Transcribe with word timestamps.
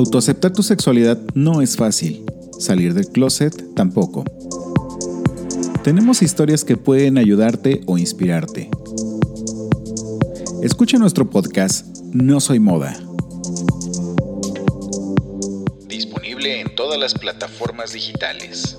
Autoaceptar 0.00 0.50
tu 0.54 0.62
sexualidad 0.62 1.18
no 1.34 1.60
es 1.60 1.76
fácil. 1.76 2.24
Salir 2.58 2.94
del 2.94 3.08
closet 3.08 3.74
tampoco. 3.74 4.24
Tenemos 5.84 6.22
historias 6.22 6.64
que 6.64 6.78
pueden 6.78 7.18
ayudarte 7.18 7.82
o 7.84 7.98
inspirarte. 7.98 8.70
Escucha 10.62 10.96
nuestro 10.96 11.28
podcast 11.28 11.86
No 12.14 12.40
Soy 12.40 12.60
Moda. 12.60 12.98
Disponible 15.86 16.62
en 16.62 16.74
todas 16.74 16.98
las 16.98 17.12
plataformas 17.12 17.92
digitales. 17.92 18.78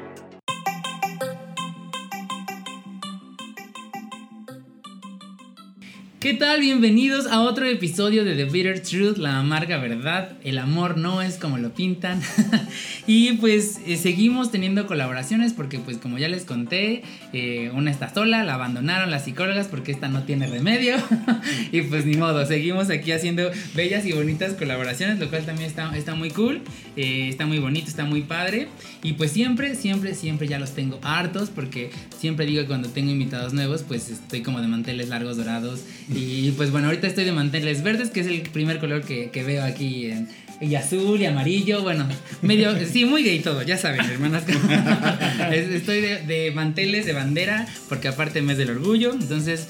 ¿Qué 6.21 6.35
tal? 6.35 6.59
Bienvenidos 6.59 7.25
a 7.25 7.41
otro 7.41 7.65
episodio 7.65 8.23
de 8.23 8.35
The 8.35 8.45
Bitter 8.45 8.79
Truth, 8.79 9.17
la 9.17 9.39
amarga 9.39 9.79
verdad. 9.79 10.33
El 10.43 10.59
amor 10.59 10.95
no 10.95 11.23
es 11.23 11.37
como 11.37 11.57
lo 11.57 11.73
pintan. 11.73 12.21
y 13.07 13.33
pues 13.37 13.79
eh, 13.87 13.97
seguimos 13.97 14.51
teniendo 14.51 14.85
colaboraciones 14.85 15.53
porque 15.53 15.79
pues 15.79 15.97
como 15.97 16.19
ya 16.19 16.27
les 16.27 16.45
conté, 16.45 17.01
eh, 17.33 17.71
una 17.73 17.89
está 17.89 18.13
sola, 18.13 18.43
la 18.43 18.53
abandonaron 18.53 19.09
las 19.09 19.25
psicólogas 19.25 19.67
porque 19.67 19.91
esta 19.91 20.09
no 20.09 20.21
tiene 20.21 20.45
remedio. 20.45 20.95
y 21.71 21.81
pues 21.81 22.05
ni 22.05 22.17
modo, 22.17 22.45
seguimos 22.45 22.91
aquí 22.91 23.11
haciendo 23.13 23.49
bellas 23.73 24.05
y 24.05 24.11
bonitas 24.11 24.53
colaboraciones, 24.53 25.17
lo 25.17 25.27
cual 25.27 25.43
también 25.47 25.71
está, 25.71 25.91
está 25.97 26.13
muy 26.13 26.29
cool, 26.29 26.61
eh, 26.97 27.29
está 27.29 27.47
muy 27.47 27.57
bonito, 27.57 27.87
está 27.87 28.05
muy 28.05 28.21
padre. 28.21 28.67
Y 29.03 29.13
pues 29.13 29.31
siempre, 29.31 29.75
siempre, 29.75 30.13
siempre 30.13 30.47
ya 30.47 30.59
los 30.59 30.71
tengo 30.71 30.99
hartos 31.01 31.49
porque 31.49 31.89
siempre 32.19 32.45
digo 32.45 32.61
que 32.61 32.67
cuando 32.67 32.89
tengo 32.89 33.11
invitados 33.11 33.53
nuevos 33.53 33.83
pues 33.87 34.09
estoy 34.09 34.41
como 34.41 34.61
de 34.61 34.67
manteles 34.67 35.09
largos 35.09 35.37
dorados 35.37 35.81
y 36.13 36.51
pues 36.57 36.71
bueno, 36.71 36.87
ahorita 36.87 37.07
estoy 37.07 37.25
de 37.25 37.31
manteles 37.31 37.83
verdes, 37.83 38.11
que 38.11 38.19
es 38.19 38.27
el 38.27 38.41
primer 38.41 38.79
color 38.79 39.03
que, 39.03 39.31
que 39.31 39.43
veo 39.43 39.63
aquí 39.63 40.05
en, 40.11 40.27
y 40.61 40.75
azul 40.75 41.19
y 41.19 41.25
amarillo, 41.25 41.81
bueno, 41.81 42.07
medio, 42.43 42.71
sí, 42.85 43.05
muy 43.05 43.23
gay 43.23 43.39
todo, 43.39 43.63
ya 43.63 43.77
saben, 43.77 44.01
hermanas. 44.01 44.43
Estoy 45.51 46.01
de, 46.01 46.21
de, 46.21 46.51
manteles 46.51 47.07
de 47.07 47.13
bandera, 47.13 47.67
porque 47.89 48.07
aparte 48.07 48.43
mes 48.43 48.59
del 48.59 48.69
orgullo, 48.69 49.11
entonces, 49.13 49.67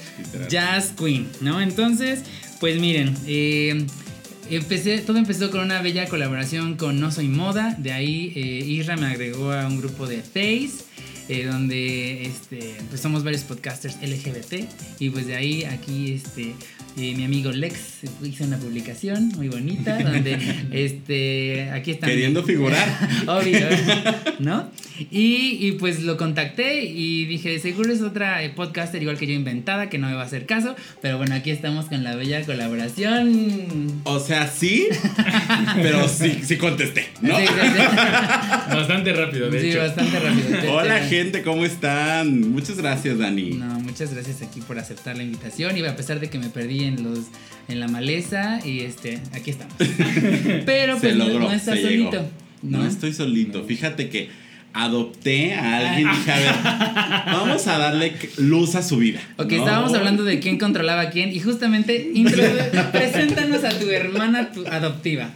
Jazz 0.50 0.92
Queen, 0.92 1.26
¿no? 1.40 1.62
Entonces, 1.62 2.20
pues 2.60 2.78
miren, 2.78 3.16
eh, 3.26 3.86
empecé, 4.56 4.98
todo 4.98 5.18
empezó 5.18 5.50
con 5.50 5.60
una 5.60 5.82
bella 5.82 6.08
colaboración 6.08 6.76
con 6.76 7.00
No 7.00 7.10
Soy 7.10 7.28
Moda, 7.28 7.74
de 7.78 7.92
ahí 7.92 8.32
eh, 8.36 8.64
Isra 8.66 8.96
me 8.96 9.06
agregó 9.06 9.52
a 9.52 9.66
un 9.66 9.78
grupo 9.78 10.06
de 10.06 10.18
Face. 10.18 10.92
Eh, 11.28 11.46
donde 11.46 12.24
este, 12.24 12.74
pues 12.88 13.00
somos 13.00 13.22
varios 13.22 13.42
podcasters 13.42 13.96
LGBT 14.02 14.68
y 14.98 15.10
pues 15.10 15.28
de 15.28 15.36
ahí 15.36 15.62
aquí 15.62 16.14
este, 16.14 16.54
eh, 16.96 17.14
mi 17.16 17.24
amigo 17.24 17.52
Lex 17.52 18.00
hizo 18.24 18.42
una 18.42 18.58
publicación 18.58 19.28
muy 19.36 19.48
bonita 19.48 19.98
donde 20.02 20.36
este, 20.72 21.70
aquí 21.70 21.92
están... 21.92 22.10
Queriendo 22.10 22.42
figurar. 22.42 22.86
Obvio, 23.28 23.66
¿no? 24.40 24.68
Y, 25.10 25.58
y, 25.60 25.72
pues 25.72 26.02
lo 26.02 26.16
contacté 26.16 26.84
y 26.84 27.24
dije, 27.26 27.58
seguro 27.58 27.92
es 27.92 28.02
otra 28.02 28.40
podcaster 28.54 29.00
igual 29.02 29.18
que 29.18 29.26
yo 29.26 29.32
inventada 29.32 29.88
que 29.88 29.98
no 29.98 30.08
me 30.08 30.14
va 30.14 30.22
a 30.22 30.26
hacer 30.26 30.46
caso, 30.46 30.74
pero 31.00 31.18
bueno, 31.18 31.34
aquí 31.34 31.50
estamos 31.50 31.86
con 31.86 32.02
la 32.04 32.16
bella 32.16 32.44
colaboración. 32.44 34.02
O 34.04 34.20
sea, 34.20 34.48
sí, 34.48 34.88
pero 35.76 36.08
sí, 36.08 36.40
sí 36.42 36.56
contesté, 36.56 37.06
¿no? 37.20 37.36
Sí, 37.36 37.46
sí, 37.46 37.52
sí. 37.52 37.82
Bastante 38.74 39.12
rápido, 39.12 39.50
de 39.50 39.60
sí, 39.60 39.70
hecho. 39.70 39.80
bastante 39.80 40.18
rápido. 40.18 40.72
Hola 40.72 40.98
gente, 41.00 41.42
¿cómo 41.42 41.64
están? 41.64 42.52
Muchas 42.52 42.78
gracias, 42.78 43.18
Dani. 43.18 43.50
No, 43.50 43.80
muchas 43.80 44.12
gracias 44.12 44.42
aquí 44.42 44.60
por 44.60 44.78
aceptar 44.78 45.16
la 45.16 45.22
invitación 45.22 45.76
y 45.76 45.84
a 45.84 45.96
pesar 45.96 46.20
de 46.20 46.30
que 46.30 46.38
me 46.38 46.48
perdí 46.48 46.84
en 46.84 47.02
los 47.02 47.20
en 47.68 47.80
la 47.80 47.88
maleza 47.88 48.60
y 48.64 48.80
este, 48.80 49.20
aquí 49.32 49.50
estamos. 49.50 49.74
Pero 50.66 50.98
pues 50.98 51.16
logró, 51.16 51.40
no, 51.40 51.48
no 51.48 51.52
estás 51.52 51.80
solito. 51.80 52.28
¿no? 52.62 52.78
¿no? 52.78 52.86
estoy 52.86 53.12
solito. 53.12 53.64
Fíjate 53.64 54.08
que 54.08 54.30
adopté 54.74 55.54
a 55.54 55.78
alguien 55.78 56.08
y 56.08 56.16
dije, 56.16 56.32
a 56.32 56.38
ver, 56.38 56.54
vamos 57.26 57.66
a 57.66 57.78
darle 57.78 58.14
luz 58.38 58.74
a 58.74 58.82
su 58.82 58.96
vida. 58.96 59.20
Ok, 59.36 59.52
¿no? 59.52 59.58
estábamos 59.58 59.94
hablando 59.94 60.24
de 60.24 60.40
quién 60.40 60.58
controlaba 60.58 61.02
a 61.02 61.10
quién 61.10 61.32
y 61.32 61.40
justamente 61.40 62.10
preséntanos 62.92 63.64
a 63.64 63.70
tu 63.78 63.90
hermana 63.90 64.50
tu 64.52 64.66
adoptiva. 64.66 65.30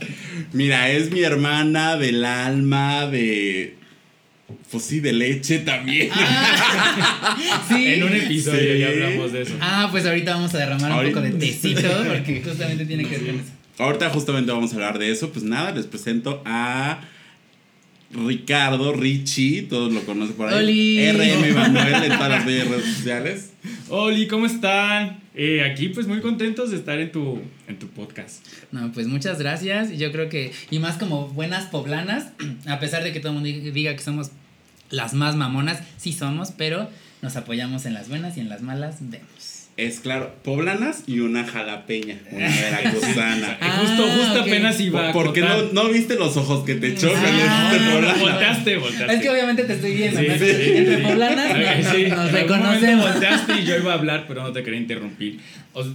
Mira, 0.53 0.91
es 0.91 1.11
mi 1.11 1.21
hermana 1.21 1.97
del 1.97 2.25
alma, 2.25 3.07
de... 3.07 3.77
Pues 4.71 4.85
sí, 4.85 5.01
de 5.01 5.13
leche 5.13 5.59
también. 5.61 6.11
Ah, 6.13 7.37
sí. 7.69 7.87
En 7.95 8.05
un 8.05 8.15
episodio 8.15 8.75
Sí. 8.75 8.79
ya 8.79 8.89
hablamos 8.89 9.33
de 9.33 9.43
eso. 9.43 9.55
Ah, 9.61 9.89
pues 9.91 10.07
ahorita 10.07 10.35
vamos 10.35 10.55
a 10.55 10.59
derramar 10.59 11.05
un 11.05 11.13
poco 11.13 11.21
de 11.21 11.31
tecito 11.39 11.89
porque 12.07 12.43
justamente 12.45 12.87
tiene 12.87 13.05
que 13.05 13.19
ver 13.19 13.27
con 13.27 13.41
eso. 13.41 13.51
Ahorita 13.79 14.09
justamente 14.11 14.53
vamos 14.53 14.73
a 14.73 14.77
hablar 14.77 14.99
de 14.99 15.11
eso. 15.11 15.31
Pues 15.31 15.45
nada, 15.45 15.73
les 15.73 15.87
presento 15.87 16.43
a 16.45 17.01
Ricardo, 18.11 18.93
Richie, 18.93 19.63
todos 19.63 19.93
lo 19.93 20.01
conocen 20.03 20.37
por 20.37 20.49
ahí. 20.49 20.55
Oli. 20.55 21.13
RM 21.13 21.55
Manuel 21.55 22.05
en 22.05 22.13
todas 22.13 22.31
las 22.31 22.45
redes 22.45 22.97
sociales. 22.97 23.53
Oli, 23.89 24.27
¿cómo 24.27 24.47
están? 24.47 25.21
Eh, 25.35 25.63
aquí 25.63 25.89
pues 25.89 26.07
muy 26.07 26.21
contentos 26.21 26.71
de 26.71 26.77
estar 26.77 26.99
en 26.99 27.13
tu, 27.13 27.43
en 27.69 27.79
tu 27.79 27.89
podcast. 27.89 28.47
No, 28.73 28.91
pues 28.93 29.07
muchas 29.07 29.39
gracias. 29.39 29.91
Yo 29.97 30.13
creo 30.13 30.29
que, 30.29 30.53
y 30.71 30.79
más 30.79 30.97
como 30.97 31.29
buenas 31.29 31.67
poblanas, 31.67 32.29
a 32.67 32.79
pesar 32.81 33.03
de 33.05 33.13
que 33.13 33.21
todo 33.21 33.33
el 33.33 33.41
mundo 33.41 33.71
diga 33.73 33.95
que 33.95 34.03
somos 34.03 34.31
las 34.91 35.15
más 35.15 35.37
mamonas, 35.37 35.81
sí 35.97 36.13
somos, 36.13 36.53
pero 36.53 36.89
nos 37.23 37.37
apoyamos 37.37 37.87
en 37.87 37.95
las 37.95 38.09
buenas 38.09 38.37
y 38.37 38.41
en 38.41 38.49
las 38.49 38.63
malas 38.63 38.97
vemos. 39.01 39.56
Es 39.77 40.01
claro, 40.01 40.35
poblanas 40.43 41.03
y 41.07 41.21
una 41.21 41.45
jalapeña, 41.45 42.17
una 42.31 42.49
veracruzana. 42.63 43.59
Ah, 43.61 43.79
justo, 43.83 44.05
justo 44.09 44.41
ok. 44.41 44.47
apenas 44.47 44.81
iba 44.81 45.11
a 45.11 45.13
¿Por 45.13 45.35
qué 45.35 45.43
no, 45.43 45.65
no 45.73 45.89
viste 45.91 46.15
los 46.17 46.35
ojos 46.39 46.65
que 46.65 46.77
te 46.77 46.89
echó? 46.95 47.13
Ah, 47.15 47.73
poblana? 47.93 48.15
Volteaste, 48.19 48.77
volteaste. 48.79 49.15
Es 49.15 49.21
que 49.21 49.29
obviamente 49.29 49.65
te 49.65 49.75
estoy 49.75 49.95
viendo, 49.95 50.19
Sí, 50.21 50.27
¿no? 50.29 50.35
sí, 50.39 50.45
Entre 50.77 50.97
sí. 50.97 51.03
poblanas 51.03 51.51
Ok, 51.51 52.09
nos, 52.09 52.33
reconocemos. 52.33 53.11
volteaste 53.13 53.53
y 53.61 53.65
yo 53.67 53.77
iba 53.77 53.93
a 53.93 53.97
hablar, 53.97 54.25
pero 54.27 54.43
no 54.45 54.53
te 54.53 54.63
quería 54.63 54.81
interrumpir. 54.81 55.41
O 55.75 55.83
sea, 55.85 55.93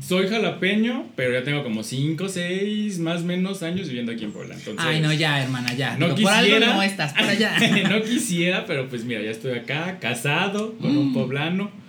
soy 0.00 0.28
jalapeño, 0.28 1.06
pero 1.16 1.32
ya 1.32 1.42
tengo 1.42 1.64
como 1.64 1.82
5, 1.82 2.28
6, 2.28 3.00
más 3.00 3.22
o 3.22 3.24
menos 3.24 3.64
años 3.64 3.88
viviendo 3.88 4.12
aquí 4.12 4.24
en 4.24 4.32
Puebla. 4.32 4.54
Entonces, 4.54 4.84
Ay, 4.86 5.00
no, 5.00 5.12
ya, 5.12 5.42
hermana, 5.42 5.74
ya. 5.74 5.96
No 5.98 6.14
Digo, 6.14 6.28
por 6.28 6.32
algo 6.38 6.54
quisiera. 6.54 6.74
no 6.74 6.82
estás, 6.82 7.12
por 7.12 7.24
allá. 7.28 7.56
no 7.90 8.00
quisiera, 8.02 8.64
pero 8.66 8.88
pues 8.88 9.04
mira, 9.04 9.22
ya 9.22 9.30
estoy 9.32 9.58
acá, 9.58 9.98
casado, 10.00 10.74
con 10.78 10.96
un 10.96 11.10
Mm. 11.10 11.14
poblano. 11.14 11.82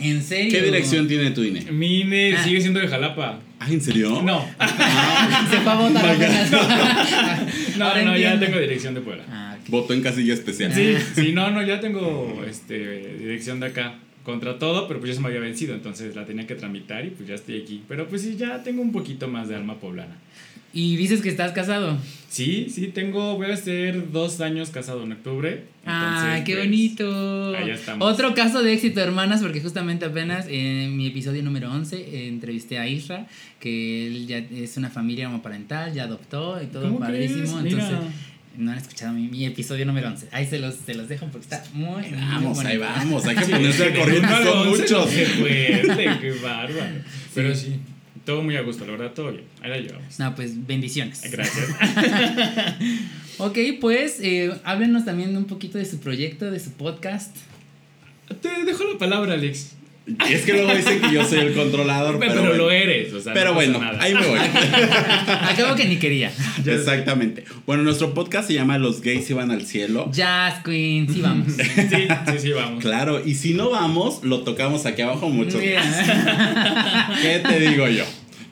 ¿En 0.00 0.22
serio? 0.22 0.50
¿Qué 0.50 0.62
dirección 0.64 1.06
tiene 1.08 1.30
tu 1.30 1.42
INE? 1.42 1.70
Mi 1.72 2.00
INE 2.00 2.34
Ah. 2.36 2.44
sigue 2.44 2.60
siendo 2.60 2.80
de 2.80 2.88
Jalapa. 2.88 3.40
Ah, 3.58 3.66
¿en 3.70 3.80
serio? 3.80 4.22
No, 4.22 4.44
Se 5.50 5.56
fue 5.60 5.72
a 5.72 5.74
votar 5.76 6.06
apenas. 6.14 6.50
no, 7.78 8.04
no, 8.04 8.16
ya 8.16 8.38
tengo 8.40 8.58
dirección 8.58 8.94
de 8.94 9.00
Puebla. 9.02 9.24
Ah, 9.28 9.56
ok. 9.60 9.68
Votó 9.68 9.92
en 9.94 10.02
casilla 10.02 10.34
especial. 10.34 10.72
Sí, 10.74 10.94
sí, 11.14 11.32
no, 11.32 11.50
no, 11.50 11.62
ya 11.62 11.80
tengo 11.80 12.42
este, 12.48 13.16
dirección 13.18 13.60
de 13.60 13.66
acá. 13.66 13.94
Contra 14.22 14.58
todo, 14.58 14.86
pero 14.86 15.00
pues 15.00 15.08
ya 15.10 15.14
se 15.16 15.22
me 15.22 15.28
había 15.28 15.40
vencido, 15.40 15.74
entonces 15.74 16.14
la 16.14 16.26
tenía 16.26 16.46
que 16.46 16.54
tramitar 16.54 17.04
y 17.06 17.08
pues 17.10 17.26
ya 17.26 17.34
estoy 17.34 17.62
aquí. 17.62 17.82
Pero 17.88 18.06
pues 18.06 18.20
sí, 18.20 18.36
ya 18.38 18.62
tengo 18.62 18.82
un 18.82 18.92
poquito 18.92 19.28
más 19.28 19.48
de 19.48 19.56
alma 19.56 19.80
poblana. 19.80 20.14
Y 20.72 20.96
dices 20.96 21.20
que 21.20 21.28
estás 21.28 21.52
casado. 21.52 21.98
Sí, 22.28 22.68
sí, 22.70 22.86
tengo, 22.86 23.34
voy 23.34 23.50
a 23.50 23.56
ser 23.56 24.12
dos 24.12 24.40
años 24.40 24.70
casado 24.70 25.02
en 25.02 25.12
octubre. 25.12 25.64
¡Ay, 25.84 26.14
entonces, 26.14 26.44
qué 26.44 26.52
pues, 26.52 26.64
bonito! 26.64 27.56
ahí 27.56 27.70
estamos. 27.70 28.12
Otro 28.12 28.34
caso 28.34 28.62
de 28.62 28.72
éxito, 28.72 29.00
hermanas, 29.00 29.42
porque 29.42 29.60
justamente 29.60 30.04
apenas 30.04 30.46
en 30.48 30.96
mi 30.96 31.08
episodio 31.08 31.42
número 31.42 31.72
11 31.72 31.96
eh, 31.96 32.28
entrevisté 32.28 32.78
a 32.78 32.86
Isra, 32.86 33.26
que 33.58 34.06
él 34.06 34.28
ya 34.28 34.38
es 34.38 34.76
una 34.76 34.90
familia 34.90 35.28
homoparental, 35.28 35.92
ya 35.92 36.04
adoptó 36.04 36.62
y 36.62 36.66
todo 36.66 36.84
¿Cómo 36.84 37.00
padrísimo. 37.00 37.58
Entonces, 37.58 37.98
no 38.56 38.70
han 38.70 38.78
escuchado 38.78 39.12
mi, 39.12 39.26
mi 39.26 39.44
episodio 39.44 39.84
número 39.84 40.06
11. 40.06 40.28
Ahí 40.30 40.46
se 40.46 40.60
los, 40.60 40.76
se 40.76 40.94
los 40.94 41.08
dejo 41.08 41.26
porque 41.26 41.46
está 41.46 41.64
muy, 41.72 42.02
muy 42.02 42.10
Vamos, 42.12 42.58
ahí 42.60 42.76
vamos, 42.76 43.24
hay 43.26 43.34
que 43.34 43.46
ponerse 43.46 43.84
al 43.84 43.92
de 43.92 43.98
corriente, 43.98 44.28
son 44.44 44.68
muchos. 44.68 45.06
Qué 45.08 45.26
fuerte, 45.26 46.10
qué 46.20 46.30
bárbaro. 46.40 46.94
Pero 47.34 47.54
sí, 47.56 47.80
todo 48.24 48.42
muy 48.42 48.56
a 48.56 48.62
gusto, 48.62 48.84
la 48.84 48.92
verdad, 48.92 49.12
todo 49.12 49.32
bien. 49.32 49.44
Ahí 49.62 49.70
la 49.70 49.78
llevamos. 49.78 50.18
No, 50.18 50.34
pues 50.34 50.66
bendiciones. 50.66 51.22
Gracias. 51.30 51.68
Ok, 53.42 53.56
pues 53.80 54.20
eh, 54.20 54.52
háblenos 54.64 55.06
también 55.06 55.34
un 55.34 55.46
poquito 55.46 55.78
de 55.78 55.86
su 55.86 55.98
proyecto, 55.98 56.50
de 56.50 56.60
su 56.60 56.72
podcast. 56.72 57.34
Te 58.42 58.64
dejo 58.66 58.84
la 58.84 58.98
palabra, 58.98 59.32
Alex. 59.32 59.76
Es 60.30 60.42
que 60.42 60.52
luego 60.52 60.74
dicen 60.74 61.00
que 61.00 61.12
yo 61.12 61.24
soy 61.24 61.38
el 61.40 61.54
controlador, 61.54 62.18
Pero, 62.18 62.32
pero, 62.32 62.42
bueno. 62.46 62.56
lo 62.56 62.70
eres, 62.70 63.12
o 63.12 63.20
sea, 63.20 63.32
Pero 63.34 63.50
no 63.50 63.54
bueno, 63.54 63.78
nada. 63.78 63.98
ahí 64.02 64.14
me 64.14 64.26
voy. 64.26 64.38
Acabo 64.38 65.74
que 65.76 65.84
ni 65.86 65.96
quería. 65.98 66.32
Exactamente. 66.64 67.44
Bueno, 67.66 67.82
nuestro 67.82 68.14
podcast 68.14 68.48
se 68.48 68.54
llama 68.54 68.78
Los 68.78 69.00
gays 69.02 69.28
iban 69.30 69.50
al 69.50 69.66
cielo. 69.66 70.10
Jazz 70.12 70.62
Queen, 70.64 71.12
sí 71.12 71.20
vamos. 71.20 71.52
Sí, 71.52 71.62
sí, 71.88 72.38
sí, 72.38 72.52
vamos. 72.52 72.82
Claro, 72.82 73.22
y 73.24 73.34
si 73.34 73.54
no 73.54 73.70
vamos, 73.70 74.24
lo 74.24 74.40
tocamos 74.40 74.86
aquí 74.86 75.02
abajo 75.02 75.28
muchos 75.28 75.60
Mira. 75.60 75.82
¿Qué 77.22 77.40
te 77.40 77.60
digo 77.60 77.86
yo? 77.88 78.04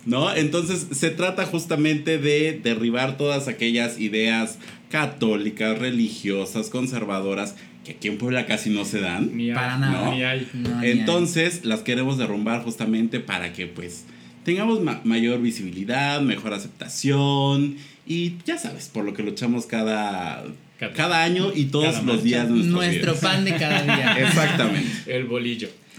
¿No? 0.06 0.34
Entonces 0.34 0.86
se 0.92 1.10
trata 1.10 1.44
justamente 1.44 2.18
de 2.18 2.58
derribar 2.62 3.16
todas 3.16 3.48
aquellas 3.48 3.98
ideas 4.00 4.58
católicas, 4.90 5.78
religiosas, 5.78 6.70
conservadoras, 6.70 7.56
que 7.88 7.94
aquí 7.94 8.08
en 8.08 8.18
Puebla 8.18 8.46
casi 8.46 8.70
no 8.70 8.84
se 8.84 9.00
dan. 9.00 9.36
Ni 9.36 9.48
hay, 9.50 9.54
Para 9.54 9.78
nada. 9.78 10.04
no, 10.04 10.14
ni 10.14 10.22
hay. 10.22 10.46
No, 10.54 10.80
ni 10.80 10.86
hay. 10.86 10.98
Entonces 10.98 11.64
las 11.64 11.80
queremos 11.80 12.18
derrumbar 12.18 12.62
justamente 12.62 13.20
para 13.20 13.52
que 13.52 13.66
pues 13.66 14.04
tengamos 14.44 14.80
ma- 14.82 15.00
mayor 15.04 15.40
visibilidad, 15.42 16.20
mejor 16.20 16.52
aceptación 16.54 17.76
y 18.06 18.34
ya 18.46 18.56
sabes, 18.58 18.88
por 18.88 19.04
lo 19.04 19.12
que 19.14 19.22
luchamos 19.22 19.66
cada, 19.66 20.44
Cada- 20.78 20.92
cada 20.92 21.22
año 21.24 21.50
y 21.54 21.64
todos 21.66 21.86
cada 21.86 21.98
los 21.98 22.06
marcha. 22.06 22.22
días 22.24 22.48
de 22.48 22.54
Nuestro 22.54 23.12
vidas. 23.14 23.20
pan 23.20 23.44
de 23.44 23.50
cada 23.56 23.82
día. 23.82 24.16
Exactamente. 24.26 24.90
El 25.16 25.24
bolillo. 25.24 25.68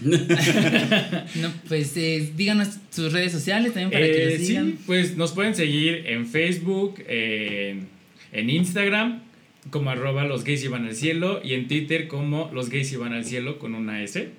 No, 1.34 1.52
pues 1.68 1.96
eh, 1.96 2.32
díganos 2.36 2.68
sus 2.90 3.12
redes 3.12 3.32
sociales 3.32 3.74
también 3.74 3.90
para 3.90 4.04
que 4.06 4.22
Eh, 4.34 4.38
los 4.38 4.46
sigan. 4.46 4.66
sí, 4.68 4.78
pues 4.86 5.16
nos 5.16 5.32
pueden 5.32 5.54
seguir 5.54 6.04
en 6.06 6.26
Facebook, 6.26 7.02
en 7.06 8.50
Instagram, 8.50 9.20
como 9.68 9.90
arroba 9.90 10.24
los 10.24 10.44
gays 10.44 10.64
iban 10.64 10.86
al 10.86 10.94
cielo, 10.94 11.40
y 11.44 11.54
en 11.54 11.68
Twitter 11.68 12.08
como 12.08 12.50
los 12.54 12.70
gays 12.70 12.92
iban 12.92 13.12
al 13.12 13.24
cielo 13.24 13.58
con 13.58 13.74
una 13.74 14.02
S. 14.02 14.30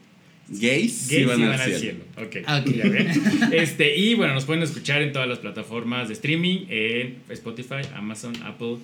Gays, 0.49 0.93
sí 0.93 1.15
Gays 1.23 1.37
iban 1.37 1.43
al 1.43 1.59
cielo. 1.59 1.79
cielo. 1.79 1.99
Ok. 2.17 2.35
Ok. 2.37 2.75
Ya 2.75 2.89
ven. 2.89 3.53
Este, 3.53 3.95
y 3.95 4.15
bueno, 4.15 4.33
nos 4.33 4.45
pueden 4.45 4.63
escuchar 4.63 5.01
en 5.01 5.13
todas 5.13 5.27
las 5.27 5.39
plataformas 5.39 6.07
de 6.07 6.13
streaming, 6.15 6.65
en 6.69 7.19
Spotify, 7.29 7.81
Amazon, 7.95 8.33
Apple. 8.43 8.77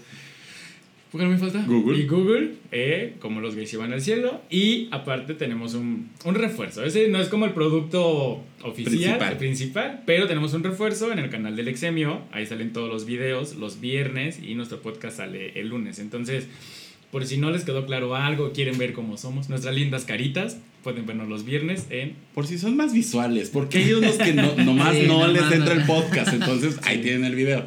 ¿Por 1.18 1.26
qué 1.26 1.32
no 1.32 1.32
me 1.32 1.38
falta? 1.40 1.64
Google. 1.68 1.98
Y 1.98 2.06
Google, 2.06 2.52
eh, 2.72 3.16
como 3.20 3.42
los 3.42 3.56
gays 3.56 3.74
iban 3.74 3.92
al 3.92 4.02
cielo. 4.02 4.40
Y 4.52 4.88
aparte 4.92 5.34
tenemos 5.34 5.74
un, 5.74 6.10
un 6.26 6.36
refuerzo. 6.36 6.84
Ese 6.84 7.08
no 7.08 7.20
es 7.20 7.28
como 7.30 7.46
el 7.46 7.54
producto 7.54 8.44
oficial, 8.62 8.94
Principal. 8.94 9.32
el 9.32 9.38
principal, 9.38 10.04
pero 10.06 10.28
tenemos 10.28 10.54
un 10.54 10.64
refuerzo 10.64 11.12
en 11.12 11.18
el 11.18 11.30
canal 11.32 11.56
del 11.56 11.70
Exemio. 11.70 12.22
Ahí 12.32 12.46
salen 12.46 12.72
todos 12.72 12.88
los 12.90 13.06
videos 13.06 13.56
los 13.56 13.82
viernes 13.82 14.40
y 14.44 14.54
nuestro 14.54 14.80
podcast 14.82 15.18
sale 15.18 15.60
el 15.60 15.70
lunes. 15.70 15.98
Entonces, 15.98 16.46
por 17.12 17.26
si 17.26 17.38
no 17.38 17.50
les 17.50 17.64
quedó 17.64 17.86
claro 17.88 18.16
algo, 18.16 18.52
quieren 18.52 18.78
ver 18.78 18.94
cómo 18.94 19.18
somos, 19.18 19.50
nuestras 19.50 19.74
lindas 19.74 20.06
caritas, 20.06 20.60
pueden 20.84 21.06
vernos 21.08 21.28
los 21.30 21.46
viernes 21.46 21.88
en 21.90 22.14
Por 22.36 22.46
si 22.46 22.58
son 22.60 22.76
más 22.78 22.94
visuales, 22.94 23.50
porque 23.50 23.80
hay 23.80 23.94
unos 23.94 24.18
que 24.18 24.34
no, 24.34 24.56
nomás 24.58 24.96
Sí, 24.96 25.04
no 25.08 25.14
nomás 25.14 25.32
les 25.34 25.42
no. 25.46 25.54
entra 25.54 25.74
el 25.74 25.84
podcast, 25.86 26.34
entonces 26.34 26.78
ahí 26.84 27.00
tienen 27.02 27.24
el 27.26 27.34
video. 27.36 27.66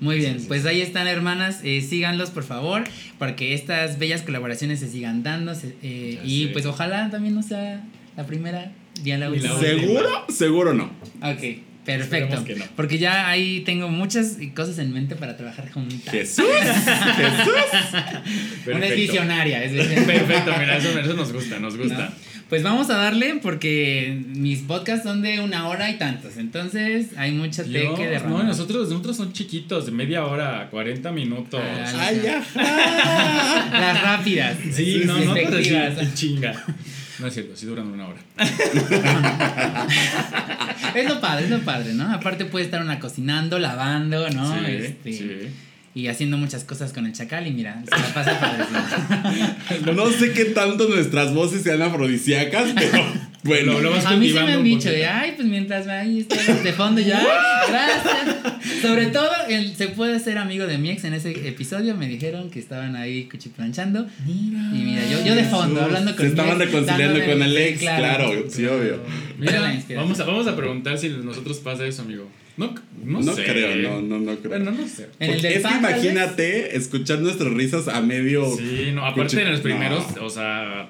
Muy 0.00 0.16
bien, 0.16 0.42
pues 0.48 0.64
ahí 0.66 0.80
están 0.80 1.06
hermanas, 1.06 1.60
eh, 1.62 1.82
síganlos 1.82 2.30
por 2.30 2.42
favor, 2.42 2.84
para 3.18 3.36
que 3.36 3.52
estas 3.54 3.98
bellas 3.98 4.22
colaboraciones 4.22 4.80
se 4.80 4.88
sigan 4.88 5.22
dando 5.22 5.54
se- 5.54 5.76
eh, 5.82 6.18
y 6.24 6.44
sé. 6.46 6.48
pues 6.52 6.64
ojalá 6.66 7.10
también 7.10 7.34
no 7.34 7.42
sea 7.42 7.84
la 8.16 8.26
primera 8.26 8.72
ni 9.04 9.16
la 9.16 9.30
última. 9.30 9.58
¿Seguro? 9.58 10.08
Seguro 10.30 10.74
no. 10.74 10.84
Ok, 11.22 11.58
perfecto. 11.84 12.44
Que 12.44 12.56
no. 12.56 12.64
Porque 12.76 12.98
ya 12.98 13.28
ahí 13.28 13.60
tengo 13.60 13.88
muchas 13.88 14.36
cosas 14.54 14.78
en 14.78 14.92
mente 14.92 15.16
para 15.16 15.36
trabajar 15.36 15.70
juntas. 15.70 16.10
Jesús, 16.10 16.44
Jesús. 17.16 17.54
Una 18.74 18.86
es 18.86 18.96
visionaria, 18.96 19.64
es 19.64 19.72
visionaria. 19.72 20.06
Perfecto, 20.06 20.52
mira, 20.58 20.76
eso, 20.76 20.98
eso 20.98 21.14
nos 21.14 21.32
gusta, 21.32 21.58
nos 21.58 21.76
gusta. 21.76 22.06
¿No? 22.06 22.30
Pues 22.50 22.64
vamos 22.64 22.90
a 22.90 22.96
darle 22.96 23.38
porque 23.40 24.22
mis 24.34 24.58
podcasts 24.62 25.04
son 25.04 25.22
de 25.22 25.38
una 25.38 25.68
hora 25.68 25.88
y 25.88 25.98
tantos, 25.98 26.36
entonces 26.36 27.10
hay 27.16 27.30
té 27.30 27.62
Dios, 27.62 27.96
que 27.96 28.04
no, 28.04 28.10
derramar. 28.10 28.44
nosotros, 28.44 28.88
nosotros 28.88 29.16
son 29.16 29.32
chiquitos, 29.32 29.86
de 29.86 29.92
media 29.92 30.26
hora, 30.26 30.66
40 30.68 31.12
minutos. 31.12 31.60
Ah, 31.62 32.08
Ay. 32.08 32.20
Las 33.72 34.02
rápidas. 34.02 34.56
sí, 34.72 35.02
no, 35.04 35.16
no, 35.20 35.34
chinga. 36.14 36.64
No 37.20 37.26
es 37.26 37.34
cierto, 37.34 37.56
sí 37.56 37.66
duran 37.66 37.86
una 37.88 38.08
hora. 38.08 38.20
Es 40.94 41.08
lo 41.08 41.20
padre, 41.20 41.44
es 41.44 41.50
lo 41.50 41.60
padre, 41.60 41.92
¿no? 41.94 42.12
Aparte 42.12 42.46
puede 42.46 42.64
estar 42.64 42.82
una 42.82 42.98
cocinando, 42.98 43.58
lavando, 43.58 44.28
¿no? 44.30 44.58
sí, 44.58 44.64
Este, 44.66 45.12
sí. 45.12 45.30
Y 45.94 46.06
haciendo 46.08 46.36
muchas 46.36 46.64
cosas 46.64 46.92
con 46.92 47.06
el 47.06 47.12
chacal 47.12 47.46
y 47.46 47.50
mira, 47.52 47.82
se 47.84 47.90
la 47.90 48.14
pasa 48.14 48.40
padre. 48.40 48.64
No 49.94 50.10
sé 50.10 50.32
qué 50.32 50.46
tanto 50.46 50.88
nuestras 50.88 51.32
voces 51.34 51.62
sean 51.62 51.82
afrodisíacas, 51.82 52.70
pero 52.74 53.04
bueno. 53.42 53.80
Lo- 53.80 53.90
vas 53.90 54.04
A 54.06 54.16
mí 54.16 54.28
se 54.30 54.34
me 54.42 54.52
han 54.52 54.62
dicho 54.64 54.90
de, 54.90 55.06
ay, 55.06 55.32
pues 55.36 55.46
mientras 55.48 55.86
va 55.88 56.00
ahí 56.00 56.20
estás 56.20 56.62
de 56.62 56.72
fondo 56.72 57.00
ya, 57.00 57.20
gracias. 57.68 58.36
Sobre 58.82 59.06
todo, 59.06 59.30
el, 59.48 59.74
se 59.76 59.88
puede 59.88 60.18
ser 60.20 60.38
amigo 60.38 60.66
de 60.66 60.78
mi 60.78 60.90
ex 60.90 61.04
en 61.04 61.14
ese 61.14 61.30
episodio, 61.48 61.94
me 61.96 62.06
dijeron 62.08 62.50
que 62.50 62.58
estaban 62.58 62.96
ahí 62.96 63.24
cuchiplanchando. 63.24 64.06
Y 64.26 64.32
mira, 64.82 65.02
yo, 65.10 65.24
yo 65.24 65.34
de 65.34 65.44
fondo, 65.44 65.76
Jesús, 65.76 65.82
hablando 65.84 66.10
con 66.12 66.18
Se 66.18 66.22
mi 66.24 66.28
estaban 66.30 66.60
ex, 66.60 66.70
reconciliando 66.70 67.24
con 67.24 67.42
el 67.42 67.56
ex, 67.56 67.78
claro, 67.80 68.30
sí, 68.48 68.66
obvio. 68.66 69.00
Mira 69.38 69.52
Mira, 69.88 70.00
vamos 70.00 70.20
a, 70.20 70.24
vamos 70.24 70.46
a 70.46 70.56
preguntar 70.56 70.98
si 70.98 71.08
nosotros 71.08 71.58
pasa 71.58 71.86
eso, 71.86 72.02
amigo. 72.02 72.28
No, 72.56 72.74
no, 73.04 73.20
No 73.22 73.34
sé. 73.34 73.44
creo, 73.44 73.74
no, 73.76 74.02
no, 74.02 74.18
no 74.18 74.36
creo. 74.36 74.50
Bueno, 74.50 74.70
no 74.72 74.86
sé. 74.86 75.08
En 75.18 75.30
el 75.30 75.44
es 75.46 75.62
que 75.62 75.68
imagínate 75.78 76.76
escuchar 76.76 77.20
nuestras 77.20 77.50
risas 77.54 77.88
a 77.88 78.00
medio. 78.02 78.44
Sí, 78.56 78.90
no, 78.92 79.06
aparte 79.06 79.40
en 79.40 79.48
los 79.50 79.58
No. 79.58 79.62
primeros, 79.62 80.04
o 80.20 80.28
sea, 80.28 80.88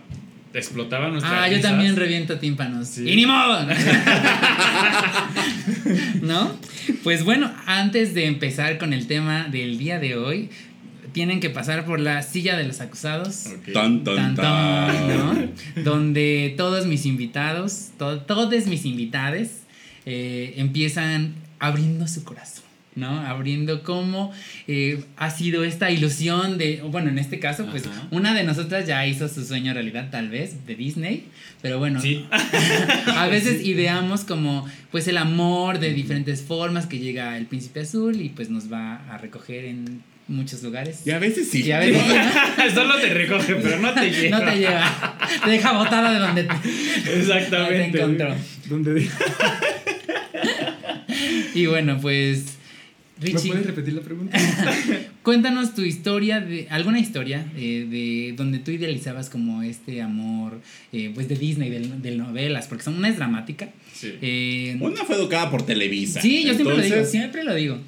explotaban 0.55 1.13
nuestras 1.13 1.33
Ah, 1.35 1.49
yo 1.49 1.61
también 1.61 1.97
reviento 1.97 2.39
tímpanos. 2.39 2.89
Sí. 2.89 3.09
¡Y 3.09 3.17
ni 3.17 3.27
modo! 3.27 3.67
¿No? 6.23 6.57
Pues 7.03 7.25
bueno, 7.25 7.51
antes 7.67 8.15
de 8.15 8.27
empezar 8.27 8.79
con 8.79 8.93
el 8.93 9.07
tema 9.07 9.45
del 9.49 9.79
día 9.79 9.99
de 9.99 10.17
hoy, 10.17 10.51
tienen 11.13 11.41
que 11.41 11.51
pasar 11.51 11.85
por 11.85 12.01
la 12.01 12.23
silla 12.23 12.57
de 12.57 12.65
los 12.65 12.81
acusados. 12.81 13.47
Ok. 13.47 13.73
Tan, 13.73 14.05
tan, 14.05 14.17
Tan, 14.17 14.35
tan. 14.37 14.39
tan, 15.07 15.09
¿no? 15.09 15.49
Donde 15.83 16.55
todos 16.57 16.87
mis 16.87 17.07
invitados, 17.07 17.89
to- 17.99 18.21
todos 18.21 18.67
mis 18.67 18.85
invitades, 18.85 19.63
eh, 20.07 20.55
empiezan 20.57 21.35
abriendo 21.59 22.07
su 22.09 22.25
corazón. 22.25 22.65
¿No? 22.97 23.21
Abriendo 23.21 23.83
cómo 23.83 24.33
eh, 24.67 25.03
ha 25.17 25.31
sido 25.31 25.65
esta 25.65 25.91
ilusión 25.91 26.59
de, 26.59 26.83
bueno, 26.83 27.09
en 27.11 27.19
este 27.19 27.39
caso, 27.39 27.67
pues 27.71 27.87
Ajá. 27.87 28.09
una 28.11 28.35
de 28.35 28.45
nosotras 28.45 28.87
ya 28.87 29.07
hizo 29.07 29.29
su 29.29 29.45
sueño 29.45 29.73
realidad, 29.75 30.09
tal 30.11 30.29
vez, 30.29 30.67
de 30.67 30.75
Disney, 30.75 31.25
pero 31.63 31.79
bueno, 31.79 32.01
Sí. 32.01 32.27
a 33.17 33.27
veces 33.29 33.65
ideamos 33.65 34.25
como, 34.25 34.67
pues 34.91 35.07
el 35.09 35.17
amor 35.19 35.79
de 35.79 35.93
diferentes 35.95 36.43
formas 36.43 36.87
que 36.87 36.99
llega 36.99 37.37
el 37.37 37.47
príncipe 37.47 37.81
azul 37.81 38.21
y 38.21 38.31
pues 38.31 38.51
nos 38.51 38.73
va 38.73 38.97
a 39.11 39.19
recoger 39.19 39.65
en 39.67 40.03
muchos 40.29 40.63
lugares. 40.63 41.03
Y 41.05 41.11
a 41.11 41.19
veces 41.19 41.49
sí. 41.51 41.63
Y 41.65 41.73
a 41.73 41.81
veces 41.81 42.03
Solo 42.75 42.97
te 43.01 43.13
recoge, 43.13 43.57
pero 43.57 43.79
no 43.81 43.93
te 43.93 44.11
lleva. 44.11 44.39
no 44.39 44.45
te 44.51 44.59
lleva, 44.59 45.19
te 45.45 45.51
deja 45.51 45.73
botada 45.73 46.13
de 46.13 46.19
donde 46.21 46.45
te... 46.45 47.19
Exactamente. 47.19 47.99
Te 47.99 48.05
encontró. 48.05 48.35
¿Dónde? 48.69 49.09
Y 51.55 51.67
bueno, 51.67 51.99
pues 52.01 52.59
¿Me 53.21 53.27
Richie, 53.27 53.49
puedes 53.51 53.67
repetir 53.67 53.93
la 53.95 54.01
pregunta? 54.01 54.39
cuéntanos 55.23 55.75
tu 55.75 55.83
historia, 55.83 56.41
de 56.41 56.67
alguna 56.71 56.99
historia 56.99 57.47
eh, 57.57 57.87
de 57.89 58.35
donde 58.37 58.59
tú 58.59 58.71
idealizabas 58.71 59.29
como 59.29 59.63
este 59.63 60.01
amor, 60.01 60.61
eh, 60.93 61.11
pues 61.15 61.29
de 61.29 61.37
Disney, 61.37 61.69
de, 61.71 61.81
de 61.81 62.17
novelas, 62.17 62.67
porque 62.67 62.83
son 62.85 62.97
una 62.97 63.09
es 63.09 63.17
dramática. 63.17 63.69
Sí. 63.93 64.15
Eh, 64.23 64.77
Una 64.81 65.05
fue 65.05 65.17
educada 65.17 65.51
por 65.51 65.67
Televisa. 65.67 66.21
sí, 66.23 66.45
yo 66.45 66.55
siempre 66.55 66.77
lo 66.77 66.83
digo, 66.83 67.05
siempre 67.05 67.45
lo 67.45 67.55
digo. 67.55 67.79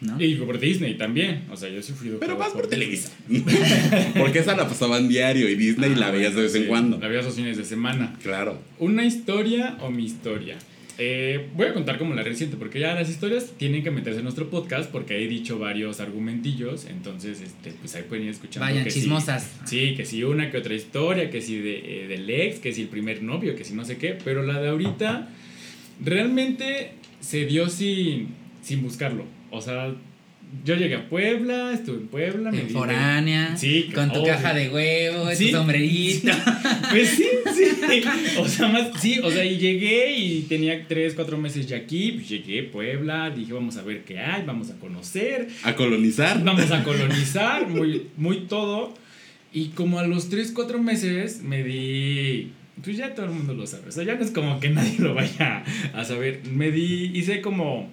¿no? 0.00 0.18
Y 0.18 0.34
por 0.36 0.58
Disney 0.58 0.94
también. 0.96 1.42
O 1.50 1.56
sea, 1.58 1.68
yo 1.68 1.78
he 1.78 1.82
sufrido. 1.82 2.18
Pero 2.18 2.38
más 2.38 2.48
por. 2.52 2.66
Televisa. 2.68 3.10
Porque 4.16 4.38
esa 4.38 4.56
la 4.56 4.66
pasaban 4.66 5.08
diario 5.08 5.46
y 5.48 5.56
Disney 5.56 5.92
Ah, 5.94 5.98
la 5.98 6.10
veías 6.10 6.34
de 6.34 6.42
vez 6.42 6.54
en 6.54 6.64
cuando. 6.64 6.98
La 6.98 7.08
veías 7.08 7.24
los 7.26 7.34
fines 7.34 7.58
de 7.58 7.64
semana. 7.66 8.16
Claro. 8.22 8.62
¿Una 8.78 9.04
historia 9.04 9.76
o 9.80 9.90
mi 9.90 10.06
historia? 10.06 10.56
Eh, 11.02 11.48
voy 11.56 11.66
a 11.66 11.72
contar 11.72 11.96
como 11.96 12.12
la 12.12 12.22
reciente, 12.22 12.58
porque 12.58 12.78
ya 12.78 12.94
las 12.94 13.08
historias 13.08 13.54
tienen 13.56 13.82
que 13.82 13.90
meterse 13.90 14.18
en 14.18 14.24
nuestro 14.24 14.50
podcast, 14.50 14.90
porque 14.90 15.16
he 15.16 15.26
dicho 15.28 15.58
varios 15.58 15.98
argumentillos, 15.98 16.84
entonces 16.84 17.40
este, 17.40 17.70
pues 17.72 17.94
ahí 17.94 18.02
pueden 18.06 18.24
ir 18.26 18.30
escuchando. 18.32 18.66
Vayan, 18.68 18.84
que 18.84 18.90
sí- 18.90 19.00
chismosas. 19.00 19.50
Sí, 19.64 19.94
que 19.96 20.04
si 20.04 20.22
una 20.24 20.50
que 20.50 20.58
otra 20.58 20.74
historia, 20.74 21.30
que 21.30 21.40
si 21.40 21.56
de, 21.58 22.04
eh, 22.04 22.06
del 22.06 22.28
ex, 22.28 22.58
que 22.58 22.74
si 22.74 22.82
el 22.82 22.88
primer 22.88 23.22
novio, 23.22 23.56
que 23.56 23.64
si 23.64 23.72
no 23.72 23.84
sé 23.86 23.96
qué, 23.96 24.18
pero 24.22 24.42
la 24.42 24.60
de 24.60 24.68
ahorita 24.68 25.30
realmente 26.04 26.92
se 27.20 27.46
dio 27.46 27.68
sin, 27.70 28.28
sin 28.62 28.82
buscarlo. 28.82 29.24
O 29.50 29.60
sea, 29.60 29.94
yo 30.64 30.74
llegué 30.76 30.96
a 30.96 31.08
Puebla, 31.08 31.72
estuve 31.72 31.96
en 31.98 32.08
Puebla. 32.08 32.50
me 32.50 32.60
En 32.62 32.70
foránea, 32.70 33.56
Sí, 33.56 33.90
con 33.94 34.12
tu 34.12 34.20
obvio. 34.20 34.32
caja 34.32 34.52
de 34.54 34.68
huevos, 34.68 35.36
Sí. 35.36 35.46
tu 35.50 35.56
sombrerito. 35.58 36.32
Pues 36.90 37.08
sí, 37.10 37.24
sí. 37.54 38.02
O 38.38 38.48
sea, 38.48 38.68
más, 38.68 38.88
sí, 39.00 39.18
o 39.22 39.30
sea, 39.30 39.44
y 39.44 39.58
llegué 39.58 40.12
y 40.16 40.42
tenía 40.42 40.86
tres, 40.88 41.14
cuatro 41.14 41.38
meses 41.38 41.66
ya 41.66 41.76
aquí. 41.76 42.12
Pues 42.12 42.28
llegué 42.28 42.68
a 42.68 42.72
Puebla, 42.72 43.30
dije, 43.30 43.52
vamos 43.52 43.76
a 43.76 43.82
ver 43.82 44.02
qué 44.04 44.18
hay, 44.18 44.42
vamos 44.44 44.70
a 44.70 44.76
conocer, 44.78 45.48
A 45.62 45.74
colonizar. 45.76 46.42
vamos 46.42 46.70
a 46.70 46.82
colonizar, 46.84 47.68
muy, 47.68 48.06
muy 48.16 48.40
todo. 48.46 48.94
Y 49.52 49.66
como 49.68 49.98
a 49.98 50.06
los 50.06 50.28
tres, 50.30 50.52
cuatro 50.54 50.80
meses 50.82 51.42
me 51.42 51.62
di 51.64 52.52
pues 52.82 52.96
ya 52.96 53.14
todo 53.14 53.26
el 53.26 53.32
mundo 53.32 53.52
lo 53.54 53.66
sabe. 53.66 53.88
O 53.88 53.92
sea, 53.92 54.04
ya 54.04 54.14
no 54.14 54.24
es 54.24 54.30
como 54.30 54.58
que 54.58 54.70
nadie 54.70 54.96
lo 54.98 55.12
vaya 55.14 55.62
a 55.92 56.04
saber. 56.04 56.40
Me 56.50 56.70
di, 56.70 57.10
hice 57.14 57.40
como 57.42 57.90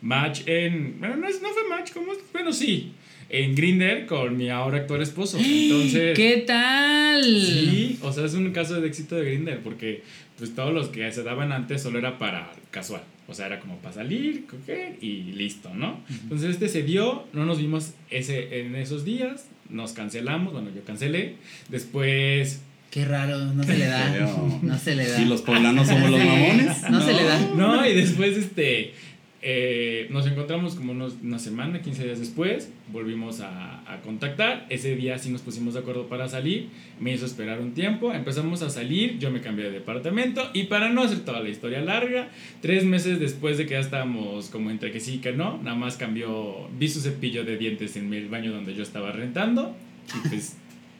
match 0.00 0.42
en. 0.46 0.98
Bueno, 0.98 1.16
no, 1.16 1.28
es, 1.28 1.42
no 1.42 1.48
fue 1.50 1.68
match, 1.68 1.92
como. 1.92 2.12
Bueno, 2.32 2.52
sí. 2.52 2.92
En 3.30 3.54
Grinder 3.54 4.06
con 4.06 4.38
mi 4.38 4.48
ahora 4.48 4.78
actual 4.78 5.02
esposo. 5.02 5.38
Entonces. 5.38 6.16
¿Qué 6.16 6.44
tal? 6.46 7.22
Sí, 7.22 7.98
o 8.02 8.12
sea, 8.12 8.24
es 8.24 8.34
un 8.34 8.50
caso 8.52 8.80
de 8.80 8.88
éxito 8.88 9.16
de 9.16 9.24
Grinder 9.24 9.60
porque 9.62 10.02
pues 10.38 10.54
todos 10.54 10.72
los 10.72 10.88
que 10.88 11.10
se 11.12 11.22
daban 11.22 11.52
antes 11.52 11.82
solo 11.82 11.98
era 11.98 12.18
para 12.18 12.52
casual. 12.70 13.02
O 13.26 13.34
sea, 13.34 13.46
era 13.46 13.60
como 13.60 13.76
para 13.78 13.94
salir, 13.94 14.46
coger 14.46 14.96
y 15.02 15.32
listo, 15.32 15.74
¿no? 15.74 16.00
Entonces 16.08 16.50
este 16.50 16.68
se 16.68 16.82
dio, 16.82 17.26
no 17.34 17.44
nos 17.44 17.58
vimos 17.58 17.92
ese, 18.08 18.60
en 18.60 18.74
esos 18.74 19.04
días, 19.04 19.48
nos 19.68 19.92
cancelamos, 19.92 20.54
bueno, 20.54 20.70
yo 20.74 20.82
cancelé. 20.84 21.34
Después 21.68 22.62
Qué 22.90 23.04
raro, 23.04 23.38
no 23.38 23.62
se 23.64 23.76
le 23.76 23.84
da. 23.84 23.98
Feo. 24.12 24.60
No 24.62 24.78
se 24.78 24.94
le 24.94 25.06
da. 25.06 25.20
¿Y 25.20 25.26
los 25.26 25.42
poblanos 25.42 25.88
somos 25.88 26.10
los 26.10 26.24
mamones? 26.24 26.90
No, 26.90 27.04
se 27.04 27.12
le 27.12 27.24
da. 27.24 27.38
No, 27.54 27.86
y 27.86 27.94
después 27.94 28.36
este 28.36 28.94
eh, 29.40 30.08
nos 30.10 30.26
encontramos 30.26 30.74
como 30.74 30.92
unos- 30.92 31.16
una 31.22 31.38
semana, 31.38 31.80
15 31.80 32.04
días 32.04 32.18
después, 32.18 32.72
volvimos 32.92 33.40
a, 33.40 33.80
a 33.92 34.00
contactar. 34.02 34.66
Ese 34.68 34.96
día 34.96 35.18
sí 35.18 35.30
nos 35.30 35.42
pusimos 35.42 35.74
de 35.74 35.80
acuerdo 35.80 36.08
para 36.08 36.28
salir, 36.28 36.68
me 36.98 37.12
hizo 37.12 37.24
esperar 37.26 37.60
un 37.60 37.72
tiempo, 37.74 38.12
empezamos 38.12 38.62
a 38.62 38.70
salir, 38.70 39.18
yo 39.18 39.30
me 39.30 39.40
cambié 39.40 39.66
de 39.66 39.70
departamento 39.70 40.50
y 40.54 40.64
para 40.64 40.88
no 40.88 41.02
hacer 41.02 41.20
toda 41.24 41.40
la 41.40 41.48
historia 41.48 41.80
larga, 41.80 42.30
tres 42.60 42.84
meses 42.84 43.20
después 43.20 43.58
de 43.58 43.66
que 43.66 43.74
ya 43.74 43.80
estábamos 43.80 44.48
como 44.48 44.70
entre 44.70 44.90
que 44.90 44.98
sí 45.00 45.14
y 45.14 45.18
que 45.18 45.32
no, 45.32 45.58
nada 45.62 45.76
más 45.76 45.96
cambió, 45.96 46.68
vi 46.78 46.88
su 46.88 47.00
cepillo 47.00 47.44
de 47.44 47.56
dientes 47.56 47.96
en 47.96 48.12
el 48.12 48.28
baño 48.28 48.52
donde 48.52 48.74
yo 48.74 48.82
estaba 48.82 49.12
rentando 49.12 49.76
y 50.24 50.28
pues 50.28 50.56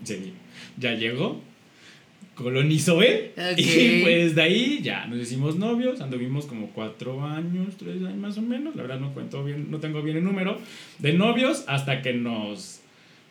dio. 0.07 0.33
ya 0.78 0.95
llegó. 0.95 1.42
Colonizó 2.38 3.02
él 3.02 3.33
Ok. 3.37 3.59
y 3.59 4.02
pues 4.02 4.37
de 4.37 4.42
ahí 4.42 4.80
ya 4.80 5.07
nos 5.07 5.18
hicimos 5.18 5.57
novios, 5.57 6.00
anduvimos 6.00 6.47
como 6.47 6.68
cuatro 6.68 7.25
años, 7.26 7.75
tres 7.76 7.97
años 7.97 8.14
más 8.16 8.38
o 8.38 8.42
menos, 8.42 8.76
la 8.76 8.83
verdad 8.83 9.00
no 9.00 9.12
cuento 9.12 9.42
bien, 9.42 9.73
no 9.73 9.78
tengo 9.78 10.02
bien 10.02 10.18
el 10.18 10.23
número, 10.25 10.61
de 11.00 11.14
novios 11.14 11.64
hasta 11.66 12.00
que 12.00 12.12
nos, 12.12 12.78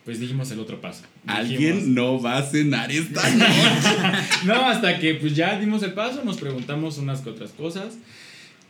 pues 0.04 0.20
dijimos 0.20 0.50
el 0.50 0.60
otro 0.60 0.82
paso. 0.82 1.04
Alguien 1.26 1.76
Dijimos- 1.76 1.86
no 1.86 2.20
va 2.20 2.36
a 2.36 2.42
cenar 2.42 2.92
esta 2.92 3.22
noche. 3.30 4.26
no, 4.44 4.54
hasta 4.66 4.98
que 4.98 5.14
pues 5.14 5.34
ya 5.34 5.58
dimos 5.58 5.82
el 5.82 5.94
paso, 5.94 6.22
nos 6.22 6.36
preguntamos 6.36 6.98
unas 6.98 7.22
que 7.22 7.30
otras 7.30 7.52
cosas. 7.52 7.96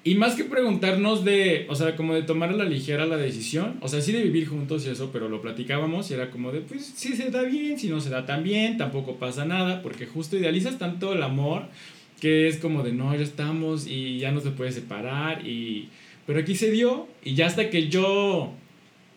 Y 0.08 0.14
más 0.14 0.34
que 0.36 0.44
preguntarnos 0.44 1.22
de, 1.24 1.66
o 1.68 1.74
sea, 1.74 1.94
como 1.96 2.14
de 2.14 2.22
tomar 2.22 2.48
a 2.48 2.52
la 2.52 2.64
ligera 2.64 3.04
la 3.04 3.18
decisión, 3.18 3.76
o 3.82 3.88
sea, 3.88 4.00
sí 4.00 4.12
de 4.12 4.22
vivir 4.22 4.46
juntos 4.46 4.86
y 4.86 4.90
eso, 4.90 5.10
pero 5.12 5.28
lo 5.28 5.42
platicábamos 5.42 6.10
y 6.10 6.14
era 6.14 6.30
como 6.30 6.50
de, 6.50 6.60
pues 6.60 6.86
si 6.96 7.14
se 7.14 7.30
da 7.30 7.42
bien, 7.42 7.78
si 7.78 7.88
no 7.88 8.00
se 8.00 8.08
da 8.08 8.24
tan 8.24 8.42
bien, 8.42 8.78
tampoco 8.78 9.16
pasa 9.16 9.44
nada, 9.44 9.82
porque 9.82 10.06
justo 10.06 10.36
idealizas 10.38 10.78
tanto 10.78 11.12
el 11.12 11.22
amor 11.22 11.64
que 12.22 12.48
es 12.48 12.56
como 12.56 12.82
de, 12.82 12.92
no, 12.92 13.14
ya 13.14 13.22
estamos 13.22 13.86
y 13.86 14.18
ya 14.18 14.32
no 14.32 14.40
se 14.40 14.50
puede 14.50 14.72
separar, 14.72 15.46
y, 15.46 15.88
pero 16.26 16.38
aquí 16.40 16.54
se 16.54 16.70
dio 16.70 17.06
y 17.22 17.34
ya 17.34 17.46
hasta 17.46 17.68
que 17.68 17.88
yo 17.88 18.52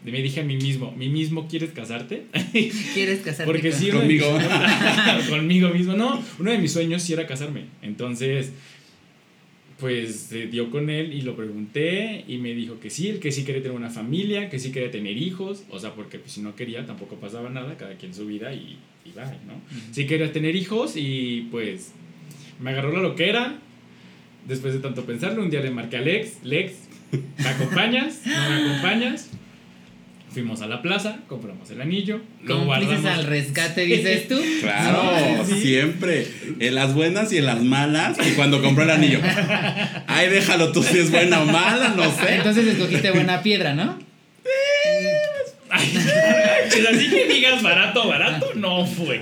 me 0.04 0.22
dije 0.22 0.42
a 0.42 0.44
mí 0.44 0.58
mismo, 0.58 0.94
¿mí 0.98 1.08
mismo 1.10 1.48
quieres 1.48 1.72
casarte? 1.72 2.24
¿Quieres 2.94 3.20
casarte 3.20 3.46
Porque 3.46 3.70
con- 3.70 3.80
sí, 3.80 3.86
mis 3.86 3.94
Conmigo. 3.94 4.26
conmigo 5.30 5.70
mismo, 5.70 5.94
no. 5.94 6.22
Uno 6.40 6.52
de 6.52 6.58
mis 6.58 6.72
sueños 6.74 7.02
sí 7.04 7.14
era 7.14 7.28
casarme. 7.28 7.66
Entonces, 7.82 8.52
pues 9.82 10.16
se 10.16 10.46
dio 10.46 10.70
con 10.70 10.92
él 10.92 11.12
y 11.12 11.24
lo 11.24 11.36
pregunté 11.36 12.24
y 12.28 12.38
me 12.38 12.54
dijo 12.54 12.80
que 12.80 12.92
sí, 12.92 13.14
que 13.14 13.32
sí 13.32 13.44
quería 13.44 13.64
tener 13.64 13.76
una 13.76 13.90
familia, 13.90 14.48
que 14.48 14.60
sí 14.60 14.72
quería 14.72 14.92
tener 14.92 15.18
hijos. 15.18 15.64
O 15.72 15.80
sea, 15.80 15.96
porque 15.96 16.20
pues, 16.20 16.34
si 16.34 16.42
no 16.42 16.56
quería 16.56 16.86
tampoco 16.86 17.16
pasaba 17.16 17.50
nada, 17.50 17.76
cada 17.78 17.96
quien 17.96 18.14
su 18.14 18.28
vida 18.28 18.54
y, 18.54 18.78
y 19.04 19.12
bye, 19.14 19.40
¿no? 19.48 19.60
Sí 19.92 20.06
quería 20.06 20.32
tener 20.32 20.56
hijos 20.56 20.94
y 20.96 21.48
pues 21.50 21.94
me 22.60 22.70
agarró 22.70 22.94
la 22.94 23.02
loquera. 23.02 23.60
Después 24.48 24.74
de 24.76 24.80
tanto 24.82 25.04
pensarlo, 25.04 25.42
un 25.42 25.50
día 25.50 25.62
le 25.62 25.72
marqué 25.72 25.98
a 25.98 26.02
Lex, 26.02 26.44
Lex, 26.44 26.74
¿me 27.12 27.48
acompañas? 27.50 28.22
¿No 28.24 28.50
me 28.50 28.70
acompañas? 28.70 29.32
Fuimos 30.34 30.62
a 30.62 30.68
la 30.68 30.82
plaza, 30.82 31.18
compramos 31.28 31.70
el 31.72 31.82
anillo, 31.82 32.22
lo 32.44 32.64
guardamos. 32.64 33.06
al 33.06 33.26
rescate, 33.26 33.82
dices 33.86 34.30
tú. 34.30 34.40
Claro, 34.62 35.44
Sí. 35.46 35.60
siempre. 35.62 36.26
En 36.60 36.76
las 36.76 36.94
buenas 36.94 37.34
y 37.34 37.38
en 37.40 37.46
las 37.48 37.62
malas. 37.62 38.18
Y 38.26 38.32
cuando 38.32 38.62
compró 38.62 38.84
el 38.84 38.92
anillo. 38.92 39.20
Ay, 40.08 40.30
déjalo 40.30 40.72
tú 40.72 40.84
si 40.84 41.00
es 41.00 41.12
buena 41.12 41.42
o 41.42 41.46
mala, 41.46 41.90
no 41.98 42.04
sé. 42.12 42.36
Entonces 42.36 42.66
escogiste 42.66 43.12
buena 43.12 43.42
piedra, 43.44 43.74
¿no? 43.74 44.00
Pues 45.82 46.88
así 46.88 47.10
que 47.10 47.28
digas 47.28 47.62
barato, 47.62 48.08
barato, 48.08 48.54
no 48.56 48.86
fue. 48.86 49.22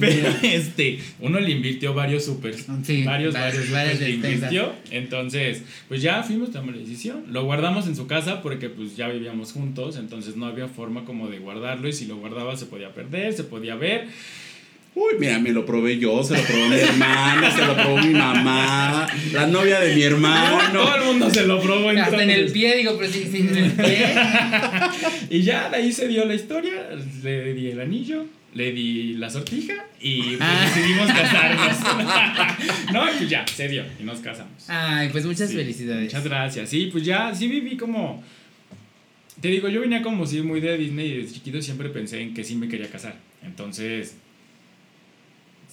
Pero 0.00 0.28
este, 0.42 0.98
uno 1.20 1.40
le 1.40 1.50
invirtió 1.50 1.94
varios 1.94 2.24
supers. 2.24 2.66
Sí, 2.82 3.04
varios, 3.04 3.34
varios, 3.34 4.00
le 4.00 4.10
invirtió. 4.10 4.72
Entonces, 4.90 5.62
pues 5.88 6.02
ya 6.02 6.22
fuimos, 6.22 6.52
tomamos 6.52 6.76
la 6.76 6.82
decisión. 6.82 7.24
Lo 7.28 7.44
guardamos 7.44 7.86
en 7.86 7.96
su 7.96 8.06
casa 8.06 8.42
porque 8.42 8.68
pues 8.68 8.96
ya 8.96 9.08
vivíamos 9.08 9.52
juntos. 9.52 9.96
Entonces 9.96 10.36
no 10.36 10.46
había 10.46 10.68
forma 10.68 11.04
como 11.04 11.28
de 11.28 11.38
guardarlo. 11.38 11.88
Y 11.88 11.92
si 11.92 12.06
lo 12.06 12.16
guardaba 12.16 12.56
se 12.56 12.66
podía 12.66 12.94
perder, 12.94 13.32
se 13.32 13.44
podía 13.44 13.74
ver. 13.74 14.08
Uy, 14.98 15.12
mira, 15.20 15.38
me 15.38 15.50
lo 15.52 15.66
probé 15.66 15.98
yo, 15.98 16.24
se 16.24 16.34
lo 16.38 16.42
probó 16.42 16.68
mi 16.70 16.76
hermana, 16.76 17.50
se 17.54 17.66
lo 17.66 17.74
probó 17.76 17.98
mi 17.98 18.14
mamá, 18.14 19.06
la 19.30 19.46
novia 19.46 19.78
de 19.78 19.94
mi 19.94 20.02
hermano. 20.02 20.72
Todo 20.72 20.96
el 20.96 21.04
mundo 21.04 21.28
se 21.30 21.46
lo 21.46 21.60
probó 21.60 21.90
Hasta 21.90 22.14
en 22.22 22.30
el 22.30 22.30
entonces. 22.30 22.52
pie, 22.52 22.76
digo, 22.78 22.96
pero 22.98 23.12
sí, 23.12 23.28
sí, 23.30 23.38
en 23.40 23.56
el 23.58 23.72
pie. 23.72 24.14
Y 25.30 25.42
ya 25.42 25.68
de 25.68 25.76
ahí 25.76 25.92
se 25.92 26.08
dio 26.08 26.24
la 26.24 26.34
historia. 26.34 26.88
Le 27.22 27.52
di 27.52 27.66
el 27.72 27.80
anillo, 27.80 28.24
le 28.54 28.72
di 28.72 29.12
la 29.18 29.28
sortija 29.28 29.74
y 30.00 30.22
pues, 30.22 30.38
Ah. 30.40 30.64
decidimos 30.74 31.12
casarnos. 31.12 31.76
no, 32.94 33.02
pues 33.18 33.28
ya, 33.28 33.44
se 33.46 33.68
dio 33.68 33.84
y 34.00 34.02
nos 34.02 34.20
casamos. 34.20 34.64
Ay, 34.68 35.10
pues 35.10 35.26
muchas 35.26 35.50
Sí, 35.50 35.56
felicidades. 35.56 36.04
Muchas 36.04 36.24
gracias. 36.24 36.70
Sí, 36.70 36.88
pues 36.90 37.04
ya, 37.04 37.34
sí 37.34 37.48
viví 37.48 37.76
como. 37.76 38.24
Te 39.42 39.48
digo, 39.48 39.68
yo 39.68 39.82
venía 39.82 40.00
como 40.00 40.24
sí 40.24 40.40
muy 40.40 40.60
de 40.60 40.78
Disney 40.78 41.06
y 41.12 41.16
desde 41.18 41.34
chiquito 41.34 41.60
siempre 41.60 41.90
pensé 41.90 42.22
en 42.22 42.32
que 42.32 42.42
sí 42.44 42.54
me 42.54 42.66
quería 42.68 42.88
casar. 42.88 43.14
Entonces. 43.44 44.16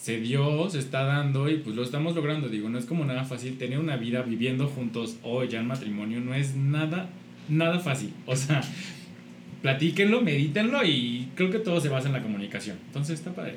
Se 0.03 0.19
dio, 0.19 0.69
se 0.69 0.79
está 0.79 1.03
dando 1.03 1.49
y 1.49 1.59
pues 1.59 1.77
lo 1.77 1.81
estamos 1.81 2.13
logrando. 2.13 2.49
Digo, 2.49 2.67
no 2.67 2.77
es 2.77 2.83
como 2.83 3.05
nada 3.05 3.23
fácil 3.23 3.57
tener 3.57 3.79
una 3.79 3.95
vida 3.95 4.21
viviendo 4.21 4.67
juntos 4.67 5.15
o 5.23 5.45
ya 5.45 5.61
en 5.61 5.67
matrimonio. 5.67 6.19
No 6.19 6.33
es 6.33 6.57
nada, 6.57 7.07
nada 7.47 7.79
fácil. 7.79 8.09
O 8.25 8.35
sea, 8.35 8.61
platíquenlo, 9.61 10.19
medítenlo 10.19 10.83
y 10.83 11.29
creo 11.35 11.51
que 11.51 11.59
todo 11.59 11.79
se 11.79 11.87
basa 11.87 12.07
en 12.07 12.13
la 12.15 12.21
comunicación. 12.21 12.75
Entonces 12.87 13.17
está 13.17 13.31
padre. 13.33 13.55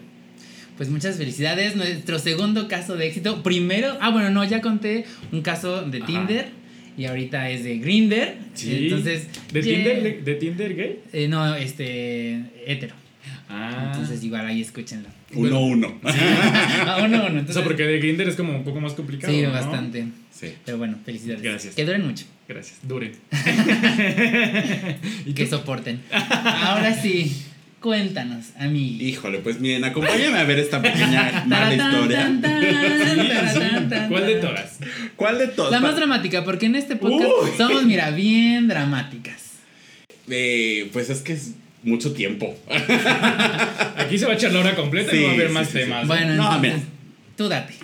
Pues 0.76 0.88
muchas 0.88 1.17
felicidades. 1.17 1.75
Nuestro 1.75 2.21
segundo 2.21 2.69
caso 2.69 2.95
de 2.95 3.09
éxito. 3.09 3.43
Primero, 3.43 3.99
ah, 4.00 4.11
bueno, 4.11 4.31
no, 4.31 4.45
ya 4.45 4.61
conté 4.61 5.05
un 5.33 5.43
caso 5.43 5.83
de 5.83 5.99
Ajá. 5.99 6.07
Tinder 6.07 6.47
y 6.97 7.07
ahorita 7.07 7.50
es 7.50 7.65
de 7.65 7.79
Grinder. 7.79 8.38
Entonces, 8.65 9.26
¿De, 9.53 9.62
yeah. 9.62 9.75
Tinder, 9.75 10.23
¿De 10.23 10.35
Tinder 10.37 10.76
gay? 10.76 11.00
Eh, 11.12 11.26
no, 11.26 11.57
este, 11.57 12.41
hetero. 12.65 12.95
Ah. 13.49 13.91
Entonces, 13.93 14.23
igual 14.25 14.47
ahí 14.47 14.61
escúchenlo. 14.61 15.09
Uno, 15.35 15.61
uno. 15.61 16.00
Ah, 16.05 16.99
uno, 17.05 17.07
uno. 17.07 17.25
O 17.25 17.29
Entonces, 17.29 17.55
sea, 17.55 17.65
porque 17.65 17.85
de 17.85 17.99
Grinder 17.99 18.29
es 18.29 18.37
como 18.37 18.57
un 18.57 18.65
poco 18.65 18.81
más 18.81 18.95
complicado. 18.95 19.33
Sí, 19.33 19.43
¿no? 19.43 19.53
bastante. 19.53 20.07
Sí. 20.31 20.55
Pero 20.65 20.79
bueno, 20.79 20.99
felicidades. 21.05 21.43
Gracias. 21.43 21.75
Que 21.75 21.85
duren 21.85 22.07
mucho 22.07 22.25
Gracias, 22.49 22.79
duren. 22.83 23.12
y 25.26 25.33
que 25.33 25.47
soporten. 25.49 26.00
Ahora 26.12 26.95
sí, 26.95 27.45
cuéntanos, 27.81 28.47
amigo. 28.57 29.03
Híjole, 29.03 29.38
pues 29.38 29.59
miren, 29.59 29.83
acompáñenme 29.83 30.38
a 30.38 30.45
ver 30.45 30.61
esta 30.61 30.81
pequeña 30.81 31.45
mala 31.47 31.75
historia. 31.75 32.31
¿Cuál 34.09 34.26
de 34.26 34.35
todas? 34.37 34.79
¿Cuál 35.17 35.38
de 35.38 35.49
todas? 35.49 35.73
La 35.73 35.81
más 35.81 35.97
dramática, 35.97 36.45
porque 36.45 36.67
en 36.67 36.76
este 36.76 36.95
podcast 36.95 37.31
Uy. 37.43 37.50
somos, 37.57 37.85
mira, 37.85 38.11
bien 38.11 38.69
dramáticas. 38.69 39.55
Eh, 40.29 40.88
pues 40.93 41.11
es 41.11 41.23
que 41.23 41.33
es 41.33 41.55
mucho 41.83 42.12
tiempo. 42.12 42.56
Aquí 43.97 44.18
se 44.18 44.26
va 44.26 44.33
a 44.33 44.35
echar 44.37 44.52
la 44.52 44.61
hora 44.61 44.75
completa 44.75 45.14
y 45.14 45.18
Sí, 45.18 45.23
no 45.23 45.26
va 45.26 45.30
a 45.33 45.35
haber 45.35 45.49
sí, 45.49 45.54
más 45.54 45.66
sí, 45.66 45.73
sí. 45.73 45.78
temas. 45.80 46.06
Bueno, 46.06 46.35
No, 46.35 46.42
entonces, 46.54 46.61
mira. 46.62 46.83
tú 47.37 47.49
date. 47.49 47.75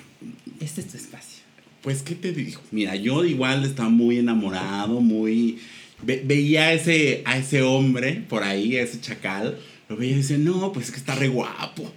Este 0.61 0.80
es 0.80 0.88
tu 0.88 0.96
espacio. 0.96 1.42
Pues, 1.82 2.02
¿qué 2.02 2.14
te 2.14 2.32
digo? 2.32 2.61
Mira, 2.70 2.94
yo 2.96 3.25
igual 3.25 3.64
estaba 3.64 3.88
muy 3.88 4.18
enamorado, 4.18 5.00
muy... 5.00 5.58
ve- 6.02 6.22
veía 6.25 6.64
a 6.68 6.72
ese, 6.72 7.22
a 7.25 7.37
ese 7.38 7.62
hombre 7.62 8.22
por 8.28 8.44
ahí, 8.44 8.76
a 8.76 8.82
ese 8.82 9.00
chacal, 9.00 9.58
lo 9.88 9.96
veía 9.96 10.12
y 10.12 10.16
decía, 10.16 10.38
no, 10.38 10.72
pues 10.72 10.87
es 10.87 10.92
que 10.92 10.99
está 10.99 11.14
re 11.16 11.28
guapo. 11.28 11.92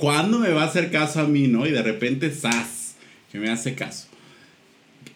¿Cuándo 0.00 0.38
me 0.38 0.50
va 0.50 0.62
a 0.62 0.66
hacer 0.66 0.90
caso 0.90 1.20
a 1.20 1.24
mí, 1.24 1.48
no? 1.48 1.66
Y 1.66 1.70
de 1.70 1.82
repente, 1.82 2.30
¡zas! 2.30 2.94
Que 3.30 3.38
me 3.38 3.50
hace 3.50 3.74
caso. 3.74 4.06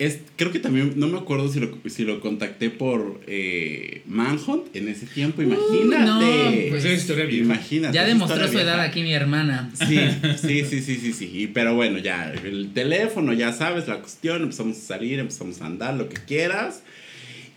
Es, 0.01 0.19
creo 0.37 0.51
que 0.51 0.59
también, 0.61 0.95
no 0.97 1.09
me 1.09 1.19
acuerdo 1.19 1.53
si 1.53 1.61
lo, 1.61 1.77
si 1.91 2.05
lo 2.05 2.21
contacté 2.21 2.71
por 2.71 3.21
eh, 3.27 4.01
Manhunt 4.07 4.75
en 4.75 4.89
ese 4.89 5.05
tiempo, 5.05 5.43
imagínate. 5.43 6.05
no, 6.07 6.71
Pues 6.71 6.85
es 6.87 7.01
historia 7.03 7.27
vieja. 7.27 7.45
Imagínate. 7.45 7.95
Ya 7.95 8.07
demostró 8.07 8.49
su 8.49 8.59
edad 8.59 8.77
vieja. 8.77 8.83
aquí 8.85 9.03
mi 9.03 9.13
hermana. 9.13 9.71
Sí, 9.75 9.99
sí, 10.41 10.65
sí, 10.65 10.81
sí, 10.81 10.97
sí, 10.97 11.13
sí. 11.13 11.31
Y- 11.35 11.47
Pero 11.49 11.75
bueno, 11.75 11.99
ya, 11.99 12.33
el 12.33 12.71
teléfono, 12.73 13.35
ya 13.35 13.53
sabes 13.53 13.89
la 13.89 13.99
cuestión, 14.01 14.41
empezamos 14.43 14.79
a 14.79 14.81
salir, 14.81 15.19
empezamos 15.19 15.61
a 15.61 15.67
andar, 15.67 15.93
lo 15.95 16.09
que 16.09 16.17
quieras. 16.17 16.83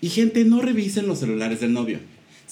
Y 0.02 0.10
gente, 0.10 0.44
no 0.44 0.62
revisen 0.62 1.08
los 1.08 1.20
celulares 1.20 1.62
del 1.62 1.72
novio. 1.72 2.00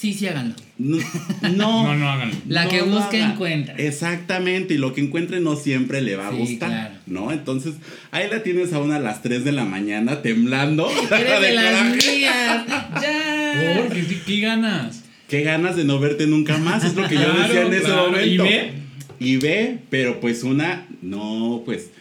Sí, 0.01 0.15
sí, 0.15 0.25
háganlo. 0.25 0.55
No, 0.79 0.97
no, 1.43 1.49
No, 1.83 1.95
no 1.95 2.09
hagan. 2.09 2.31
La 2.47 2.67
que 2.67 2.79
lo 2.79 2.87
busca, 2.87 3.15
encuentra. 3.17 3.75
Exactamente, 3.75 4.73
y 4.73 4.77
lo 4.79 4.95
que 4.95 5.01
encuentre 5.01 5.39
no 5.41 5.55
siempre 5.55 6.01
le 6.01 6.15
va 6.15 6.29
a 6.29 6.31
Sí, 6.31 6.37
gustar, 6.37 6.69
claro. 6.69 6.95
¿no? 7.05 7.31
Entonces, 7.31 7.75
ahí 8.09 8.27
la 8.31 8.41
tienes 8.41 8.73
a 8.73 8.79
una 8.79 8.95
a 8.95 8.99
las 8.99 9.21
3 9.21 9.45
de 9.45 9.51
la 9.51 9.63
mañana 9.63 10.23
temblando. 10.23 10.89
Eres 10.89 11.41
de 11.41 11.51
las 11.53 11.83
mías. 11.95 12.65
Ya. 13.01 13.77
¿Por 13.77 13.93
qué, 13.93 14.07
qué- 14.25 14.39
ganas? 14.41 15.03
Qué 15.29 15.43
ganas 15.43 15.75
de 15.75 15.83
no 15.83 15.99
verte 15.99 16.25
nunca 16.25 16.57
más, 16.57 16.83
es 16.83 16.95
lo 16.95 17.07
que 17.07 17.13
yo 17.15 17.21
Claro, 17.21 17.41
decía 17.43 17.61
en 17.61 17.73
ese 17.73 17.83
claro. 17.83 18.05
momento. 18.07 18.27
¿Y 18.27 18.37
ve? 18.37 18.73
Y 19.19 19.37
ve, 19.37 19.77
pero 19.91 20.19
pues 20.19 20.41
una, 20.41 20.87
no, 21.03 21.61
pues 21.63 21.91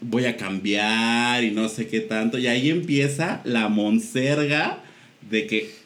voy 0.00 0.24
a 0.24 0.38
cambiar 0.38 1.44
y 1.44 1.50
no 1.50 1.68
sé 1.68 1.88
qué 1.88 2.00
tanto. 2.00 2.38
Y 2.38 2.46
ahí 2.46 2.70
empieza 2.70 3.42
la 3.44 3.68
monserga 3.68 4.78
de 5.30 5.46
que 5.46 5.81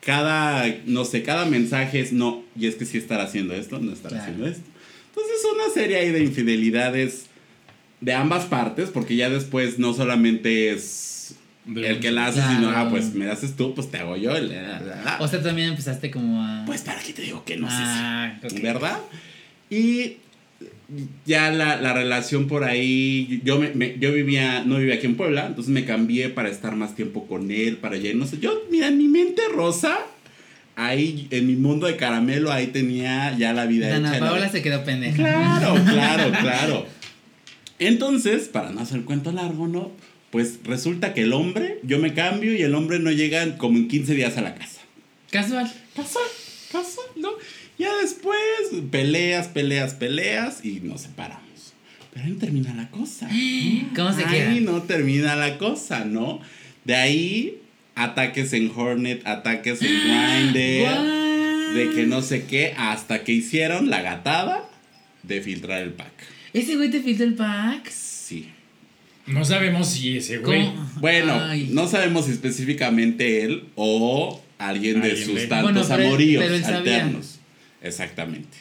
cada, 0.00 0.66
no 0.86 1.04
sé, 1.04 1.22
cada 1.22 1.44
mensaje 1.46 2.00
es 2.00 2.12
no, 2.12 2.42
y 2.58 2.66
es 2.66 2.74
que 2.76 2.86
sí 2.86 2.98
estar 2.98 3.20
haciendo 3.20 3.54
esto, 3.54 3.78
no 3.78 3.92
estar 3.92 4.10
Claro. 4.10 4.24
haciendo 4.24 4.46
esto. 4.48 4.64
Entonces 5.08 5.36
una 5.54 5.72
serie 5.74 5.98
ahí 5.98 6.10
de 6.10 6.22
infidelidades 6.22 7.26
de 8.00 8.14
ambas 8.14 8.46
partes, 8.46 8.88
porque 8.90 9.16
ya 9.16 9.28
después 9.28 9.78
no 9.78 9.92
solamente 9.92 10.70
es 10.70 11.34
el 11.66 12.00
que 12.00 12.10
la 12.10 12.26
hace, 12.28 12.40
Claro. 12.40 12.54
sino, 12.54 12.70
ah, 12.70 12.88
pues 12.88 13.12
me 13.14 13.30
haces 13.30 13.54
tú, 13.56 13.74
pues 13.74 13.90
te 13.90 13.98
hago 13.98 14.16
yo. 14.16 14.32
la, 14.32 14.40
la, 14.80 14.80
la. 15.04 15.16
O 15.20 15.28
sea, 15.28 15.42
también 15.42 15.68
empezaste 15.68 16.10
como 16.10 16.42
a. 16.42 16.64
Pues 16.64 16.80
para 16.82 17.02
qué 17.02 17.12
te 17.12 17.20
digo 17.22 17.44
que 17.44 17.56
no 17.58 17.68
sé 17.68 17.76
si- 17.76 17.82
Ah. 17.84 18.38
¿verdad? 18.62 18.98
Y 19.68 20.16
ya 21.26 21.50
la, 21.50 21.80
la 21.80 21.92
relación 21.92 22.48
por 22.48 22.64
ahí, 22.64 23.40
yo, 23.44 23.58
me, 23.58 23.70
me- 23.74 23.96
yo 23.98 24.12
vivía, 24.12 24.64
no 24.64 24.78
vivía 24.78 24.94
aquí 24.96 25.06
en 25.06 25.16
Puebla, 25.16 25.46
entonces 25.46 25.72
me 25.72 25.84
cambié 25.84 26.28
para 26.28 26.48
estar 26.48 26.74
más 26.76 26.94
tiempo 26.96 27.26
con 27.26 27.50
él, 27.50 27.76
para 27.76 27.96
allá, 27.96 28.10
no 28.14 28.26
sé, 28.26 28.38
yo, 28.40 28.62
mira, 28.70 28.88
en 28.88 28.98
mi 28.98 29.06
mente 29.08 29.42
rosa, 29.52 29.98
ahí, 30.76 31.28
en 31.30 31.46
mi 31.46 31.56
mundo 31.56 31.86
de 31.86 31.96
caramelo, 31.96 32.50
ahí 32.52 32.68
tenía 32.68 33.36
ya 33.38 33.52
la 33.52 33.66
vida 33.66 33.88
Dana 33.88 34.10
hecha. 34.10 34.20
la- 34.20 34.26
Paola 34.30 34.48
se 34.48 34.62
quedó 34.62 34.84
pendeja. 34.84 35.16
Claro, 35.16 35.74
claro, 35.84 36.32
claro. 36.40 36.86
Entonces, 37.78 38.48
para 38.48 38.70
no 38.70 38.80
hacer 38.80 38.98
el 38.98 39.04
cuento 39.04 39.32
largo, 39.32 39.66
¿no? 39.68 39.90
Pues 40.30 40.60
resulta 40.64 41.14
que 41.14 41.22
el 41.22 41.32
hombre, 41.32 41.80
yo 41.82 41.98
me 41.98 42.14
cambio 42.14 42.54
y 42.54 42.62
el 42.62 42.74
hombre 42.74 42.98
no 42.98 43.10
llega 43.10 43.56
como 43.56 43.78
en 43.78 43.88
15 43.88 44.14
días 44.14 44.36
a 44.36 44.42
la 44.42 44.54
casa. 44.54 44.80
Casual. 45.30 45.70
Casual, 45.96 46.24
casual, 46.70 47.06
¿no? 47.16 47.30
Ya 47.80 47.94
después, 48.02 48.38
peleas, 48.90 49.48
peleas, 49.48 49.94
peleas 49.94 50.64
y 50.64 50.80
nos 50.80 51.00
separamos. 51.02 51.40
Pero 52.12 52.26
ahí 52.26 52.32
no 52.32 52.38
termina 52.38 52.74
la 52.74 52.90
cosa. 52.90 53.28
¿Cómo 53.96 54.12
se 54.12 54.24
ahí 54.24 54.60
queda? 54.60 54.72
no 54.72 54.82
termina 54.82 55.34
la 55.36 55.56
cosa, 55.58 56.04
¿no? 56.04 56.40
De 56.84 56.94
ahí, 56.94 57.58
ataques 57.94 58.52
en 58.52 58.70
Hornet, 58.74 59.26
ataques 59.26 59.80
en 59.82 59.88
Grindr, 60.52 60.82
What? 60.84 61.74
de 61.74 61.90
que 61.94 62.06
no 62.06 62.20
sé 62.22 62.44
qué, 62.44 62.74
hasta 62.76 63.22
que 63.24 63.32
hicieron 63.32 63.90
la 63.90 64.02
gatada 64.02 64.68
de 65.22 65.40
filtrar 65.40 65.82
el 65.82 65.90
pack. 65.92 66.12
¿Ese 66.52 66.76
güey 66.76 66.90
te 66.90 67.00
filtró 67.00 67.24
el 67.26 67.34
pack? 67.34 67.88
Sí. 67.90 68.48
No 69.26 69.44
sabemos 69.44 69.88
si 69.88 70.16
ese 70.16 70.38
güey. 70.38 70.64
¿Cómo? 70.66 70.90
Bueno, 71.00 71.34
Ay. 71.40 71.68
no 71.72 71.86
sabemos 71.86 72.24
si 72.26 72.32
específicamente 72.32 73.44
él 73.44 73.64
o 73.76 74.42
alguien 74.58 75.00
de 75.00 75.16
sus 75.16 75.34
de- 75.36 75.46
tantos 75.46 75.72
Bueno, 75.72 75.86
pero 75.88 76.00
él- 76.02 76.06
amoríos 76.08 76.42
pero 76.42 76.54
él 76.56 76.64
sabía. 76.64 77.10
Exactamente. 77.82 78.58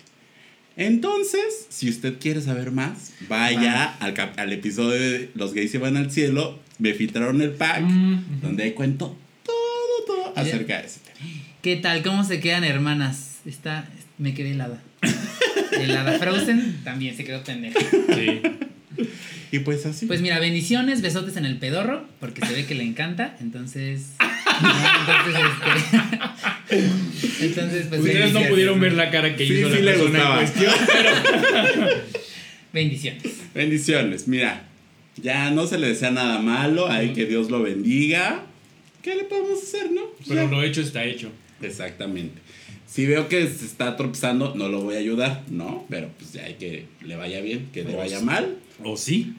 Entonces, 0.77 1.67
si 1.69 1.89
usted 1.89 2.19
quiere 2.19 2.41
saber 2.41 2.71
más, 2.71 3.13
vaya 3.27 3.83
al, 3.99 4.13
al 4.37 4.53
episodio 4.53 4.99
de 4.99 5.29
Los 5.35 5.53
gays 5.53 5.71
se 5.71 5.77
van 5.77 5.97
al 5.97 6.09
cielo, 6.09 6.59
me 6.77 6.93
filtraron 6.93 7.41
el 7.41 7.51
pack, 7.51 7.81
Mm, 7.81 8.41
donde 8.41 8.63
ahí 8.63 8.71
cuento 8.71 9.17
todo, 9.43 10.05
todo 10.07 10.33
acerca 10.37 10.79
de 10.79 10.87
ese 10.87 11.01
tema. 11.01 11.31
¿Qué 11.61 11.75
tal? 11.75 12.01
¿Cómo 12.01 12.23
se 12.23 12.39
quedan 12.39 12.63
hermanas? 12.63 13.39
Está, 13.45 13.89
me 14.17 14.33
quedé 14.33 14.51
helada. 14.51 14.81
helada. 15.73 16.17
Frozen 16.17 16.81
también 16.85 17.15
se 17.17 17.25
quedó 17.25 17.43
pendeja. 17.43 17.79
Sí. 18.15 18.41
Y 19.51 19.59
pues 19.59 19.85
así. 19.85 20.05
Pues 20.05 20.21
mira, 20.21 20.39
bendiciones, 20.39 21.01
besotes 21.01 21.35
en 21.35 21.45
el 21.45 21.57
pedorro, 21.57 22.05
porque 22.19 22.45
se 22.45 22.53
ve 22.53 22.65
que 22.65 22.75
le 22.75 22.83
encanta, 22.83 23.35
entonces... 23.41 24.11
entonces, 24.59 25.35
este... 26.69 26.89
entonces, 27.45 27.85
pues... 27.89 28.01
Ustedes 28.01 28.33
no 28.33 28.41
pudieron 28.43 28.79
ver 28.79 28.93
la 28.93 29.09
cara 29.09 29.35
que 29.35 29.47
Sí, 29.47 29.53
hizo 29.59 29.69
sí 29.69 29.75
la 29.75 29.81
le 29.81 29.91
persona 29.97 30.19
gustaba. 30.19 30.41
en 30.41 30.51
cuestión. 30.51 30.73
Bendiciones. 32.73 33.23
Bendiciones, 33.53 34.27
mira, 34.27 34.67
ya 35.17 35.49
no 35.51 35.65
se 35.67 35.79
le 35.79 35.87
desea 35.87 36.11
nada 36.11 36.39
malo, 36.39 36.87
hay 36.87 37.13
que 37.13 37.25
Dios 37.25 37.49
lo 37.49 37.63
bendiga. 37.63 38.43
¿Qué 39.01 39.15
le 39.15 39.23
podemos 39.23 39.61
hacer, 39.63 39.91
no? 39.91 40.01
Pues 40.17 40.29
Pero 40.29 40.43
ya. 40.43 40.49
lo 40.51 40.63
hecho 40.63 40.81
está 40.81 41.03
hecho. 41.03 41.31
Exactamente. 41.61 42.39
Si 42.85 43.05
veo 43.05 43.27
que 43.27 43.47
se 43.47 43.65
está 43.65 43.95
tropezando, 43.95 44.53
no 44.55 44.69
lo 44.69 44.81
voy 44.81 44.95
a 44.95 44.99
ayudar, 44.99 45.43
¿no? 45.49 45.85
Pero 45.89 46.09
pues 46.17 46.33
ya 46.33 46.45
hay 46.45 46.55
que 46.55 46.85
le 47.05 47.15
vaya 47.15 47.39
bien, 47.41 47.69
que 47.73 47.83
le 47.83 47.95
vaya 47.95 48.19
mal. 48.19 48.57
¿O 48.83 48.97
sí? 48.97 49.33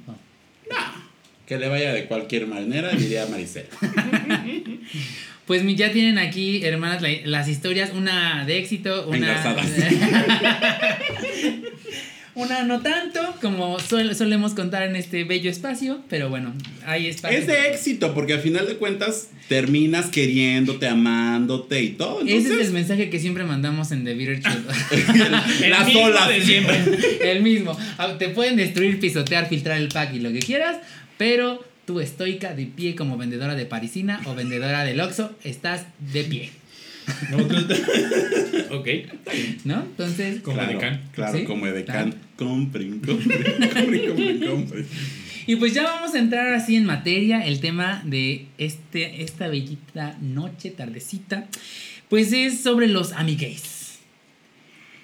Que 1.51 1.59
le 1.59 1.67
vaya 1.69 1.93
de 1.93 2.05
cualquier 2.05 2.47
manera, 2.47 2.91
diría 2.93 3.27
Maricela. 3.27 3.67
Pues 5.47 5.65
ya 5.77 5.91
tienen 5.91 6.17
aquí, 6.17 6.65
hermanas, 6.65 7.03
la- 7.03 7.09
las 7.25 7.49
historias, 7.49 7.91
una 7.93 8.45
de 8.47 8.59
éxito, 8.59 9.09
una... 9.09 9.43
Una 12.37 12.63
no 12.63 12.81
tanto, 12.81 13.21
como 13.43 13.79
solemos 13.81 14.55
contar 14.55 14.85
en 14.85 14.95
este 14.95 15.25
bello 15.25 15.51
espacio, 15.51 16.01
pero 16.09 16.31
bueno, 16.31 16.55
hay 16.87 17.09
espacio. 17.09 17.37
Es 17.37 17.47
de 17.49 17.69
éxito, 17.71 18.15
porque 18.15 18.35
al 18.35 18.41
final 18.41 18.69
de 18.69 18.77
cuentas 18.77 19.31
terminas 19.49 20.07
queriéndote, 20.07 20.87
amándote 20.87 21.83
y 21.83 21.89
todo. 21.91 22.21
Ese 22.25 22.55
es 22.55 22.69
el 22.69 22.73
mensaje 22.73 23.11
que 23.11 23.19
siempre 23.19 23.43
mandamos 23.43 23.91
en 23.91 24.05
The 24.05 24.15
Bitter 24.15 24.41
Truth. 24.41 24.55
El 25.65 25.71
las 25.71 25.87
mismo 25.87 26.03
olas. 26.03 26.29
de 26.29 26.41
siempre. 26.41 26.79
el 27.33 27.43
mismo. 27.43 27.77
Ah, 27.99 28.15
Te 28.17 28.29
pueden 28.29 28.57
destruir, 28.57 29.01
pisotear, 29.01 29.49
filtrar 29.49 29.79
el 29.79 29.89
pack 29.89 30.15
y 30.15 30.21
lo 30.21 30.33
que 30.33 30.39
quieras, 30.39 30.77
pero 31.21 31.63
tú 31.85 32.01
estoica 32.01 32.55
de 32.55 32.65
pie 32.65 32.95
como 32.95 33.19
vendedora 33.19 33.55
de 33.55 33.67
parisina 33.67 34.23
o 34.25 34.35
vendedora 34.35 34.85
del 34.85 34.99
Oxxo, 35.01 35.37
estás 35.45 35.85
de 36.15 36.25
pie, 36.25 36.51
Nosotros- 37.31 37.67
ok. 38.71 38.87
está 38.87 39.33
bien. 39.33 39.59
¿no? 39.65 39.83
Entonces, 39.83 40.41
Como 40.41 40.57
claro, 40.57 40.71
Edecán. 40.73 41.01
Claro, 41.13 41.39
¿Sí? 41.39 41.45
como 41.45 41.67
Edecán. 41.67 42.15
Compren, 42.37 43.01
compren, 43.07 43.19
compren, 43.61 44.15
compren, 44.15 44.41
compren. 44.49 44.87
y 45.47 45.57
pues 45.57 45.75
ya 45.75 45.83
vamos 45.83 46.15
a 46.15 46.19
entrar 46.19 46.55
así 46.55 46.75
en 46.77 46.87
materia, 46.87 47.45
el 47.47 47.61
tema 47.61 48.03
de 48.07 48.47
este, 48.57 49.23
esta 49.23 49.49
bellita 49.49 50.17
noche, 50.23 50.71
tardecita, 50.71 51.49
pues 52.09 52.33
es 52.33 52.61
sobre 52.63 52.87
los 52.89 53.13
amigues. 53.13 53.99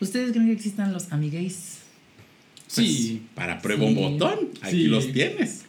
¿Ustedes 0.01 0.31
creen 0.33 0.47
que 0.47 0.53
existan 0.55 0.95
los 0.95 1.13
amigues? 1.13 1.81
Sí. 2.69 3.23
Para 3.35 3.61
prueba 3.61 3.85
un 3.85 3.95
botón, 3.95 4.49
aquí 4.63 4.77
Sí. 4.77 4.85
los 4.85 5.13
tienes. 5.13 5.66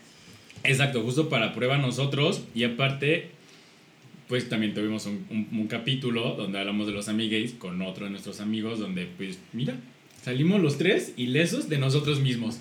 Exacto, 0.64 1.02
justo 1.02 1.30
para 1.30 1.54
prueba 1.54 1.78
nosotros. 1.78 2.42
Y 2.56 2.64
aparte, 2.64 3.30
pues 4.28 4.50
también 4.50 4.74
tuvimos 4.74 5.06
un, 5.06 5.26
un- 5.30 5.48
un 5.60 5.68
capítulo 5.68 6.36
donde 6.36 6.60
hablamos 6.60 6.88
de 6.88 6.94
los 6.94 7.08
amigues 7.08 7.54
con 7.54 7.82
otro 7.82 8.06
de 8.06 8.12
nuestros 8.12 8.40
amigos, 8.42 8.80
donde 8.80 9.08
pues 9.18 9.38
mira, 9.54 9.76
salimos 10.24 10.62
los 10.62 10.78
tres 10.78 11.14
ilesos 11.18 11.70
de 11.70 11.78
nosotros 11.78 12.20
mismos. 12.20 12.58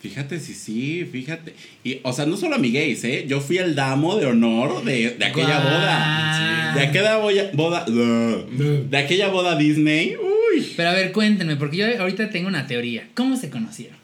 Fíjate, 0.00 0.38
sí, 0.38 0.52
sí, 0.52 1.06
fíjate. 1.10 1.54
Y, 1.82 1.98
o 2.02 2.12
sea, 2.12 2.26
no 2.26 2.36
solo 2.36 2.56
amigues, 2.56 3.02
¿eh? 3.04 3.24
Yo 3.26 3.40
fui 3.40 3.56
el 3.56 3.74
damo 3.74 4.16
de 4.16 4.26
honor 4.26 4.84
de, 4.84 5.10
de 5.12 5.24
aquella 5.24 5.60
Guau. 5.60 5.62
boda. 5.62 6.72
De 6.74 6.80
aquella 6.82 7.18
boya- 7.18 7.50
boda. 7.54 7.86
De 7.86 8.98
aquella 8.98 9.28
boda 9.28 9.56
Disney. 9.56 10.14
Uy. 10.16 10.72
Pero 10.76 10.90
a 10.90 10.92
ver, 10.92 11.10
cuéntenme, 11.10 11.56
porque 11.56 11.78
yo 11.78 11.86
ahorita 12.00 12.28
tengo 12.28 12.48
una 12.48 12.66
teoría. 12.66 13.08
¿Cómo 13.14 13.36
se 13.38 13.48
conocieron? 13.48 13.96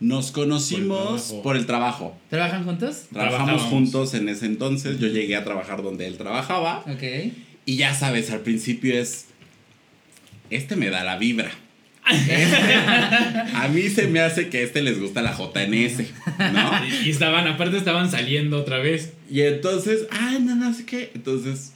Nos 0.00 0.30
conocimos 0.30 1.34
por 1.42 1.56
el 1.56 1.66
trabajo. 1.66 2.16
¿Trabajan 2.30 2.64
juntos? 2.64 3.06
Trabajamos 3.12 3.62
juntos 3.62 4.14
en 4.14 4.28
ese 4.28 4.46
entonces. 4.46 5.00
Yo 5.00 5.08
llegué 5.08 5.34
a 5.34 5.44
trabajar 5.44 5.82
donde 5.82 6.06
él 6.06 6.16
trabajaba. 6.16 6.84
Ok. 6.86 7.32
Y 7.66 7.76
ya 7.76 7.94
sabes, 7.94 8.30
al 8.30 8.40
principio 8.40 8.98
es. 8.98 9.26
Este 10.50 10.76
me 10.76 10.88
da 10.90 11.04
la 11.04 11.18
vibra. 11.18 11.50
a 13.54 13.68
mí 13.68 13.88
se 13.90 14.06
me 14.06 14.20
hace 14.20 14.48
que 14.48 14.58
a 14.58 14.60
este 14.62 14.80
les 14.80 14.98
gusta 14.98 15.20
la 15.20 15.36
JNS, 15.36 15.98
¿no? 16.52 16.86
Y, 16.86 17.04
y 17.06 17.10
estaban, 17.10 17.46
aparte 17.46 17.76
estaban 17.76 18.10
saliendo 18.10 18.58
otra 18.58 18.78
vez. 18.78 19.12
Y 19.28 19.42
entonces, 19.42 20.06
ay, 20.10 20.38
no, 20.40 20.54
no 20.54 20.72
sé 20.72 20.86
qué. 20.86 21.10
Entonces, 21.14 21.72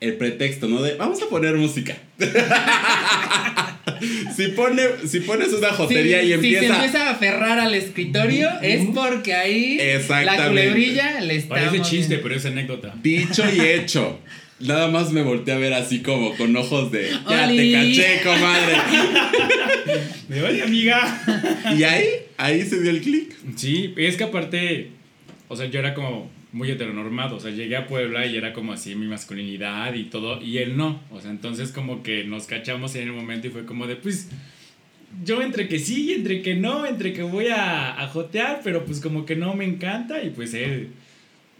el 0.00 0.16
pretexto, 0.16 0.66
¿no? 0.66 0.82
De, 0.82 0.96
vamos 0.96 1.22
a 1.22 1.26
poner 1.26 1.54
música. 1.56 1.96
si, 4.36 4.48
pone, 4.48 4.82
si 5.06 5.20
pones 5.20 5.52
una 5.52 5.68
jotería 5.68 6.20
Si- 6.20 6.26
y 6.26 6.28
Si 6.28 6.34
empieza... 6.34 6.60
se 6.60 6.72
empieza 6.72 7.06
a 7.08 7.10
aferrar 7.10 7.58
al 7.58 7.74
escritorio, 7.74 8.48
es 8.62 8.86
porque 8.94 9.34
ahí 9.34 9.78
la 10.24 10.48
culebrilla 10.48 11.20
le 11.20 11.36
está. 11.36 11.54
Parece 11.56 11.82
chiste, 11.82 12.18
pero 12.18 12.34
es 12.36 12.44
anécdota. 12.46 12.94
Dicho 13.02 13.44
y 13.52 13.60
hecho. 13.60 14.18
Nada 14.60 14.86
más 14.86 15.10
me 15.10 15.22
volteé 15.22 15.54
a 15.54 15.58
ver 15.58 15.72
así 15.74 16.02
como 16.02 16.36
con 16.36 16.54
ojos 16.56 16.92
de, 16.92 17.10
ya 17.28 17.48
te 17.48 17.72
caché, 17.72 18.20
comadre. 18.22 18.76
Me 20.28 20.40
vale, 20.40 20.62
amiga. 20.62 21.20
Y 21.76 21.82
ahí, 21.82 22.04
ahí 22.36 22.62
se 22.62 22.80
dio 22.80 22.90
el 22.92 23.00
clic. 23.00 23.34
Sí, 23.56 23.92
es 23.96 24.16
que 24.16 24.22
aparte, 24.24 24.90
o 25.48 25.56
sea, 25.56 25.66
yo 25.66 25.80
era 25.80 25.94
como 25.94 26.30
muy 26.52 26.70
heteronormado. 26.70 27.36
O 27.36 27.40
sea, 27.40 27.50
llegué 27.50 27.76
a 27.76 27.86
Puebla 27.86 28.26
y 28.26 28.36
era 28.36 28.52
como 28.52 28.72
así 28.72 28.94
mi 28.94 29.06
masculinidad 29.06 29.94
y 29.94 30.04
todo, 30.04 30.40
y 30.42 30.58
él 30.58 30.76
no. 30.76 31.00
O 31.10 31.20
sea, 31.20 31.30
entonces 31.30 31.70
como 31.72 32.02
que 32.02 32.24
nos 32.24 32.46
cachamos 32.46 32.94
en 32.94 33.02
el 33.08 33.12
momento 33.12 33.46
y 33.46 33.50
fue 33.50 33.64
como 33.64 33.86
de, 33.86 33.96
pues, 33.96 34.28
yo 35.24 35.42
entre 35.42 35.68
que 35.68 35.78
sí, 35.78 36.12
entre 36.12 36.42
que 36.42 36.54
no, 36.54 36.86
entre 36.86 37.12
que 37.12 37.22
voy 37.22 37.46
a, 37.48 38.00
a 38.00 38.08
jotear, 38.08 38.60
pero 38.64 38.84
pues 38.84 39.00
como 39.00 39.26
que 39.26 39.36
no 39.36 39.54
me 39.54 39.64
encanta 39.66 40.22
y 40.22 40.30
pues 40.30 40.54
él 40.54 40.88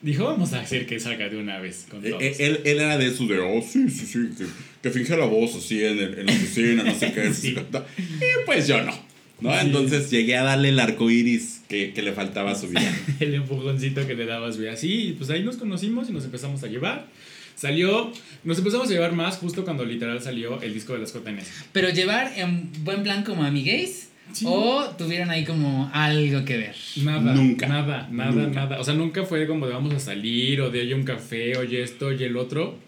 dijo, 0.00 0.24
vamos 0.24 0.52
a 0.54 0.60
hacer 0.60 0.86
que 0.86 0.98
salga 0.98 1.28
de 1.28 1.36
una 1.36 1.58
vez 1.60 1.86
con 1.88 2.04
Eh, 2.04 2.10
todos. 2.10 2.22
eh, 2.22 2.34
Él, 2.38 2.60
él 2.64 2.80
era 2.80 2.96
de 2.98 3.06
esos 3.08 3.28
de, 3.28 3.38
oh, 3.38 3.62
sí, 3.62 3.88
sí, 3.90 4.06
sí, 4.06 4.18
que, 4.36 4.44
que 4.82 4.90
finge 4.90 5.16
la 5.16 5.26
voz 5.26 5.54
así 5.54 5.84
en, 5.84 5.98
el- 5.98 6.18
en 6.20 6.26
la 6.26 6.32
oficina, 6.32 6.82
no 6.82 6.94
sé 6.94 7.12
qué. 7.12 7.32
Sí. 7.34 7.54
Y 7.56 8.46
pues 8.46 8.66
yo 8.66 8.82
no. 8.82 8.92
¿no? 9.40 9.52
Sí. 9.52 9.58
Entonces 9.66 10.10
llegué 10.10 10.36
a 10.36 10.42
darle 10.44 10.70
el 10.70 10.78
arco 10.80 11.10
iris 11.10 11.61
que, 11.72 11.92
que 11.94 12.02
le 12.02 12.12
faltaba 12.12 12.50
a 12.50 12.54
su 12.54 12.68
vida. 12.68 12.82
el 13.20 13.34
empujoncito 13.34 14.06
que 14.06 14.14
le 14.14 14.26
dabas, 14.26 14.58
güey. 14.58 14.68
Así, 14.68 15.08
y 15.08 15.12
pues 15.12 15.30
ahí 15.30 15.42
nos 15.42 15.56
conocimos 15.56 16.10
y 16.10 16.12
nos 16.12 16.24
empezamos 16.26 16.62
a 16.62 16.66
llevar. 16.66 17.06
Salió, 17.54 18.12
nos 18.44 18.58
empezamos 18.58 18.88
a 18.88 18.92
llevar 18.92 19.12
más 19.12 19.36
justo 19.38 19.64
cuando 19.64 19.84
literal 19.86 20.20
salió 20.20 20.60
el 20.60 20.74
disco 20.74 20.92
de 20.92 20.98
las 20.98 21.12
JNS. 21.14 21.46
Pero 21.72 21.88
llevar 21.88 22.32
en 22.36 22.70
buen 22.84 23.02
plan 23.02 23.24
como 23.24 23.42
amigues 23.44 24.08
Sí. 24.32 24.44
o 24.48 24.84
tuvieron 24.98 25.30
ahí 25.30 25.44
como 25.44 25.90
algo 25.92 26.44
que 26.44 26.56
ver. 26.56 26.76
Nada, 27.02 27.34
Nunca. 27.34 27.66
nada, 27.68 28.08
nada, 28.10 28.30
Nunca. 28.32 28.60
nada. 28.60 28.80
O 28.80 28.84
sea, 28.84 28.94
nunca 28.94 29.24
fue 29.24 29.46
como 29.46 29.66
de 29.66 29.72
vamos 29.74 29.92
a 29.94 29.98
salir 29.98 30.60
o 30.62 30.70
de 30.70 30.80
oye 30.82 30.94
un 30.94 31.04
café, 31.04 31.56
oye 31.58 31.82
esto, 31.82 32.06
oye 32.06 32.26
el 32.26 32.36
otro. 32.36 32.78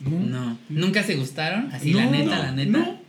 No. 0.00 0.18
No, 0.20 0.58
nunca 0.68 1.02
se 1.04 1.14
gustaron, 1.16 1.70
así 1.72 1.92
No, 1.92 1.98
la 2.00 2.06
neta, 2.06 2.24
no, 2.36 2.42
la 2.42 2.52
neta. 2.52 2.70
no. 2.78 3.00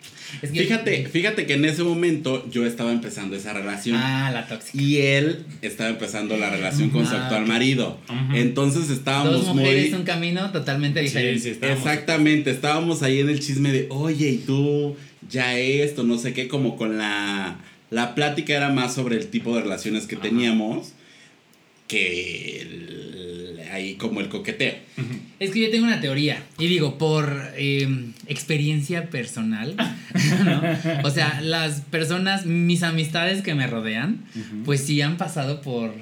Es 0.41 0.51
que- 0.51 0.63
Fíjate, 0.63 1.05
fíjate 1.07 1.45
que 1.45 1.53
en 1.53 1.65
ese 1.65 1.83
momento 1.83 2.49
yo 2.49 2.65
estaba 2.65 2.91
empezando 2.91 3.35
esa 3.35 3.53
relación. 3.53 3.95
Ah, 3.97 4.31
la 4.33 4.47
tóxica. 4.47 4.81
Y 4.81 4.97
él 4.97 5.45
estaba 5.61 5.89
empezando 5.89 6.35
la 6.37 6.49
relación 6.49 6.89
con 6.89 7.05
su 7.07 7.15
Ah, 7.15 7.23
actual 7.23 7.45
marido. 7.47 7.99
Entonces 8.33 8.89
estábamos 8.89 9.45
Dos 9.45 9.55
mujeres, 9.55 9.91
muy... 9.91 9.99
un 9.99 10.05
camino 10.05 10.51
totalmente 10.51 11.01
diferente. 11.01 11.39
sí, 11.41 11.49
estábamos- 11.49 11.79
Exactamente, 11.85 12.51
estábamos 12.51 13.03
ahí 13.03 13.19
en 13.19 13.29
el 13.29 13.39
chisme 13.39 13.71
de, 13.71 13.87
oye, 13.89 14.29
y 14.29 14.37
tú, 14.37 14.95
ya 15.29 15.57
esto, 15.57 16.03
no 16.03 16.17
sé 16.17 16.33
qué, 16.33 16.47
como 16.47 16.75
con 16.75 16.97
la... 16.97 17.57
La 17.89 18.15
plática 18.15 18.55
era 18.55 18.69
más 18.69 18.95
sobre 18.95 19.17
el 19.17 19.27
tipo 19.27 19.55
de 19.55 19.61
relaciones 19.61 20.07
que 20.07 20.15
teníamos 20.15 20.93
que 21.87 22.61
el- 22.61 23.22
ahí 23.73 23.95
como 23.95 24.21
el 24.21 24.29
coqueteo. 24.29 24.75
Es 25.39 25.51
que 25.51 25.61
yo 25.61 25.71
tengo 25.71 25.85
una 25.85 25.99
teoría, 25.99 26.43
y 26.59 26.67
digo, 26.67 26.97
por 26.97 27.51
eh, 27.55 28.11
experiencia 28.27 29.09
personal, 29.09 29.75
¿no? 30.45 30.61
O 31.03 31.09
sea, 31.09 31.41
las 31.41 31.81
personas, 31.81 32.45
mis 32.45 32.83
amistades 32.83 33.41
que 33.41 33.55
me 33.55 33.67
rodean, 33.67 34.19
pues 34.63 34.81
sí 34.81 35.01
han 35.01 35.17
pasado 35.17 35.61
por, 35.61 35.93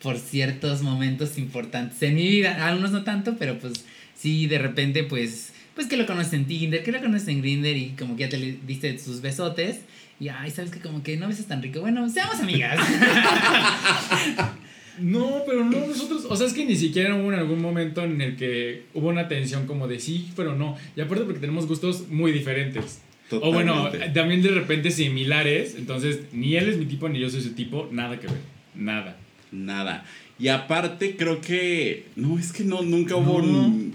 por 0.00 0.18
ciertos 0.18 0.82
momentos 0.82 1.38
importantes 1.38 2.02
en 2.02 2.14
mi 2.16 2.28
vida. 2.28 2.66
Algunos 2.66 2.92
no 2.92 3.04
tanto, 3.04 3.36
pero 3.38 3.58
pues 3.58 3.84
sí, 4.14 4.46
de 4.46 4.58
repente, 4.58 5.04
pues, 5.04 5.52
pues 5.74 5.86
que 5.86 5.96
lo 5.96 6.06
conoces 6.06 6.32
en 6.32 6.46
Tinder, 6.46 6.82
que 6.82 6.92
lo 6.92 7.00
conoces 7.00 7.28
en 7.28 7.42
Grinder 7.42 7.76
y 7.76 7.90
como 7.90 8.16
que 8.16 8.24
ya 8.24 8.28
te 8.30 8.38
le 8.38 8.58
diste 8.66 8.98
sus 8.98 9.20
besotes. 9.20 9.80
Y 10.18 10.28
ay, 10.28 10.50
sabes 10.50 10.70
que 10.70 10.80
como 10.80 11.02
que 11.02 11.16
no 11.16 11.28
besas 11.28 11.46
tan 11.46 11.62
rico. 11.62 11.80
Bueno, 11.80 12.08
seamos 12.08 12.38
amigas. 12.40 12.78
No, 14.98 15.42
pero 15.46 15.64
no 15.64 15.86
nosotros, 15.86 16.26
o 16.28 16.36
sea, 16.36 16.46
es 16.46 16.52
que 16.52 16.64
ni 16.64 16.76
siquiera 16.76 17.14
hubo 17.16 17.32
en 17.32 17.38
algún 17.38 17.60
momento 17.62 18.02
en 18.04 18.20
el 18.20 18.36
que 18.36 18.82
hubo 18.94 19.08
una 19.08 19.26
tensión 19.28 19.66
como 19.66 19.88
de 19.88 19.98
sí, 20.00 20.28
pero 20.36 20.54
no. 20.54 20.76
Y 20.96 21.00
aparte 21.00 21.24
porque 21.24 21.40
tenemos 21.40 21.66
gustos 21.66 22.08
muy 22.08 22.30
diferentes. 22.32 23.00
O 23.30 23.50
bueno, 23.52 23.90
también 24.12 24.42
de 24.42 24.50
repente 24.50 24.90
similares, 24.90 25.74
entonces 25.78 26.20
ni 26.32 26.56
él 26.56 26.68
es 26.68 26.76
mi 26.76 26.84
tipo 26.84 27.08
ni 27.08 27.18
yo 27.18 27.30
soy 27.30 27.40
su 27.40 27.52
tipo, 27.54 27.88
nada 27.90 28.20
que 28.20 28.26
ver, 28.26 28.36
nada. 28.74 29.16
Nada. 29.50 30.04
Y 30.38 30.48
aparte 30.48 31.16
creo 31.16 31.40
que... 31.40 32.06
No, 32.16 32.38
es 32.38 32.52
que 32.52 32.64
no, 32.64 32.82
nunca 32.82 33.16
hubo... 33.16 33.40
No. 33.40 33.66
un- 33.66 33.94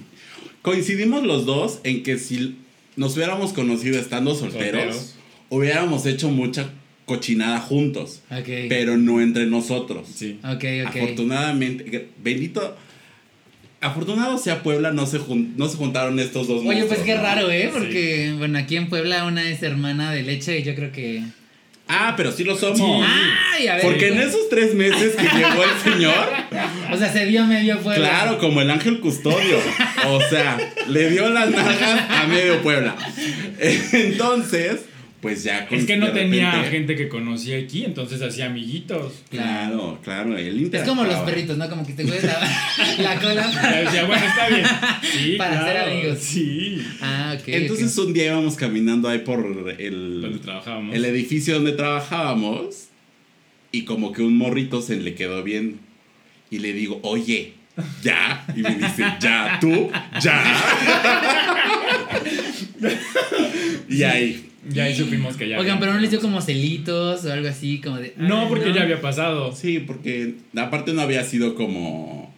Coincidimos 0.63 1.23
los 1.23 1.45
dos 1.45 1.79
en 1.83 2.03
que 2.03 2.17
si 2.17 2.57
nos 2.95 3.15
hubiéramos 3.15 3.53
conocido 3.53 3.99
estando 3.99 4.33
solteros, 4.35 4.81
Solteros. 4.95 5.15
hubiéramos 5.49 6.05
hecho 6.07 6.29
mucha 6.29 6.69
cochinada 7.07 7.59
juntos, 7.59 8.21
ok. 8.29 8.47
pero 8.69 8.95
no 8.97 9.19
entre 9.21 9.47
nosotros. 9.47 10.07
Sí. 10.13 10.39
ok, 10.43 10.63
ok. 10.87 10.95
Afortunadamente, 10.95 12.09
bendito... 12.21 12.77
Afortunado 13.79 14.39
sea 14.39 14.63
Puebla, 14.63 14.91
no 14.91 15.05
se, 15.05 15.19
jun- 15.19 15.53
no 15.55 15.69
se 15.69 15.77
juntaron 15.77 16.19
estos 16.19 16.47
dos 16.47 16.61
Oye, 16.65 16.83
pues 16.85 16.99
monstruos, 16.99 17.05
qué 17.05 17.15
¿no? 17.15 17.21
raro, 17.21 17.51
¿eh? 17.51 17.69
Sí. 17.71 17.77
Porque, 17.77 18.33
bueno, 18.37 18.57
aquí 18.57 18.75
en 18.75 18.89
Puebla 18.89 19.23
una 19.25 19.47
es 19.47 19.61
hermana 19.61 20.11
de 20.11 20.23
leche 20.23 20.59
y 20.59 20.63
yo 20.63 20.73
creo 20.75 20.91
que... 20.91 21.21
Ah, 21.87 22.15
pero 22.17 22.31
sí 22.31 22.43
lo 22.43 22.57
somos. 22.57 22.77
Sí. 22.79 22.83
¡Ay! 23.55 23.67
A 23.67 23.75
ver. 23.75 23.83
Porque 23.83 24.07
en 24.09 24.19
esos 24.19 24.49
tres 24.49 24.73
meses 24.73 25.15
que 25.15 25.23
llegó 25.23 25.63
el 25.63 25.93
señor, 25.93 26.27
O 26.91 26.97
sea, 26.97 27.11
se 27.13 27.25
dio 27.27 27.45
medio 27.45 27.77
pueblo. 27.79 28.03
claro, 28.03 28.39
como 28.39 28.61
el 28.61 28.69
ángel 28.71 28.99
custodio. 28.99 29.57
O 30.07 30.21
sea, 30.29 30.57
le 30.89 31.09
dio 31.11 31.29
las 31.29 31.49
nalgas 31.51 32.01
a 32.09 32.25
medio 32.27 32.61
Puebla. 32.63 32.95
Entonces, 33.91 34.81
pues 35.21 35.43
ya 35.43 35.67
con 35.67 35.77
Es 35.79 35.85
que 35.85 35.97
no 35.97 36.11
tenía 36.11 36.51
repente- 36.51 36.69
gente 36.71 36.95
que 36.95 37.09
conocía 37.09 37.57
aquí, 37.57 37.83
entonces 37.83 38.21
hacía 38.21 38.45
amiguitos. 38.45 39.13
Claro, 39.29 39.99
claro, 40.03 40.37
él 40.37 40.69
Es 40.71 40.83
como 40.83 41.03
los 41.05 41.15
perritos, 41.21 41.57
¿no? 41.57 41.67
Como 41.69 41.85
que 41.85 41.93
te 41.93 42.03
hueles 42.05 42.23
la, 42.23 42.39
la 42.99 43.15
Ya 43.15 43.19
cola. 43.21 43.81
decía, 43.81 44.05
bueno, 44.05 44.25
está 44.25 44.47
bien. 44.47 44.65
Sí, 45.01 45.35
Para 45.37 45.63
ser 45.65 45.73
claro, 45.75 45.91
amigos. 45.91 46.19
Sí. 46.19 46.81
Ah, 47.01 47.35
ok. 47.39 47.47
Entonces 47.47 47.97
un 47.97 48.13
día 48.13 48.25
íbamos 48.27 48.55
caminando 48.55 49.09
ahí 49.09 49.19
por 49.19 49.39
el, 49.79 50.21
Donde 50.21 50.39
trabajábamos. 50.39 50.95
el 50.95 51.03
edificio 51.05 51.55
donde 51.55 51.71
trabajábamos 51.71 52.89
y 53.71 53.83
como 53.85 54.11
que 54.13 54.21
un 54.21 54.37
morrito 54.37 54.81
se 54.81 54.97
le 54.97 55.15
quedó 55.15 55.43
viendo 55.43 55.77
y 56.51 56.59
le 56.59 56.73
digo, 56.73 56.99
oye, 57.03 57.53
ya. 58.01 58.45
Y 58.55 58.61
me 58.61 58.75
dice, 58.75 59.03
ya, 59.19 59.57
tú, 59.59 59.89
ya. 60.21 60.63
y 63.89 64.03
ahí. 64.03 64.43
Ya 64.69 64.83
ahí 64.85 64.95
supimos 64.95 65.35
que 65.37 65.47
ya. 65.49 65.57
Oigan, 65.59 65.77
había- 65.77 65.79
pero 65.81 65.93
no 65.93 65.99
les 65.99 66.11
dio 66.11 66.19
como 66.19 66.41
celitos 66.41 67.25
o 67.25 67.31
algo 67.33 67.47
así, 67.47 67.79
como 67.79 67.97
de. 67.97 68.13
No, 68.17 68.47
porque 68.49 68.73
ya 68.73 68.83
había 68.83 69.01
pasado. 69.01 69.55
Sí, 69.55 69.79
porque 69.79 70.35
aparte 70.55 70.93
no 70.93 71.01
había 71.01 71.23
sido 71.23 71.55
como 71.55 72.33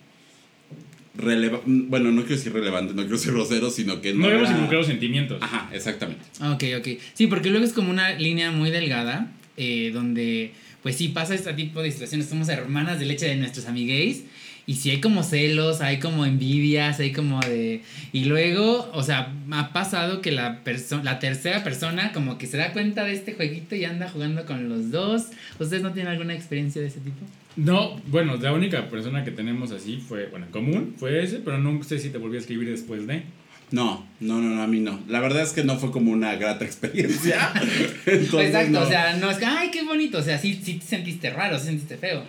releva 1.17 1.59
bueno, 1.65 2.11
no 2.11 2.21
quiero 2.21 2.37
decir 2.37 2.53
relevante, 2.53 2.93
no 2.93 3.01
quiero 3.01 3.17
ser 3.17 3.33
grosero, 3.33 3.69
sino 3.69 3.99
que 4.01 4.13
no, 4.13 4.19
No 4.19 4.25
habíamos 4.27 4.47
era- 4.49 4.51
involucrado 4.57 4.83
sentimientos. 4.85 5.39
Ajá, 5.41 5.69
exactamente. 5.73 6.23
Ok, 6.41 6.63
ok. 6.79 6.99
Sí, 7.13 7.27
porque 7.27 7.49
luego 7.49 7.65
es 7.65 7.73
como 7.73 7.89
una 7.89 8.13
línea 8.13 8.51
muy 8.51 8.69
delgada, 8.71 9.29
eh, 9.57 9.91
donde, 9.93 10.53
pues 10.81 10.95
sí, 10.95 11.09
pasa 11.09 11.35
este 11.35 11.51
tipo 11.53 11.81
de 11.81 11.91
situaciones. 11.91 12.27
Somos 12.29 12.47
hermanas 12.47 12.99
de 12.99 13.05
leche 13.05 13.25
de 13.25 13.35
nuestros 13.35 13.65
amigues. 13.65 14.23
Y 14.65 14.75
sí 14.75 14.91
hay 14.91 15.01
como 15.01 15.23
celos, 15.23 15.81
hay 15.81 15.99
como 15.99 16.25
envidias, 16.25 16.99
hay 16.99 17.11
como 17.11 17.39
de... 17.41 17.81
Y 18.11 18.25
luego, 18.25 18.89
o 18.93 19.03
sea, 19.03 19.33
ha 19.51 19.73
pasado 19.73 20.21
que 20.21 20.31
la, 20.31 20.63
perso 20.63 21.01
la 21.03 21.19
tercera 21.19 21.63
persona 21.63 22.11
como 22.11 22.37
que 22.37 22.47
se 22.47 22.57
da 22.57 22.71
cuenta 22.71 23.03
de 23.03 23.13
este 23.13 23.33
jueguito 23.33 23.75
y 23.75 23.85
anda 23.85 24.09
jugando 24.09 24.45
con 24.45 24.69
los 24.69 24.91
dos. 24.91 25.27
¿Ustedes 25.59 25.81
no 25.81 25.91
tienen 25.91 26.11
alguna 26.11 26.35
experiencia 26.35 26.81
de 26.81 26.87
ese 26.87 26.99
tipo? 26.99 27.25
No, 27.55 27.99
bueno, 28.07 28.37
la 28.37 28.53
única 28.53 28.87
persona 28.89 29.23
que 29.23 29.31
tenemos 29.31 29.71
así 29.71 29.97
fue, 29.97 30.27
bueno, 30.27 30.45
en 30.45 30.51
común 30.51 30.95
fue 30.97 31.23
ese, 31.23 31.39
pero 31.39 31.57
no 31.57 31.83
sé 31.83 31.99
si 31.99 32.09
te 32.09 32.17
volví 32.17 32.37
a 32.37 32.39
escribir 32.39 32.69
después 32.69 33.05
de. 33.07 33.23
No, 33.71 34.07
no, 34.19 34.41
no, 34.41 34.55
no, 34.55 34.63
a 34.63 34.67
mí 34.67 34.79
no. 34.79 34.99
La 35.07 35.19
verdad 35.19 35.43
es 35.43 35.51
que 35.51 35.63
no 35.63 35.77
fue 35.77 35.91
como 35.91 36.11
una 36.11 36.35
grata 36.35 36.65
experiencia. 36.65 37.51
Entonces, 38.05 38.49
Exacto, 38.49 38.71
no. 38.71 38.81
o 38.81 38.85
sea, 38.87 39.17
no 39.17 39.29
es 39.29 39.37
que, 39.37 39.45
ay, 39.45 39.69
qué 39.71 39.83
bonito, 39.83 40.17
o 40.19 40.23
sea, 40.23 40.39
sí, 40.39 40.59
sí 40.63 40.75
te 40.75 40.85
sentiste 40.85 41.29
raro, 41.29 41.57
sí 41.57 41.65
te 41.65 41.69
sentiste 41.71 41.97
feo. 41.97 42.23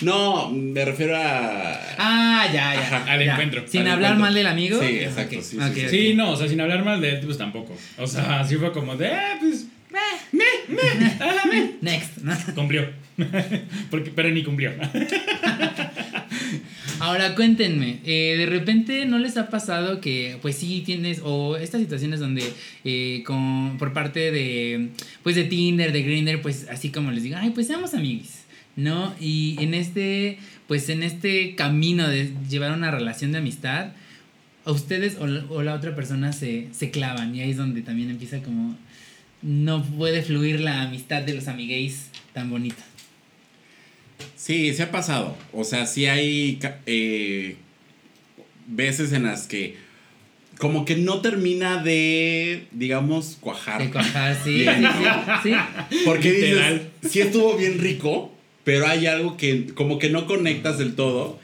No, 0.00 0.50
me 0.50 0.84
refiero 0.84 1.16
a. 1.16 1.78
Ah, 1.98 2.46
ya, 2.52 2.74
ya. 2.74 2.80
Ajá, 2.80 3.04
al 3.12 3.24
ya. 3.24 3.32
encuentro, 3.32 3.64
Sin 3.66 3.82
al 3.82 3.92
hablar 3.92 4.12
encuentro. 4.12 4.20
mal 4.26 4.34
del 4.34 4.46
amigo. 4.46 4.80
Sí, 4.80 4.98
exacto, 4.98 5.40
sí, 5.40 5.58
sí, 5.74 5.88
sí. 5.88 6.14
no, 6.14 6.32
o 6.32 6.36
sea, 6.36 6.48
sin 6.48 6.60
hablar 6.60 6.84
mal 6.84 7.00
de 7.00 7.10
él, 7.10 7.20
pues 7.24 7.38
tampoco. 7.38 7.76
O 7.98 8.06
sea, 8.06 8.40
así 8.40 8.56
fue 8.56 8.72
como 8.72 8.96
de, 8.96 9.06
eh, 9.08 9.36
pues, 9.40 9.66
Next. 11.80 12.18
¿no? 12.18 12.34
cumplió. 12.54 12.88
Porque, 13.90 14.10
pero 14.14 14.30
ni 14.30 14.42
cumplió. 14.42 14.72
Ahora 17.00 17.34
cuéntenme, 17.34 17.98
eh, 18.04 18.36
de 18.38 18.46
repente 18.46 19.04
no 19.04 19.18
les 19.18 19.36
ha 19.36 19.50
pasado 19.50 20.00
que 20.00 20.38
pues 20.42 20.56
sí 20.56 20.82
tienes 20.86 21.20
o 21.22 21.56
estas 21.56 21.80
situaciones 21.80 22.20
donde 22.20 22.42
eh, 22.84 23.22
con, 23.26 23.76
por 23.78 23.92
parte 23.92 24.30
de 24.32 24.88
pues 25.22 25.36
de 25.36 25.44
Tinder, 25.44 25.92
de 25.92 26.02
Grindr, 26.02 26.40
pues 26.40 26.66
así 26.70 26.90
como 26.90 27.10
les 27.10 27.22
digo, 27.24 27.36
ay 27.38 27.50
pues 27.50 27.66
seamos 27.66 27.94
amigos, 27.94 28.28
¿no? 28.76 29.14
Y 29.20 29.56
en 29.60 29.74
este 29.74 30.38
pues 30.66 30.88
en 30.88 31.02
este 31.02 31.54
camino 31.54 32.08
de 32.08 32.32
llevar 32.48 32.72
una 32.72 32.90
relación 32.90 33.32
de 33.32 33.38
amistad, 33.38 33.92
a 34.64 34.72
ustedes 34.72 35.16
o 35.20 35.26
la, 35.26 35.44
o 35.50 35.62
la 35.62 35.74
otra 35.74 35.94
persona 35.94 36.32
se, 36.32 36.68
se 36.72 36.90
clavan 36.90 37.34
y 37.34 37.40
ahí 37.42 37.50
es 37.50 37.56
donde 37.56 37.82
también 37.82 38.10
empieza 38.10 38.42
como 38.42 38.76
no 39.42 39.84
puede 39.84 40.22
fluir 40.22 40.60
la 40.60 40.82
amistad 40.82 41.22
de 41.22 41.34
los 41.34 41.48
amigues 41.48 42.08
tan 42.32 42.48
bonita. 42.48 42.82
Sí, 44.36 44.72
se 44.72 44.84
ha 44.84 44.90
pasado. 44.90 45.36
O 45.52 45.64
sea, 45.64 45.86
sí 45.86 46.06
hay 46.06 46.58
eh, 46.86 47.56
veces 48.66 49.12
en 49.12 49.24
las 49.24 49.46
que 49.46 49.76
como 50.58 50.84
que 50.84 50.96
no 50.96 51.20
termina 51.20 51.82
de, 51.82 52.66
digamos, 52.72 53.36
cuajar. 53.40 53.82
De 53.82 53.90
cuajar, 53.90 54.36
sí, 54.42 54.60
Bien, 54.60 54.76
sí, 54.76 54.82
¿no? 54.82 55.42
sí, 55.42 55.50
sí. 55.90 55.96
Porque 56.04 56.32
Literal. 56.32 56.90
dices, 57.02 57.12
sí 57.12 57.20
estuvo 57.20 57.56
bien 57.56 57.78
rico, 57.80 58.33
pero 58.64 58.86
hay 58.86 59.06
algo 59.06 59.36
que 59.36 59.66
como 59.74 59.98
que 59.98 60.10
no 60.10 60.26
conectas 60.26 60.78
del 60.78 60.94
todo. 60.94 61.38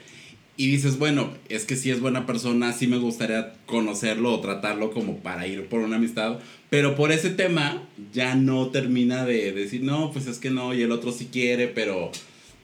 y 0.57 0.67
dices, 0.67 0.99
bueno, 0.99 1.33
es 1.49 1.65
que 1.65 1.75
si 1.75 1.89
es 1.89 2.01
buena 2.01 2.25
persona, 2.27 2.73
sí 2.73 2.85
me 2.85 2.97
gustaría 2.97 3.53
conocerlo 3.65 4.33
o 4.33 4.41
tratarlo 4.41 4.91
como 4.91 5.17
para 5.17 5.47
ir 5.47 5.65
por 5.67 5.79
una 5.79 5.95
amistad, 5.95 6.39
pero 6.69 6.95
por 6.95 7.11
ese 7.11 7.31
tema 7.31 7.81
ya 8.13 8.35
no 8.35 8.67
termina 8.67 9.25
de 9.25 9.53
decir, 9.53 9.81
no, 9.81 10.11
pues 10.11 10.27
es 10.27 10.37
que 10.37 10.51
no, 10.51 10.73
y 10.73 10.81
el 10.83 10.91
otro 10.91 11.11
sí 11.11 11.29
quiere, 11.31 11.67
pero 11.67 12.11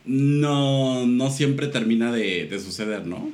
no, 0.05 1.07
no 1.07 1.31
siempre 1.31 1.67
termina 1.67 2.11
de, 2.11 2.45
de 2.45 2.59
suceder, 2.59 3.05
¿no? 3.07 3.31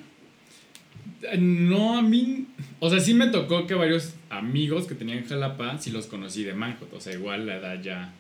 No, 1.38 1.98
a 1.98 2.02
mí. 2.02 2.48
O 2.80 2.90
sea, 2.90 3.00
sí 3.00 3.14
me 3.14 3.28
tocó 3.28 3.66
que 3.66 3.76
varios 3.76 4.16
amigos 4.30 4.88
que 4.88 4.96
tenían 4.96 5.20
en 5.20 5.26
Jalapa, 5.26 5.78
sí 5.78 5.92
los 5.92 6.08
conocí 6.08 6.44
de 6.44 6.54
Manhunt. 6.54 6.94
O 6.94 7.00
sea, 7.00 7.14
igual 7.14 7.46
la 7.46 7.58
edad 7.58 7.82
ya. 7.82 8.14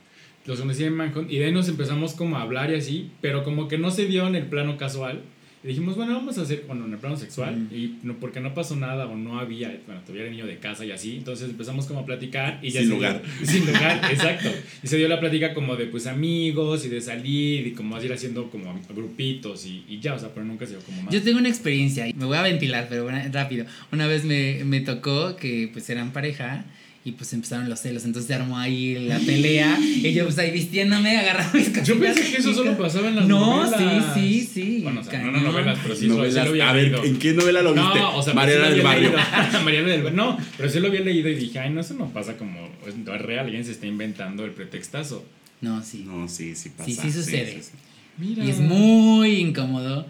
Los 0.45 0.59
conocí 0.59 0.83
en 0.83 0.93
Manhunt 0.95 1.31
y 1.31 1.37
de 1.39 1.45
ahí 1.45 1.51
nos 1.51 1.69
empezamos 1.69 2.13
como 2.13 2.37
a 2.37 2.41
hablar 2.41 2.69
y 2.71 2.75
así, 2.75 3.09
pero 3.21 3.43
como 3.43 3.67
que 3.67 3.77
no 3.77 3.91
se 3.91 4.05
dio 4.07 4.27
en 4.27 4.35
el 4.35 4.45
plano 4.47 4.77
casual. 4.77 5.21
Y 5.63 5.67
dijimos, 5.69 5.95
bueno, 5.95 6.13
vamos 6.15 6.37
a 6.37 6.41
hacer, 6.41 6.65
bueno, 6.67 6.85
en 6.85 6.91
el 6.91 6.99
plano 6.99 7.15
sexual, 7.15 7.69
y 7.71 7.95
no, 8.03 8.15
porque 8.19 8.41
no 8.41 8.53
pasó 8.53 8.75
nada 8.75 9.05
o 9.05 9.15
no 9.15 9.39
había, 9.39 9.69
bueno, 9.85 10.01
todavía 10.01 10.23
era 10.23 10.31
niño 10.31 10.45
de 10.45 10.57
casa 10.57 10.83
y 10.83 10.91
así, 10.91 11.15
entonces 11.15 11.49
empezamos 11.49 11.85
como 11.85 12.01
a 12.01 12.05
platicar 12.05 12.59
y 12.61 12.71
ya 12.71 12.81
Sin 12.81 12.89
lugar. 12.89 13.21
dio- 13.39 13.47
sin 13.47 13.65
lugar, 13.67 14.01
exacto. 14.11 14.49
Y 14.83 14.87
se 14.89 14.97
dio 14.97 15.07
la 15.07 15.21
plática 15.21 15.53
como 15.53 15.77
de, 15.77 15.85
pues, 15.85 16.05
amigos 16.05 16.83
y 16.85 16.89
de 16.89 16.99
salir 16.99 17.65
y 17.65 17.71
como 17.71 17.95
así 17.95 18.07
ir 18.07 18.11
haciendo 18.11 18.51
como 18.51 18.77
grupitos 18.93 19.65
y, 19.65 19.85
y 19.87 20.01
ya, 20.01 20.15
o 20.15 20.19
sea, 20.19 20.33
pero 20.33 20.45
nunca 20.45 20.65
se 20.65 20.73
dio 20.73 20.81
como 20.81 21.01
más. 21.03 21.13
Yo 21.13 21.21
tengo 21.23 21.39
una 21.39 21.47
experiencia, 21.47 22.09
y 22.09 22.13
me 22.13 22.25
voy 22.25 22.35
a 22.35 22.41
ventilar, 22.41 22.87
pero 22.89 23.03
bueno, 23.03 23.21
rápido. 23.31 23.65
Una 23.93 24.05
vez 24.07 24.25
me, 24.25 24.65
me 24.65 24.81
tocó 24.81 25.37
que 25.37 25.69
pues 25.71 25.89
eran 25.89 26.11
pareja 26.11 26.65
y 27.05 27.11
pues 27.11 27.33
empezaron 27.33 27.69
los 27.69 27.79
celos, 27.81 28.05
entonces 28.05 28.27
se 28.27 28.33
armó 28.33 28.57
ahí 28.57 28.95
la 29.07 29.19
pelea 29.19 29.77
y 29.79 30.13
yo 30.13 30.23
pues 30.23 30.37
ahí 30.39 30.51
vistiéndome, 30.51 31.17
agarraba 31.17 31.51
mis 31.53 31.65
cositas. 31.67 31.87
Yo 31.87 31.99
pensé 31.99 32.31
que 32.31 32.37
eso 32.37 32.53
solo 32.53 32.77
pasaba 32.77 33.09
en 33.09 33.17
las 33.17 33.27
No, 33.27 33.65
novelas. 33.65 34.13
sí, 34.15 34.39
sí, 34.41 34.49
sí. 34.53 34.79
Bueno, 34.83 35.01
o 35.01 35.03
sea, 35.03 35.19
no, 35.21 35.31
no 35.31 35.41
novelas, 35.41 35.79
pero 35.83 35.95
sí, 35.95 36.07
Novelas. 36.07 36.45
lo 36.45 36.51
había 36.51 36.69
a 36.69 36.73
ver, 36.73 36.83
leído. 36.85 37.03
¿en 37.03 37.19
qué 37.19 37.33
novela 37.33 37.61
lo 37.61 37.73
viste? 37.73 37.99
No, 37.99 38.15
o 38.17 38.23
sea, 38.23 38.33
Mariana 38.33 38.67
sí 38.67 38.71
del 38.73 38.81
Barrio. 38.83 39.11
Mariana 39.65 39.87
del 39.89 40.03
Barrio. 40.03 40.17
No, 40.17 40.37
pero 40.57 40.69
sí 40.69 40.79
lo 40.79 40.87
había 40.87 41.01
leído 41.01 41.27
y 41.29 41.35
dije, 41.35 41.59
ay, 41.59 41.71
no, 41.71 41.81
eso 41.81 41.93
no 41.95 42.09
pasa 42.13 42.37
como. 42.37 42.69
Es 42.87 42.95
no 42.95 43.13
es 43.13 43.21
real, 43.21 43.45
alguien 43.45 43.65
se 43.65 43.71
está 43.71 43.85
inventando 43.85 44.45
el 44.45 44.51
pretextazo. 44.51 45.25
No, 45.59 45.83
sí. 45.83 46.03
No, 46.07 46.27
sí, 46.29 46.55
sí 46.55 46.69
pasa. 46.69 46.89
Sí, 46.89 46.95
sí 47.01 47.11
sucede. 47.11 47.61
sí. 47.61 47.71
Mira. 48.17 48.45
Y 48.45 48.49
es 48.49 48.59
muy 48.59 49.35
incómodo. 49.39 50.05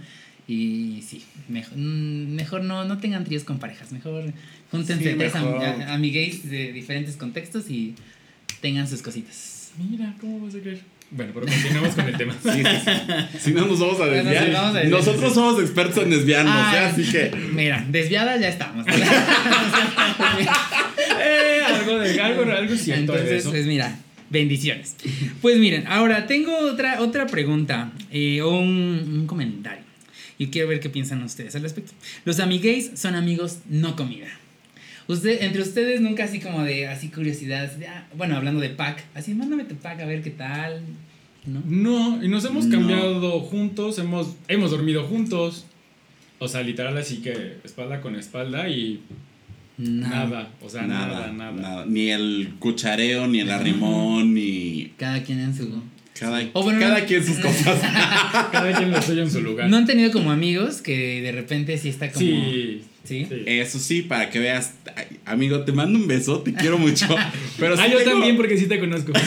Y 0.47 1.03
sí, 1.07 1.23
mejor, 1.47 1.77
mm, 1.77 2.35
mejor 2.35 2.63
no, 2.63 2.83
no 2.85 2.97
tengan 2.97 3.23
tríos 3.23 3.43
con 3.43 3.59
parejas. 3.59 3.91
Mejor 3.91 4.25
júntense 4.71 5.11
Sí, 5.11 5.15
tres 5.17 5.35
am- 5.35 5.45
mejor. 5.45 5.63
a- 5.63 5.93
amigues 5.93 6.49
de 6.49 6.73
diferentes 6.73 7.15
contextos 7.15 7.69
y 7.69 7.95
tengan 8.61 8.87
sus 8.87 9.01
cositas. 9.01 9.71
Mira, 9.77 10.13
¿cómo 10.19 10.39
vas 10.45 10.55
a 10.55 10.59
creer? 10.59 10.81
Bueno, 11.11 11.31
pero 11.33 11.45
continuemos 11.45 11.93
con 11.95 12.07
el 12.07 12.17
tema. 12.17 12.33
Sí, 12.41 12.49
sí, 12.49 12.63
sí. 12.63 12.91
Si 13.39 13.51
no 13.51 13.67
nos 13.67 13.79
vamos 13.79 13.95
a 14.01 14.05
Bueno, 14.07 14.15
desviar. 14.23 14.45
sí, 14.45 14.51
vamos 14.51 14.75
a 14.75 14.79
desviar. 14.79 14.99
Nosotros 14.99 15.33
somos 15.33 15.61
expertos 15.61 16.03
en 16.03 16.09
desviarnos, 16.09 16.53
Ah, 16.57 16.73
¿eh? 16.75 16.79
así 16.85 17.03
que. 17.11 17.31
Mira, 17.53 17.85
desviadas 17.89 18.41
ya 18.41 18.49
estamos. 18.49 18.85
eh, 21.19 21.61
algo, 21.65 21.99
de, 21.99 22.19
algo, 22.21 22.41
algo 22.51 22.75
cierto 22.75 23.13
de 23.13 23.19
Entonces, 23.19 23.41
eso. 23.41 23.51
pues 23.51 23.65
mira, 23.65 23.97
bendiciones. 24.29 24.95
Pues 25.41 25.57
miren, 25.59 25.85
ahora 25.87 26.25
tengo 26.27 26.57
otra, 26.57 26.99
otra 27.01 27.27
pregunta 27.27 27.91
eh, 28.11 28.41
o 28.41 28.57
un, 28.59 29.19
un 29.19 29.27
comentario. 29.27 29.82
Y 30.43 30.47
quiero 30.47 30.67
ver 30.67 30.79
qué 30.81 30.89
piensan 30.89 31.23
ustedes 31.23 31.55
al 31.55 31.61
respecto. 31.61 31.93
Los 32.25 32.39
amigues 32.41 32.91
son 32.95 33.15
amigos, 33.15 33.59
no 33.69 33.95
comida. 33.95 34.27
Usted, 35.07 35.41
entre 35.43 35.61
ustedes 35.61 36.01
nunca 36.01 36.25
así 36.25 36.39
como 36.39 36.63
de 36.63 36.87
así 36.87 37.07
curiosidad, 37.07 37.65
así 37.65 37.79
de, 37.79 37.87
ah, 37.87 38.07
bueno, 38.17 38.35
hablando 38.35 38.59
de 38.61 38.69
pack, 38.69 39.05
así 39.15 39.33
mándame 39.33 39.63
tu 39.63 39.75
pack 39.75 40.01
a 40.01 40.05
ver 40.05 40.21
qué 40.21 40.31
tal, 40.31 40.81
¿no? 41.45 41.61
No, 41.65 42.23
y 42.23 42.27
nos 42.27 42.43
hemos 42.45 42.65
No. 42.65 42.77
cambiado 42.77 43.39
juntos, 43.41 43.99
hemos, 43.99 44.35
hemos 44.47 44.71
dormido 44.71 45.03
juntos. 45.05 45.65
O 46.39 46.47
sea, 46.49 46.61
literal, 46.61 46.97
así 46.97 47.17
que 47.21 47.57
espalda 47.63 48.01
con 48.01 48.15
espalda 48.15 48.67
y 48.67 48.99
nada. 49.77 50.51
O 50.61 50.69
sea, 50.69 50.83
nada, 50.83 51.31
nada. 51.31 51.85
Ni 51.85 52.09
el 52.09 52.55
cuchareo, 52.59 53.27
ni 53.27 53.39
el 53.39 53.49
arrimón, 53.51 54.33
ni. 54.33 54.91
Cada 54.97 55.23
quien 55.23 55.39
en 55.39 55.55
su 55.55 55.69
Cada, 56.19 56.41
bueno, 56.53 56.79
cada 56.79 56.99
no- 56.99 57.05
quien 57.05 57.25
sus 57.25 57.37
cosas. 57.39 57.79
Cada 58.51 58.71
quien 58.77 58.91
lo 58.91 59.01
suyo 59.01 59.23
en 59.23 59.31
su 59.31 59.41
lugar. 59.41 59.67
¿No 59.69 59.77
han 59.77 59.85
tenido 59.85 60.11
como 60.11 60.31
amigos 60.31 60.81
que 60.81 61.21
de 61.21 61.31
repente 61.31 61.77
sí 61.77 61.89
está 61.89 62.11
como 62.11 62.19
sí. 62.25 62.83
¿Sí? 63.03 63.25
sí. 63.29 63.43
Eso 63.47 63.79
sí, 63.79 64.01
para 64.03 64.29
que 64.29 64.39
veas. 64.39 64.75
ay, 64.95 65.17
amigo, 65.25 65.61
te 65.65 65.71
mando 65.73 65.97
un 65.99 66.07
beso, 66.07 66.39
te 66.39 66.53
quiero 66.53 66.77
mucho. 66.77 67.07
Pero 67.59 67.75
sí 67.75 67.83
ah, 67.83 67.87
yo 67.91 67.97
tengo- 67.97 68.11
también 68.11 68.37
porque 68.37 68.57
sí 68.57 68.67
te 68.67 68.79
conozco. 68.79 69.11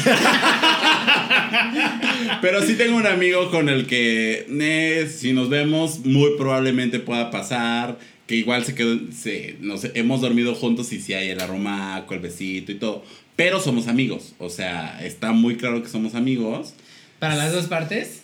Pero 2.40 2.62
sí 2.62 2.74
tengo 2.74 2.96
un 2.96 3.06
amigo 3.06 3.50
con 3.50 3.68
el 3.68 3.86
que, 3.86 4.46
eh, 4.48 5.08
si 5.14 5.32
nos 5.32 5.48
vemos, 5.48 6.00
muy 6.04 6.30
probablemente 6.38 6.98
pueda 7.00 7.30
pasar. 7.30 7.98
Que 8.26 8.36
igual 8.36 8.64
se 8.64 8.74
quedó, 8.74 8.98
se, 9.12 9.56
no 9.60 9.76
sé, 9.76 9.92
hemos 9.94 10.20
dormido 10.20 10.54
juntos 10.54 10.92
y 10.92 11.00
sí 11.00 11.14
hay 11.14 11.28
el 11.28 11.40
aromaco, 11.40 12.14
el 12.14 12.20
besito 12.20 12.72
y 12.72 12.76
todo. 12.76 13.04
Pero 13.36 13.60
somos 13.60 13.86
amigos. 13.86 14.34
O 14.38 14.50
sea, 14.50 15.04
está 15.04 15.32
muy 15.32 15.56
claro 15.56 15.82
que 15.82 15.88
somos 15.88 16.14
amigos. 16.14 16.74
¿Para 17.18 17.36
las 17.36 17.52
dos 17.52 17.66
partes? 17.66 18.22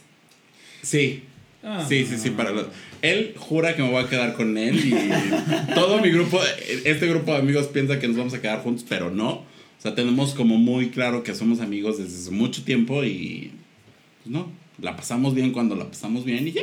Sí. 0.83 1.23
Ah. 1.63 1.85
Sí, 1.89 2.05
sí, 2.05 2.19
sí, 2.19 2.31
para 2.31 2.51
los... 2.51 2.67
Él 3.03 3.35
jura 3.37 3.77
que 3.77 3.83
me 3.83 3.91
voy 3.91 4.03
a 4.03 4.09
quedar 4.09 4.35
con 4.35 4.57
él 4.59 4.77
y 4.79 5.75
todo 5.75 6.01
mi 6.01 6.11
grupo, 6.11 6.41
este 6.85 7.07
grupo 7.09 7.33
de 7.33 7.39
amigos 7.39 7.67
piensa 7.67 7.99
que 7.99 8.09
nos 8.09 8.17
vamos 8.17 8.35
a 8.35 8.41
quedar 8.41 8.63
juntos, 8.63 8.85
pero 8.89 9.11
no. 9.11 9.31
O 9.31 9.83
sea, 9.83 9.95
tenemos 9.95 10.35
como 10.35 10.57
muy 10.57 10.91
claro 10.91 11.25
que 11.25 11.35
somos 11.35 11.61
amigos 11.61 11.99
desde 11.99 12.17
hace 12.17 12.31
mucho 12.31 12.63
tiempo 12.63 13.05
y 13.05 13.51
pues 14.23 14.33
no, 14.33 14.49
la 14.81 14.97
pasamos 14.97 15.35
bien 15.35 15.53
cuando 15.53 15.75
la 15.75 15.89
pasamos 15.89 16.25
bien 16.25 16.47
y 16.47 16.53
ya. 16.53 16.63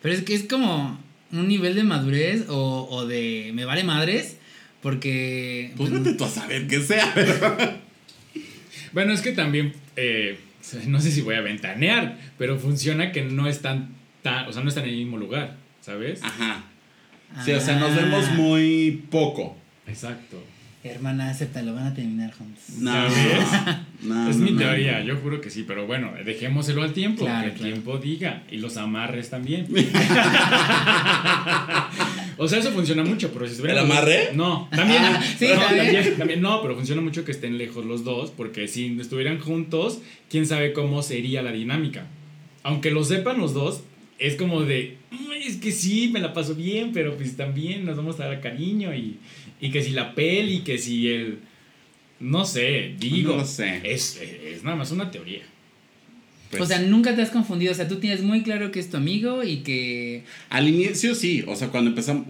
Pero 0.00 0.14
es 0.14 0.22
que 0.22 0.34
es 0.34 0.44
como 0.44 0.98
un 1.32 1.48
nivel 1.48 1.74
de 1.74 1.82
madurez 1.84 2.44
o, 2.48 2.86
o 2.90 3.06
de 3.06 3.50
me 3.54 3.64
vale 3.64 3.84
madres, 3.84 4.36
porque... 4.82 5.72
Pues 5.76 5.90
vete 5.90 6.14
tú 6.14 6.24
a 6.24 6.28
saber 6.28 6.66
qué 6.66 6.80
sea. 6.80 7.10
pero- 7.14 7.56
Bueno, 8.92 9.12
es 9.12 9.20
que 9.22 9.32
también, 9.32 9.72
eh, 9.96 10.38
no 10.86 11.00
sé 11.00 11.10
si 11.10 11.22
voy 11.22 11.34
a 11.36 11.40
ventanear, 11.40 12.18
pero 12.38 12.58
funciona 12.58 13.10
que 13.12 13.22
no 13.22 13.46
están 13.48 13.94
tan, 14.22 14.46
o 14.46 14.52
sea, 14.52 14.62
no 14.62 14.68
están 14.68 14.84
en 14.84 14.90
el 14.90 14.96
mismo 14.96 15.16
lugar, 15.16 15.56
¿sabes? 15.80 16.22
Ajá. 16.22 16.64
Sí, 17.44 17.52
o 17.52 17.60
sea, 17.60 17.76
nos 17.76 17.92
Ah. 17.92 17.96
vemos 18.02 18.30
muy 18.32 19.02
poco. 19.10 19.56
Exacto. 19.86 20.42
Hermana, 20.84 21.30
acéptalo, 21.30 21.74
van 21.74 21.86
a 21.86 21.94
terminar 21.94 22.32
juntos. 22.32 22.64
No, 22.78 22.92
¿Ya 22.92 23.04
ves? 23.04 23.76
no, 24.02 24.28
es 24.28 24.36
no, 24.36 24.44
mi 24.44 24.50
no. 24.50 24.58
teoría, 24.58 25.00
yo 25.04 25.14
juro 25.16 25.40
que 25.40 25.48
sí, 25.48 25.62
pero 25.64 25.86
bueno, 25.86 26.10
dejémoselo 26.24 26.82
al 26.82 26.92
tiempo, 26.92 27.24
Claro, 27.24 27.42
que 27.42 27.46
el 27.50 27.54
claro. 27.54 27.72
tiempo 27.72 27.98
diga, 27.98 28.42
y 28.50 28.56
los 28.56 28.76
amarres 28.76 29.30
también. 29.30 29.68
o 32.36 32.48
sea, 32.48 32.58
eso 32.58 32.72
funciona 32.72 33.04
mucho, 33.04 33.30
pero 33.32 33.46
si 33.46 33.52
estuvieran 33.52 33.84
¿El 33.84 33.90
amarre? 33.92 34.30
No, 34.34 34.68
también, 34.74 35.02
Ah, 35.04 35.22
sí, 35.38 35.46
no, 35.54 35.60
también. 35.60 35.84
también, 35.94 36.18
también, 36.18 36.40
no, 36.40 36.60
pero 36.62 36.74
funciona 36.74 37.00
mucho 37.00 37.24
que 37.24 37.32
estén 37.32 37.58
lejos 37.58 37.84
los 37.84 38.02
dos, 38.04 38.30
porque 38.30 38.66
si 38.68 38.98
estuvieran 39.00 39.38
juntos, 39.38 40.00
quién 40.28 40.46
sabe 40.46 40.72
cómo 40.72 41.02
sería 41.02 41.42
la 41.42 41.52
dinámica. 41.52 42.06
Aunque 42.64 42.90
lo 42.90 43.04
sepan 43.04 43.38
los 43.38 43.54
dos, 43.54 43.82
es 44.18 44.36
como 44.36 44.62
de, 44.62 44.96
"Mm, 45.10 45.32
es 45.46 45.56
que 45.56 45.72
sí, 45.72 46.08
me 46.12 46.20
la 46.20 46.32
paso 46.32 46.54
bien, 46.54 46.90
pero 46.92 47.16
pues 47.16 47.36
también 47.36 47.84
nos 47.84 47.96
vamos 47.96 48.18
a 48.20 48.26
dar 48.26 48.40
cariño 48.40 48.94
y, 48.94 49.18
y 49.62 49.70
que 49.70 49.82
si 49.82 49.92
la 49.92 50.14
peli, 50.14 50.58
que 50.58 50.76
si 50.76 51.08
el... 51.08 51.38
No 52.20 52.44
sé, 52.44 52.94
digo. 52.98 53.32
No 53.32 53.38
lo 53.38 53.46
sé. 53.46 53.80
Es, 53.84 54.20
es 54.20 54.62
nada 54.62 54.76
más 54.76 54.90
una 54.90 55.10
teoría. 55.10 55.42
Pues, 56.50 56.62
o 56.62 56.66
sea, 56.66 56.80
nunca 56.80 57.16
te 57.16 57.22
has 57.22 57.30
confundido, 57.30 57.72
o 57.72 57.74
sea, 57.74 57.88
tú 57.88 57.96
tienes 57.96 58.22
muy 58.22 58.42
claro 58.42 58.70
que 58.70 58.80
es 58.80 58.90
tu 58.90 58.98
amigo 58.98 59.42
y 59.42 59.58
que... 59.58 60.24
Al 60.50 60.68
inicio 60.68 61.14
sí, 61.14 61.44
o 61.46 61.56
sea, 61.56 61.68
cuando 61.68 61.88
empezamos, 61.90 62.26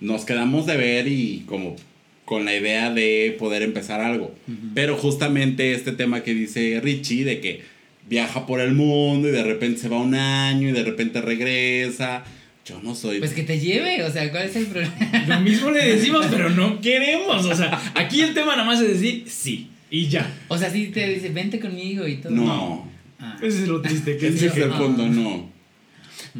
nos 0.00 0.24
quedamos 0.24 0.64
de 0.64 0.76
ver 0.78 1.08
y 1.08 1.42
como 1.46 1.76
con 2.24 2.44
la 2.44 2.56
idea 2.56 2.90
de 2.90 3.36
poder 3.38 3.62
empezar 3.62 4.00
algo. 4.00 4.34
Pero 4.74 4.96
justamente 4.96 5.74
este 5.74 5.92
tema 5.92 6.22
que 6.22 6.32
dice 6.32 6.80
Richie, 6.82 7.24
de 7.24 7.40
que 7.40 7.62
viaja 8.08 8.46
por 8.46 8.60
el 8.60 8.72
mundo 8.74 9.28
y 9.28 9.32
de 9.32 9.42
repente 9.42 9.80
se 9.80 9.88
va 9.88 10.00
un 10.00 10.14
año 10.14 10.70
y 10.70 10.72
de 10.72 10.84
repente 10.84 11.20
regresa. 11.20 12.24
Yo 12.64 12.80
no 12.82 12.94
soy... 12.94 13.18
Pues 13.18 13.32
que 13.32 13.42
te 13.42 13.58
lleve, 13.60 14.02
o 14.04 14.10
sea, 14.10 14.30
¿cuál 14.30 14.44
es 14.44 14.56
el 14.56 14.66
problema? 14.66 14.94
Lo 15.28 15.40
mismo 15.40 15.70
le 15.70 15.84
decimos, 15.84 16.26
pero 16.30 16.48
no 16.50 16.80
queremos. 16.80 17.44
O 17.44 17.54
sea, 17.54 17.80
aquí 17.94 18.22
el 18.22 18.32
tema 18.34 18.52
nada 18.56 18.64
más 18.64 18.80
es 18.80 18.88
decir 19.00 19.24
sí 19.28 19.68
y 19.90 20.08
ya. 20.08 20.26
O 20.48 20.56
sea, 20.56 20.70
sí 20.70 20.86
te 20.88 21.06
dice, 21.08 21.28
vente 21.28 21.60
conmigo 21.60 22.06
y 22.08 22.16
todo. 22.16 22.32
no, 22.32 22.94
Ah. 23.20 23.36
Ese 23.40 23.62
es 23.62 23.68
lo 23.68 23.80
triste 23.80 24.16
que 24.18 24.28
ese 24.28 24.46
es. 24.48 24.56
el 24.56 24.70
punto, 24.70 25.06
no. 25.06 25.50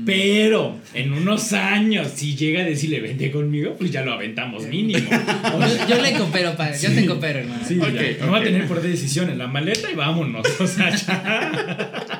Pero 0.04 0.76
en 0.92 1.12
unos 1.12 1.52
años, 1.52 2.08
si 2.14 2.34
llega 2.34 2.62
a 2.62 2.64
decirle 2.64 3.00
vente 3.00 3.30
conmigo, 3.30 3.76
pues 3.78 3.92
ya 3.92 4.02
lo 4.04 4.12
aventamos 4.12 4.66
mínimo. 4.66 5.08
O 5.08 5.60
sea, 5.68 5.86
Yo, 5.88 5.96
yo 5.96 6.02
le 6.02 6.12
coopero, 6.14 6.56
padre, 6.56 6.76
yo 6.82 6.92
te 6.92 7.06
coopero, 7.06 7.38
hermano. 7.38 7.62
Sí, 7.66 7.78
Ok, 7.78 7.94
ya. 8.18 8.26
No 8.26 8.32
va 8.32 8.38
a 8.38 8.42
tener 8.42 8.66
por 8.66 8.82
decisión 8.82 9.30
en 9.30 9.38
la 9.38 9.46
maleta 9.46 9.90
y 9.90 9.94
vámonos. 9.94 10.44
O 10.60 10.66
sea, 10.66 10.90
ya. 10.94 12.13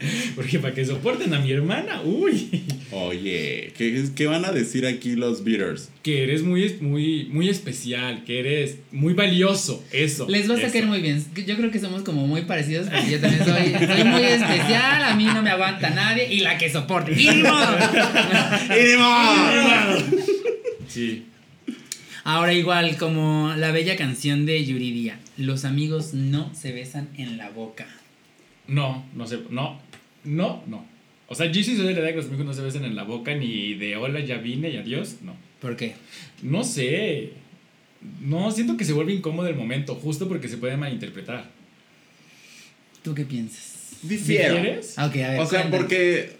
Porque 0.34 0.58
para 0.58 0.74
que 0.74 0.84
soporten 0.84 1.32
a 1.34 1.40
mi 1.40 1.52
hermana, 1.52 2.02
uy. 2.02 2.64
Oye, 2.90 3.72
¿qué, 3.76 4.04
qué 4.14 4.26
van 4.26 4.44
a 4.44 4.52
decir 4.52 4.86
aquí 4.86 5.14
los 5.14 5.44
beaters? 5.44 5.90
Que 6.02 6.22
eres 6.24 6.42
muy, 6.42 6.76
muy, 6.80 7.26
muy 7.26 7.48
especial, 7.48 8.24
que 8.24 8.40
eres 8.40 8.78
muy 8.90 9.12
valioso, 9.14 9.84
eso. 9.92 10.26
Les 10.28 10.50
va 10.50 10.56
a 10.56 10.60
sacar 10.60 10.86
muy 10.86 11.00
bien. 11.00 11.24
Yo 11.46 11.56
creo 11.56 11.70
que 11.70 11.78
somos 11.78 12.02
como 12.02 12.26
muy 12.26 12.42
parecidos 12.42 12.88
porque 12.88 13.10
yo 13.12 13.20
también 13.20 13.44
soy, 13.44 13.86
soy 13.86 14.04
muy 14.04 14.22
especial, 14.22 15.04
a 15.04 15.14
mí 15.14 15.24
no 15.24 15.42
me 15.42 15.50
aguanta 15.50 15.90
nadie 15.90 16.32
y 16.32 16.40
la 16.40 16.58
que 16.58 16.70
soporte. 16.70 17.12
¡Y! 17.12 17.28
Sí. 20.88 21.24
Ahora 22.24 22.52
igual, 22.52 22.96
como 22.96 23.54
la 23.56 23.70
bella 23.70 23.96
canción 23.96 24.44
de 24.44 24.64
Yuridia, 24.64 25.20
los 25.36 25.64
amigos 25.64 26.14
no 26.14 26.52
se 26.52 26.72
besan 26.72 27.08
en 27.16 27.36
la 27.36 27.50
boca. 27.50 27.86
No, 28.66 29.04
no 29.14 29.26
sé, 29.26 29.38
no, 29.50 29.80
no, 30.24 30.62
no. 30.66 30.84
O 31.28 31.34
sea, 31.34 31.46
yo 31.46 31.62
sí 31.62 31.76
soy 31.76 31.86
de 31.86 31.94
la 31.94 32.00
idea 32.00 32.10
que 32.10 32.16
los 32.16 32.26
amigos 32.26 32.46
no 32.46 32.54
se 32.54 32.62
besen 32.62 32.84
en 32.84 32.96
la 32.96 33.04
boca 33.04 33.34
ni 33.34 33.74
de 33.74 33.96
hola, 33.96 34.20
ya 34.20 34.38
vine 34.38 34.70
y 34.70 34.76
adiós, 34.76 35.16
no. 35.22 35.34
¿Por 35.60 35.76
qué? 35.76 35.94
No 36.42 36.64
sé. 36.64 37.30
No, 38.20 38.50
siento 38.50 38.76
que 38.76 38.84
se 38.84 38.92
vuelve 38.94 39.12
incómodo 39.12 39.46
el 39.46 39.54
momento, 39.56 39.94
justo 39.94 40.26
porque 40.28 40.48
se 40.48 40.56
puede 40.56 40.76
malinterpretar. 40.76 41.44
¿Tú 43.02 43.14
qué 43.14 43.24
piensas? 43.24 43.96
Difiero. 44.02 44.54
¿Quieres? 44.54 44.94
Ah, 44.96 45.06
Ok, 45.06 45.16
a 45.16 45.30
ver. 45.30 45.40
O 45.40 45.46
sea, 45.46 45.60
cuéntame. 45.62 45.76
porque 45.76 46.32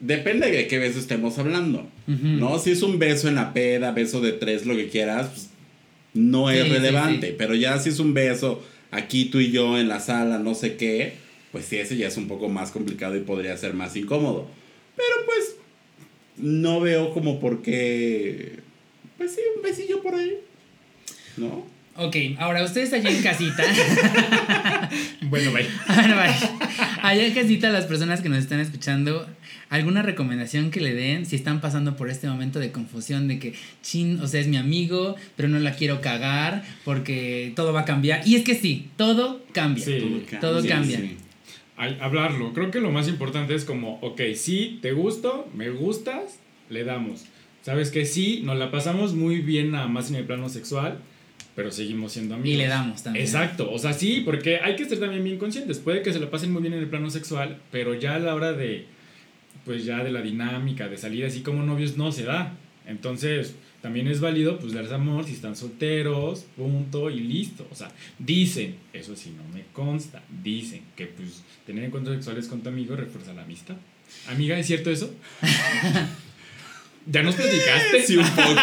depende 0.00 0.50
de 0.50 0.66
qué 0.66 0.78
beso 0.78 0.98
estemos 0.98 1.38
hablando. 1.38 1.86
¿No? 2.06 2.58
Si 2.58 2.70
es 2.72 2.82
un 2.82 2.98
beso 2.98 3.28
en 3.28 3.36
la 3.36 3.52
peda, 3.52 3.92
beso 3.92 4.20
de 4.20 4.32
tres, 4.32 4.66
lo 4.66 4.74
que 4.74 4.88
quieras, 4.88 5.28
pues, 5.28 5.50
no 6.14 6.50
es 6.50 6.62
Sí, 6.64 6.68
sí, 6.68 6.72
relevante. 6.74 7.28
sí. 7.28 7.34
Pero 7.38 7.54
ya 7.54 7.78
si 7.78 7.90
es 7.90 7.98
un 7.98 8.12
beso 8.12 8.62
aquí 8.90 9.26
tú 9.26 9.38
y 9.40 9.50
yo 9.50 9.78
en 9.78 9.88
la 9.88 10.00
sala, 10.00 10.38
no 10.38 10.54
sé 10.54 10.76
qué, 10.76 11.14
pues 11.52 11.66
sí, 11.66 11.76
ese 11.76 11.96
ya 11.96 12.08
es 12.08 12.16
un 12.16 12.26
poco 12.26 12.48
más 12.48 12.70
complicado 12.70 13.14
y 13.14 13.20
podría 13.20 13.56
ser 13.56 13.74
más 13.74 13.94
incómodo. 13.94 14.48
Pero 14.96 15.26
pues 15.26 15.56
no 16.38 16.80
veo 16.80 17.12
como 17.12 17.38
por 17.38 17.62
qué. 17.62 18.60
Pues 19.18 19.34
sí, 19.34 19.40
un 19.54 19.62
besillo 19.62 20.02
por 20.02 20.14
ahí. 20.14 20.38
¿No? 21.36 21.64
Ok, 21.94 22.16
ahora 22.38 22.64
ustedes 22.64 22.92
allá 22.92 23.10
en 23.10 23.22
casita. 23.22 23.62
Bueno, 25.22 25.52
bye. 25.52 25.66
Bueno, 25.86 26.16
vaya. 26.16 26.36
Allá 27.00 27.26
en 27.26 27.32
casita, 27.32 27.70
las 27.70 27.86
personas 27.86 28.20
que 28.20 28.28
nos 28.28 28.38
están 28.38 28.60
escuchando, 28.60 29.26
¿alguna 29.70 30.02
recomendación 30.02 30.70
que 30.70 30.80
le 30.80 30.92
den 30.92 31.24
si 31.24 31.36
están 31.36 31.62
pasando 31.62 31.96
por 31.96 32.10
este 32.10 32.26
momento 32.26 32.58
de 32.58 32.72
confusión 32.72 33.28
de 33.28 33.38
que, 33.38 33.54
chin, 33.82 34.20
o 34.20 34.26
sea, 34.26 34.40
es 34.40 34.48
mi 34.48 34.58
amigo, 34.58 35.16
pero 35.36 35.48
no 35.48 35.58
la 35.58 35.74
quiero 35.74 36.02
cagar 36.02 36.62
porque 36.84 37.52
todo 37.56 37.72
va 37.72 37.80
a 37.80 37.84
cambiar? 37.86 38.26
Y 38.26 38.34
es 38.34 38.42
que 38.42 38.54
sí, 38.54 38.90
todo 38.96 39.42
cambia. 39.52 39.84
Sí. 39.84 40.24
Todo 40.40 40.62
cambia. 40.66 40.98
sí. 40.98 41.16
Hablarlo, 41.76 42.52
creo 42.52 42.70
que 42.70 42.80
lo 42.80 42.90
más 42.90 43.08
importante 43.08 43.54
es 43.54 43.64
como, 43.64 43.98
ok, 44.02 44.20
sí, 44.34 44.78
te 44.82 44.92
gusto, 44.92 45.48
me 45.54 45.70
gustas, 45.70 46.38
le 46.68 46.84
damos. 46.84 47.24
Sabes 47.62 47.90
que 47.90 48.04
sí, 48.04 48.42
nos 48.44 48.56
la 48.58 48.70
pasamos 48.70 49.14
muy 49.14 49.38
bien 49.38 49.70
nada 49.70 49.86
más 49.86 50.10
en 50.10 50.16
el 50.16 50.24
plano 50.24 50.48
sexual, 50.48 50.98
pero 51.56 51.70
seguimos 51.70 52.12
siendo 52.12 52.34
amigos. 52.34 52.54
Y 52.54 52.56
le 52.56 52.66
damos 52.66 53.02
también. 53.02 53.24
Exacto, 53.24 53.70
o 53.70 53.78
sea, 53.78 53.92
sí, 53.92 54.22
porque 54.24 54.58
hay 54.58 54.76
que 54.76 54.84
ser 54.84 55.00
también 55.00 55.24
bien 55.24 55.38
conscientes. 55.38 55.78
Puede 55.78 56.02
que 56.02 56.12
se 56.12 56.20
la 56.20 56.30
pasen 56.30 56.52
muy 56.52 56.62
bien 56.62 56.74
en 56.74 56.80
el 56.80 56.88
plano 56.88 57.10
sexual, 57.10 57.58
pero 57.70 57.94
ya 57.94 58.16
a 58.16 58.18
la 58.18 58.34
hora 58.34 58.52
de, 58.52 58.86
pues 59.64 59.84
ya 59.84 60.04
de 60.04 60.10
la 60.10 60.22
dinámica, 60.22 60.88
de 60.88 60.96
salir 60.96 61.24
así 61.24 61.40
como 61.40 61.62
novios, 61.62 61.96
no 61.96 62.12
se 62.12 62.24
da. 62.24 62.54
Entonces, 62.86 63.54
también 63.82 64.06
es 64.06 64.20
válido, 64.20 64.58
pues, 64.60 64.72
darse 64.72 64.94
amor 64.94 65.24
si 65.24 65.32
están 65.32 65.56
solteros, 65.56 66.46
punto, 66.56 67.10
y 67.10 67.18
listo. 67.18 67.66
O 67.70 67.74
sea, 67.74 67.90
dicen, 68.18 68.76
eso 68.92 69.16
sí, 69.16 69.34
no 69.36 69.42
me 69.52 69.64
consta, 69.72 70.22
dicen 70.42 70.82
que, 70.96 71.06
pues, 71.06 71.42
tener 71.66 71.84
encuentros 71.84 72.14
sexuales 72.14 72.46
con 72.46 72.62
tu 72.62 72.68
amigo 72.68 72.94
refuerza 72.94 73.34
la 73.34 73.42
amistad. 73.42 73.74
Amiga, 74.28 74.56
¿es 74.56 74.68
cierto 74.68 74.90
eso? 74.90 75.12
¿Ya 77.06 77.24
nos 77.24 77.34
platicaste? 77.34 78.06
Sí, 78.06 78.16
un 78.16 78.28
poco. 78.28 78.60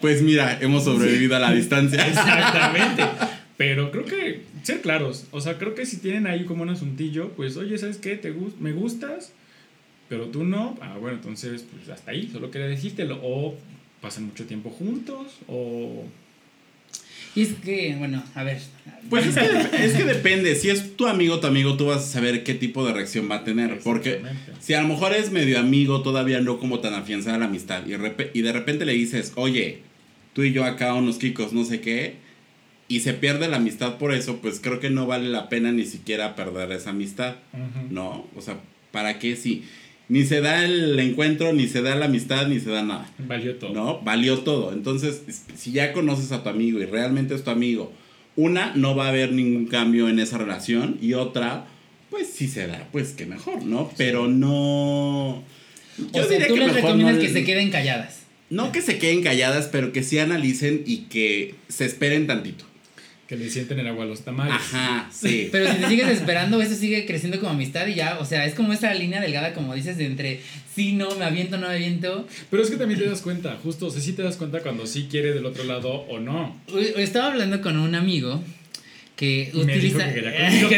pues 0.00 0.22
mira, 0.22 0.58
hemos 0.60 0.84
sobrevivido 0.84 1.34
a 1.34 1.40
la 1.40 1.52
distancia. 1.52 2.06
Exactamente. 2.06 3.02
Pero 3.56 3.90
creo 3.90 4.04
que 4.04 4.42
ser 4.62 4.80
claros. 4.82 5.26
O 5.32 5.40
sea, 5.40 5.58
creo 5.58 5.74
que 5.74 5.84
si 5.86 5.96
tienen 5.96 6.28
ahí 6.28 6.44
como 6.44 6.62
un 6.62 6.68
asuntillo, 6.68 7.30
pues, 7.30 7.56
oye, 7.56 7.76
¿sabes 7.78 7.96
qué? 7.96 8.14
¿Te 8.16 8.32
me 8.60 8.72
gustas, 8.72 9.32
pero 10.08 10.26
tú 10.26 10.44
no. 10.44 10.76
Ah, 10.80 10.96
bueno, 11.00 11.16
entonces, 11.16 11.64
pues 11.70 11.88
hasta 11.88 12.12
ahí. 12.12 12.28
Solo 12.32 12.50
quería 12.50 12.68
decírtelo. 12.68 13.18
O 13.22 13.56
pasan 14.00 14.26
mucho 14.26 14.44
tiempo 14.46 14.70
juntos, 14.70 15.38
o. 15.48 16.04
Y 17.34 17.42
es 17.42 17.52
que, 17.54 17.94
bueno, 17.98 18.22
a 18.34 18.44
ver. 18.44 18.58
Pues 19.10 19.26
es 19.26 19.34
que, 19.34 19.84
es 19.84 19.92
que 19.94 20.04
depende. 20.04 20.54
Si 20.54 20.70
es 20.70 20.96
tu 20.96 21.06
amigo, 21.06 21.38
tu 21.38 21.46
amigo, 21.46 21.76
tú 21.76 21.86
vas 21.86 22.02
a 22.02 22.06
saber 22.06 22.42
qué 22.44 22.54
tipo 22.54 22.86
de 22.86 22.94
reacción 22.94 23.30
va 23.30 23.36
a 23.36 23.44
tener. 23.44 23.78
Porque 23.80 24.22
si 24.58 24.72
a 24.72 24.80
lo 24.80 24.88
mejor 24.88 25.12
es 25.12 25.30
medio 25.30 25.58
amigo, 25.58 26.02
todavía 26.02 26.40
no 26.40 26.58
como 26.58 26.80
tan 26.80 26.94
afianzada 26.94 27.36
la 27.36 27.44
amistad. 27.44 27.82
Y, 27.86 28.42
de 28.42 28.52
repente 28.52 28.86
le 28.86 28.94
dices, 28.94 29.32
oye, 29.36 29.82
tú 30.32 30.44
y 30.44 30.52
yo 30.52 30.64
acá 30.64 30.94
unos 30.94 31.18
kikos, 31.18 31.52
no 31.52 31.64
sé 31.64 31.80
qué. 31.80 32.14
Y 32.88 33.00
se 33.00 33.12
pierde 33.12 33.48
la 33.48 33.56
amistad 33.56 33.98
por 33.98 34.14
eso, 34.14 34.38
pues 34.38 34.60
creo 34.60 34.80
que 34.80 34.90
no 34.90 35.06
vale 35.06 35.28
la 35.28 35.48
pena 35.48 35.72
ni 35.72 35.84
siquiera 35.84 36.36
perder 36.36 36.72
esa 36.72 36.90
amistad. 36.90 37.36
¿No? 37.90 38.26
O 38.34 38.40
sea, 38.40 38.60
¿para 38.92 39.18
qué 39.18 39.36
si 39.36 39.64
ni 40.08 40.24
se 40.24 40.40
da 40.40 40.64
el 40.64 40.98
encuentro, 41.00 41.52
ni 41.52 41.66
se 41.68 41.82
da 41.82 41.94
la 41.96 42.04
amistad, 42.06 42.46
ni 42.48 42.60
se 42.60 42.70
da 42.70 42.82
nada? 42.82 43.10
Valió 43.18 43.56
todo. 43.56 43.72
¿no? 43.72 44.00
Valió 44.02 44.38
todo. 44.40 44.72
Entonces, 44.72 45.22
si 45.56 45.72
ya 45.72 45.92
conoces 45.92 46.30
a 46.32 46.42
tu 46.42 46.48
amigo 46.48 46.80
y 46.80 46.84
realmente 46.86 47.34
es 47.34 47.42
tu 47.44 47.50
amigo, 47.50 47.92
una, 48.36 48.72
no 48.76 48.94
va 48.94 49.06
a 49.06 49.08
haber 49.08 49.32
ningún 49.32 49.66
cambio 49.66 50.08
en 50.08 50.18
esa 50.20 50.36
relación 50.38 50.98
y 51.00 51.14
otra, 51.14 51.66
pues 52.10 52.28
si 52.28 52.48
se 52.48 52.66
da, 52.66 52.86
pues 52.92 53.12
que 53.12 53.24
mejor, 53.26 53.64
¿no? 53.64 53.90
Pero 53.96 54.28
no... 54.28 55.38
o 55.38 55.44
sea, 56.12 56.46
tú 56.46 56.56
les 56.56 56.72
recomiendas 56.74 57.14
no- 57.16 57.20
que 57.22 57.28
se 57.30 57.44
queden 57.44 57.70
calladas. 57.70 58.20
No 58.50 58.70
que 58.72 58.82
se 58.82 58.98
queden 58.98 59.22
calladas, 59.24 59.68
pero 59.72 59.92
que 59.92 60.02
sí 60.04 60.18
analicen 60.18 60.82
y 60.86 60.98
que 61.08 61.54
se 61.68 61.84
esperen 61.86 62.26
tantito. 62.28 62.64
Que 63.28 63.36
le 63.36 63.50
sienten 63.50 63.78
el 63.80 63.88
agua 63.88 64.04
a 64.04 64.06
los 64.06 64.20
tamales. 64.20 64.54
Ajá, 64.54 65.10
sí. 65.12 65.48
Pero 65.52 65.70
si 65.72 65.78
te 65.78 65.88
sigues 65.88 66.08
esperando, 66.08 66.62
eso 66.62 66.74
sigue 66.76 67.06
creciendo 67.06 67.38
como 67.40 67.50
amistad 67.52 67.86
y 67.88 67.94
ya, 67.94 68.18
o 68.20 68.24
sea, 68.24 68.44
es 68.46 68.54
como 68.54 68.72
esa 68.72 68.94
línea 68.94 69.20
delgada, 69.20 69.52
como 69.52 69.74
dices, 69.74 69.96
de 69.98 70.06
entre 70.06 70.40
sí, 70.74 70.92
no, 70.92 71.10
me 71.16 71.24
aviento, 71.24 71.56
no 71.58 71.66
me 71.68 71.74
aviento. 71.74 72.28
Pero 72.50 72.62
es 72.62 72.70
que 72.70 72.76
también 72.76 73.00
te 73.00 73.06
das 73.06 73.22
cuenta, 73.22 73.58
justo, 73.62 73.86
o 73.86 73.90
sea, 73.90 74.00
sí 74.00 74.12
te 74.12 74.22
das 74.22 74.36
cuenta 74.36 74.60
cuando 74.60 74.86
sí 74.86 75.08
quiere 75.10 75.32
del 75.32 75.44
otro 75.44 75.64
lado 75.64 75.90
o 75.90 76.20
no. 76.20 76.56
Estaba 76.96 77.32
hablando 77.32 77.60
con 77.62 77.76
un 77.78 77.94
amigo 77.96 78.42
que 79.16 79.50
me 79.54 79.76
dijo 79.78 79.96
utiliza. 79.98 80.08
que 80.12 80.14
quería 80.20 80.46
conmigo. 80.50 80.68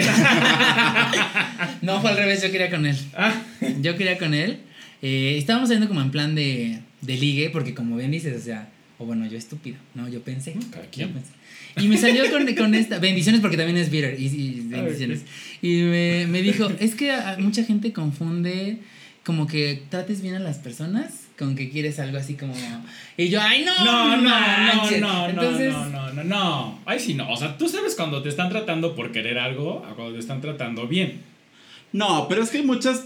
no, 1.82 2.00
fue 2.00 2.10
al 2.10 2.16
revés, 2.16 2.42
yo 2.42 2.50
quería 2.50 2.70
con 2.70 2.86
él. 2.86 2.96
Ah, 3.14 3.34
Yo 3.82 3.96
quería 3.96 4.16
con 4.18 4.32
él. 4.34 4.58
Eh, 5.02 5.36
estábamos 5.38 5.68
saliendo 5.68 5.88
como 5.88 6.00
en 6.00 6.10
plan 6.10 6.34
de, 6.34 6.78
de 7.02 7.16
ligue, 7.16 7.50
porque 7.50 7.74
como 7.74 7.96
bien 7.96 8.10
dices, 8.10 8.40
o 8.40 8.44
sea, 8.44 8.68
o 8.98 9.04
bueno, 9.06 9.26
yo 9.26 9.36
estúpido, 9.38 9.76
¿no? 9.94 10.08
Yo 10.08 10.22
pensé. 10.22 10.54
Cada 10.70 10.84
yo 10.84 10.90
quien. 10.90 11.12
pensé. 11.12 11.30
Y 11.76 11.88
me 11.88 11.96
salió 11.96 12.30
con, 12.30 12.46
con 12.54 12.74
esta. 12.74 12.98
Bendiciones 12.98 13.40
porque 13.40 13.56
también 13.56 13.76
es 13.78 13.90
bitter. 13.90 14.18
Y, 14.18 14.26
y 14.26 14.60
bendiciones. 14.66 15.24
Y 15.62 15.82
me, 15.82 16.26
me 16.26 16.42
dijo: 16.42 16.68
Es 16.80 16.94
que 16.94 17.10
a- 17.12 17.36
mucha 17.38 17.64
gente 17.64 17.92
confunde 17.92 18.78
como 19.24 19.46
que 19.46 19.82
trates 19.90 20.22
bien 20.22 20.34
a 20.34 20.38
las 20.40 20.58
personas 20.58 21.24
con 21.38 21.54
que 21.54 21.68
quieres 21.70 21.98
algo 22.00 22.18
así 22.18 22.34
como. 22.34 22.54
Y 23.16 23.28
yo, 23.28 23.40
¡ay, 23.40 23.64
no! 23.64 23.84
no, 23.84 24.16
no, 24.16 24.22
no, 24.22 24.28
manches". 24.30 25.00
no, 25.00 25.12
no, 25.24 25.28
Entonces, 25.28 25.72
no, 25.72 25.88
no, 25.90 26.12
no, 26.14 26.24
no. 26.24 26.78
Ay, 26.86 26.98
sí, 26.98 27.14
no. 27.14 27.30
O 27.30 27.36
sea, 27.36 27.56
tú 27.58 27.68
sabes 27.68 27.94
cuando 27.94 28.22
te 28.22 28.28
están 28.28 28.48
tratando 28.48 28.94
por 28.96 29.12
querer 29.12 29.38
algo 29.38 29.84
a 29.88 29.94
cuando 29.94 30.14
te 30.14 30.20
están 30.20 30.40
tratando 30.40 30.88
bien. 30.88 31.20
No, 31.92 32.26
pero 32.28 32.42
es 32.42 32.50
que 32.50 32.58
hay 32.58 32.64
muchas 32.64 33.04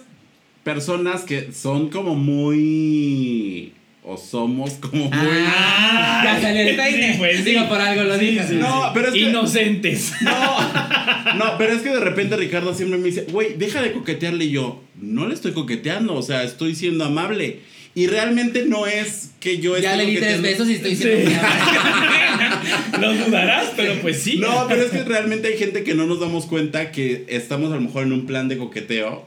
personas 0.64 1.22
que 1.22 1.53
son 1.53 1.88
como 1.90 2.14
muy... 2.14 3.72
o 4.05 4.17
somos 4.17 4.73
como 4.75 5.05
muy... 5.05 5.12
Ah, 5.47 6.23
ya 6.25 6.41
salió 6.41 6.62
el 6.62 6.77
peine. 6.77 7.12
Sí, 7.12 7.19
pues, 7.19 7.37
sí. 7.38 7.43
Digo, 7.45 7.69
por 7.69 7.81
algo 7.81 8.03
lo 8.03 8.19
sí, 8.19 8.38
No, 8.55 8.83
sí. 8.85 8.91
pero 8.95 9.09
es 9.09 9.15
que- 9.15 9.21
Inocentes. 9.21 10.12
No, 10.23 11.35
no, 11.37 11.59
pero 11.59 11.73
es 11.73 11.83
que 11.83 11.91
de 11.91 12.01
repente 12.01 12.37
Ricardo 12.37 12.75
siempre 12.75 12.99
me 12.99 13.07
dice, 13.07 13.27
güey, 13.31 13.55
deja 13.57 13.81
de 13.81 13.93
coquetearle. 13.93 14.45
Y 14.47 14.51
yo, 14.51 14.83
no 15.01 15.27
le 15.29 15.35
estoy 15.35 15.53
coqueteando, 15.53 16.15
o 16.15 16.23
sea, 16.23 16.43
estoy 16.43 16.75
siendo 16.75 17.05
amable. 17.05 17.61
Y 17.95 18.07
realmente 18.07 18.65
no 18.67 18.87
es 18.87 19.33
que 19.38 19.59
yo 19.59 19.77
Ya 19.79 19.93
esté 19.93 20.05
le 20.05 20.11
di 20.11 20.17
tres 20.17 20.41
besos 20.43 20.69
y 20.69 20.75
estoy 20.75 20.91
diciendo. 20.91 21.31
Sí. 21.31 21.37
Lo 23.01 23.15
dudarás, 23.15 23.73
pero 23.77 23.95
pues 24.01 24.23
sí. 24.23 24.38
No, 24.38 24.67
pero 24.69 24.83
es 24.83 24.91
que 24.91 25.03
realmente 25.05 25.49
hay 25.49 25.59
gente 25.59 25.85
que 25.85 25.95
no 25.95 26.07
nos 26.07 26.19
damos 26.21 26.47
cuenta 26.47 26.91
que 26.91 27.25
estamos 27.29 27.71
a 27.71 27.75
lo 27.77 27.81
mejor 27.83 28.05
en 28.05 28.12
un 28.12 28.27
plan 28.27 28.49
de 28.49 28.57
coqueteo 28.59 29.27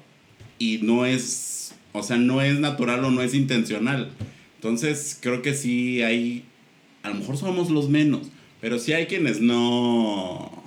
y 0.58 0.80
no 0.82 1.06
es, 1.06 1.74
o 1.94 2.02
sea, 2.04 2.18
no 2.18 2.42
es 2.42 2.60
natural 2.60 3.04
o 3.06 3.12
no 3.12 3.22
es 3.22 3.34
intencional. 3.34 4.10
Entonces, 4.70 5.20
creo 5.22 5.44
que 5.44 5.54
sí 5.54 6.02
hay, 6.02 6.44
a 7.04 7.10
lo 7.10 7.16
mejor 7.16 7.38
somos 7.38 7.70
los 7.70 7.88
menos, 7.88 8.30
pero 8.62 8.80
sí 8.80 8.94
hay 8.94 9.06
quienes 9.06 9.40
no... 9.40 10.64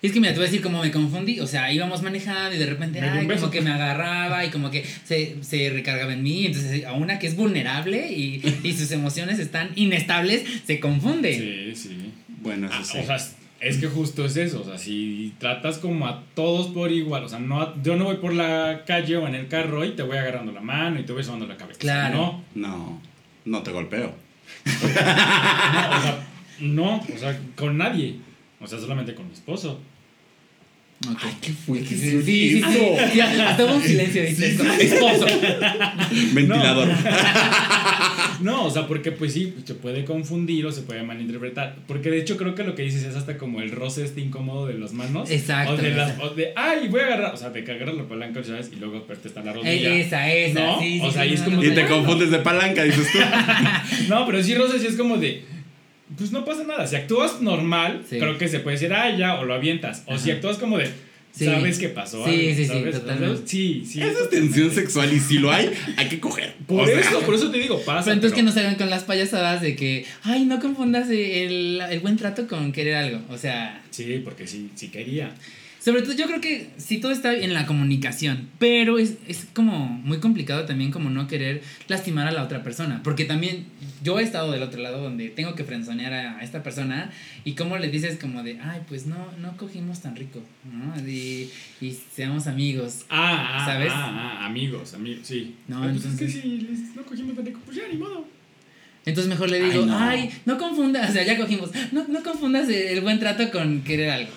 Es 0.00 0.12
que 0.12 0.20
mira, 0.20 0.32
te 0.32 0.38
voy 0.38 0.46
a 0.46 0.50
decir 0.50 0.62
cómo 0.62 0.82
me 0.82 0.90
confundí. 0.90 1.38
O 1.40 1.46
sea, 1.46 1.70
íbamos 1.70 2.02
manejando 2.02 2.54
y 2.56 2.58
de 2.58 2.64
repente, 2.66 3.00
ay, 3.02 3.26
como 3.26 3.50
que 3.50 3.60
me 3.60 3.70
agarraba 3.70 4.44
y 4.46 4.50
como 4.50 4.70
que 4.70 4.84
se, 5.04 5.36
se 5.42 5.68
recargaba 5.70 6.14
en 6.14 6.22
mí. 6.22 6.46
Entonces, 6.46 6.84
a 6.86 6.92
una 6.94 7.18
que 7.18 7.26
es 7.26 7.36
vulnerable 7.36 8.10
y, 8.10 8.42
y 8.62 8.72
sus 8.72 8.90
emociones 8.90 9.38
están 9.38 9.70
inestables, 9.76 10.42
se 10.66 10.80
confunde. 10.80 11.74
Sí, 11.74 11.88
sí. 11.88 11.96
Bueno, 12.42 12.66
eso 12.68 12.76
Ah, 12.78 12.84
sí. 12.84 12.98
o 12.98 13.04
sea, 13.06 13.18
Es 13.60 13.78
que 13.78 13.86
justo 13.86 14.26
es 14.26 14.36
eso, 14.36 14.60
o 14.60 14.64
sea, 14.64 14.76
si 14.76 15.32
tratas 15.38 15.78
como 15.78 16.06
a 16.06 16.22
todos 16.34 16.66
por 16.68 16.92
igual, 16.92 17.24
o 17.24 17.28
sea, 17.28 17.38
no, 17.38 17.82
yo 17.82 17.96
no 17.96 18.04
voy 18.04 18.16
por 18.16 18.34
la 18.34 18.82
calle 18.86 19.16
o 19.16 19.26
en 19.26 19.34
el 19.34 19.48
carro 19.48 19.84
y 19.84 19.92
te 19.92 20.02
voy 20.02 20.18
agarrando 20.18 20.52
la 20.52 20.60
mano 20.60 21.00
y 21.00 21.04
te 21.04 21.12
voy 21.12 21.24
sobando 21.24 21.46
la 21.46 21.56
cabeza. 21.56 21.78
Claro. 21.78 22.42
No, 22.54 22.68
No, 22.68 23.00
no 23.46 23.62
te 23.62 23.70
golpeo. 23.70 24.12
no, 24.66 24.78
o 24.78 26.02
sea, 26.02 26.26
no, 26.60 26.96
o 26.96 27.18
sea, 27.18 27.40
con 27.56 27.78
nadie. 27.78 28.16
O 28.60 28.66
sea, 28.66 28.78
solamente 28.78 29.14
con 29.14 29.26
mi 29.26 29.32
esposo. 29.32 29.80
Ok. 31.10 31.20
¿qué 31.40 31.52
fue? 31.52 31.80
Sí, 31.80 31.96
sí, 31.96 32.22
sí, 32.22 32.62
sí. 32.62 33.16
Ya, 33.16 33.50
hasta 33.50 33.64
hubo 33.64 33.74
un 33.74 33.82
silencio, 33.82 34.22
dice. 34.22 34.46
Esposo. 34.80 35.26
Ventilador. 36.32 36.88
No, 36.88 36.94
o 38.42 38.70
sea, 38.70 38.86
porque 38.86 39.12
pues 39.12 39.32
sí, 39.32 39.54
se 39.64 39.74
puede 39.74 40.04
confundir 40.04 40.66
o 40.66 40.72
se 40.72 40.82
puede 40.82 41.02
malinterpretar. 41.02 41.76
Porque 41.86 42.10
de 42.10 42.18
hecho 42.18 42.36
creo 42.36 42.54
que 42.54 42.64
lo 42.64 42.74
que 42.74 42.82
dices 42.82 43.04
es 43.04 43.14
hasta 43.16 43.36
como 43.38 43.60
el 43.60 43.70
roce 43.70 44.04
este 44.04 44.20
incómodo 44.20 44.66
de 44.66 44.74
las 44.74 44.92
manos. 44.92 45.30
Exacto, 45.30 45.74
O 45.74 45.76
de, 45.76 45.90
las, 45.90 46.18
o 46.20 46.30
de 46.30 46.52
ay, 46.56 46.88
voy 46.88 47.00
a 47.00 47.06
agarrar. 47.06 47.34
O 47.34 47.36
sea, 47.36 47.50
de 47.50 47.64
que 47.64 47.72
agarras 47.72 47.94
la 47.96 48.04
palanca, 48.04 48.42
¿sabes? 48.42 48.70
Y 48.72 48.76
luego 48.76 48.98
aparte 48.98 49.28
está 49.28 49.42
la 49.42 49.52
rodilla. 49.52 49.94
Esa, 49.94 50.32
esa, 50.32 50.60
¿No? 50.66 50.80
sí. 50.80 51.00
O 51.02 51.10
sea, 51.10 51.22
sí, 51.24 51.30
y 51.30 51.34
es 51.34 51.40
no, 51.40 51.44
como- 51.46 51.56
no, 51.58 51.64
Y 51.64 51.74
te 51.74 51.82
no. 51.82 51.88
confundes 51.88 52.30
de 52.30 52.38
palanca, 52.38 52.82
dices 52.84 53.06
tú. 53.12 53.18
No, 54.08 54.26
pero 54.26 54.42
sí 54.42 54.54
roce 54.54 54.78
sí 54.78 54.86
es 54.86 54.96
como 54.96 55.16
de. 55.16 55.42
Pues 56.16 56.30
no 56.32 56.44
pasa 56.44 56.64
nada. 56.64 56.86
Si 56.86 56.96
actúas 56.96 57.40
normal, 57.40 58.02
Sí. 58.08 58.18
creo 58.18 58.36
que 58.38 58.46
se 58.48 58.60
puede 58.60 58.76
decir, 58.76 58.92
ah, 58.92 59.10
ya, 59.16 59.36
o 59.40 59.44
lo 59.44 59.54
avientas. 59.54 60.04
O 60.06 60.18
si 60.18 60.30
actúas 60.30 60.58
como 60.58 60.78
de. 60.78 60.90
Sí. 61.36 61.46
¿Sabes 61.46 61.78
qué 61.80 61.88
pasó? 61.88 62.24
Sí, 62.24 62.54
sí, 62.54 62.62
sí, 62.62 62.66
¿Sabes? 62.66 62.94
totalmente. 63.00 63.42
Sí, 63.46 63.84
sí. 63.90 64.00
Esa 64.00 64.22
es 64.22 64.30
tensión 64.30 64.70
sexual 64.70 65.12
y 65.12 65.18
si 65.18 65.38
lo 65.38 65.50
hay, 65.50 65.70
hay 65.96 66.08
que 66.08 66.20
coger. 66.20 66.54
Por 66.68 66.82
O 66.82 66.86
sea, 66.86 67.00
eso, 67.00 67.20
por 67.22 67.34
eso 67.34 67.50
te 67.50 67.58
digo, 67.58 67.80
pasa. 67.80 68.04
Pero 68.04 68.14
entonces 68.14 68.34
pero- 68.34 68.36
que 68.36 68.42
no 68.44 68.52
se 68.52 68.60
hagan 68.60 68.76
con 68.76 68.88
las 68.88 69.02
payasadas 69.02 69.60
de 69.60 69.74
que, 69.74 70.06
ay, 70.22 70.44
no 70.44 70.60
confundas 70.60 71.10
el, 71.10 71.80
el 71.90 72.00
buen 72.00 72.16
trato 72.16 72.46
con 72.46 72.70
querer 72.70 72.94
algo. 72.94 73.20
O 73.30 73.36
sea, 73.36 73.82
Sí, 73.90 74.20
porque 74.24 74.46
sí, 74.46 74.70
sí 74.76 74.88
quería. 74.88 75.34
Sobre 75.84 76.00
todo 76.00 76.14
yo 76.14 76.24
creo 76.26 76.40
que 76.40 76.70
sí 76.78 76.96
todo 76.98 77.12
está 77.12 77.34
en 77.34 77.52
la 77.52 77.66
comunicación, 77.66 78.48
pero 78.58 78.98
es, 78.98 79.16
es 79.28 79.46
como 79.52 79.86
muy 79.86 80.18
complicado 80.18 80.64
también 80.64 80.90
como 80.90 81.10
no 81.10 81.26
querer 81.28 81.62
lastimar 81.88 82.26
a 82.26 82.32
la 82.32 82.42
otra 82.42 82.62
persona. 82.62 83.02
Porque 83.04 83.26
también 83.26 83.66
yo 84.02 84.18
he 84.18 84.22
estado 84.22 84.50
del 84.50 84.62
otro 84.62 84.80
lado 84.80 85.02
donde 85.02 85.28
tengo 85.28 85.54
que 85.54 85.62
frenzonear 85.64 86.14
a, 86.14 86.42
esta 86.42 86.62
persona 86.62 87.10
y 87.44 87.52
como 87.52 87.76
le 87.76 87.88
dices 87.88 88.16
como 88.18 88.42
de, 88.42 88.58
ay, 88.62 88.80
pues 88.88 89.04
no, 89.04 89.30
no 89.42 89.58
cogimos 89.58 90.00
tan 90.00 90.16
rico, 90.16 90.40
¿no? 90.72 91.06
Y, 91.06 91.50
y 91.82 91.98
seamos 92.14 92.46
amigos. 92.46 93.04
Ah, 93.10 93.58
ah, 93.60 93.66
¿Sabes? 93.66 93.92
Ah, 93.94 94.38
ah, 94.40 94.46
amigos, 94.46 94.94
amigos, 94.94 95.26
sí. 95.26 95.54
No, 95.68 95.82
Ah, 95.82 95.90
pues 95.92 95.96
entonces- 95.96 96.28
es 96.34 96.34
que 96.36 96.40
si 96.48 96.60
les- 96.62 96.96
no 96.96 97.02
cogimos 97.04 97.36
tan 97.36 97.44
rico, 97.44 97.60
pues 97.66 97.76
ya, 97.76 97.82
ni 97.92 97.98
modo. 97.98 98.26
Entonces 99.04 99.28
mejor 99.28 99.50
le 99.50 99.60
Ay, 99.62 99.70
digo, 99.70 99.84
no. 99.84 99.98
ay, 99.98 100.30
no 100.46 100.56
confundas, 100.56 101.10
o 101.10 101.12
sea, 101.12 101.24
ya 101.24 101.36
cogimos, 101.36 101.68
no, 101.92 102.08
no 102.08 102.22
confundas 102.22 102.70
el 102.70 103.02
buen 103.02 103.18
trato 103.20 103.50
con 103.50 103.82
querer 103.82 104.08
algo. 104.08 104.32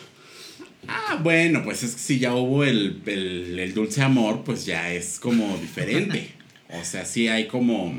Ah, 0.88 1.19
bueno, 1.21 1.63
pues 1.63 1.83
es 1.83 1.93
que 1.93 1.99
si 1.99 2.19
ya 2.19 2.33
hubo 2.33 2.63
el, 2.63 3.01
el, 3.05 3.57
el 3.59 3.73
dulce 3.73 4.01
amor, 4.01 4.43
pues 4.43 4.65
ya 4.65 4.91
es 4.93 5.19
como 5.19 5.57
diferente. 5.57 6.31
O 6.69 6.83
sea, 6.83 7.05
sí 7.05 7.29
hay 7.29 7.47
como... 7.47 7.93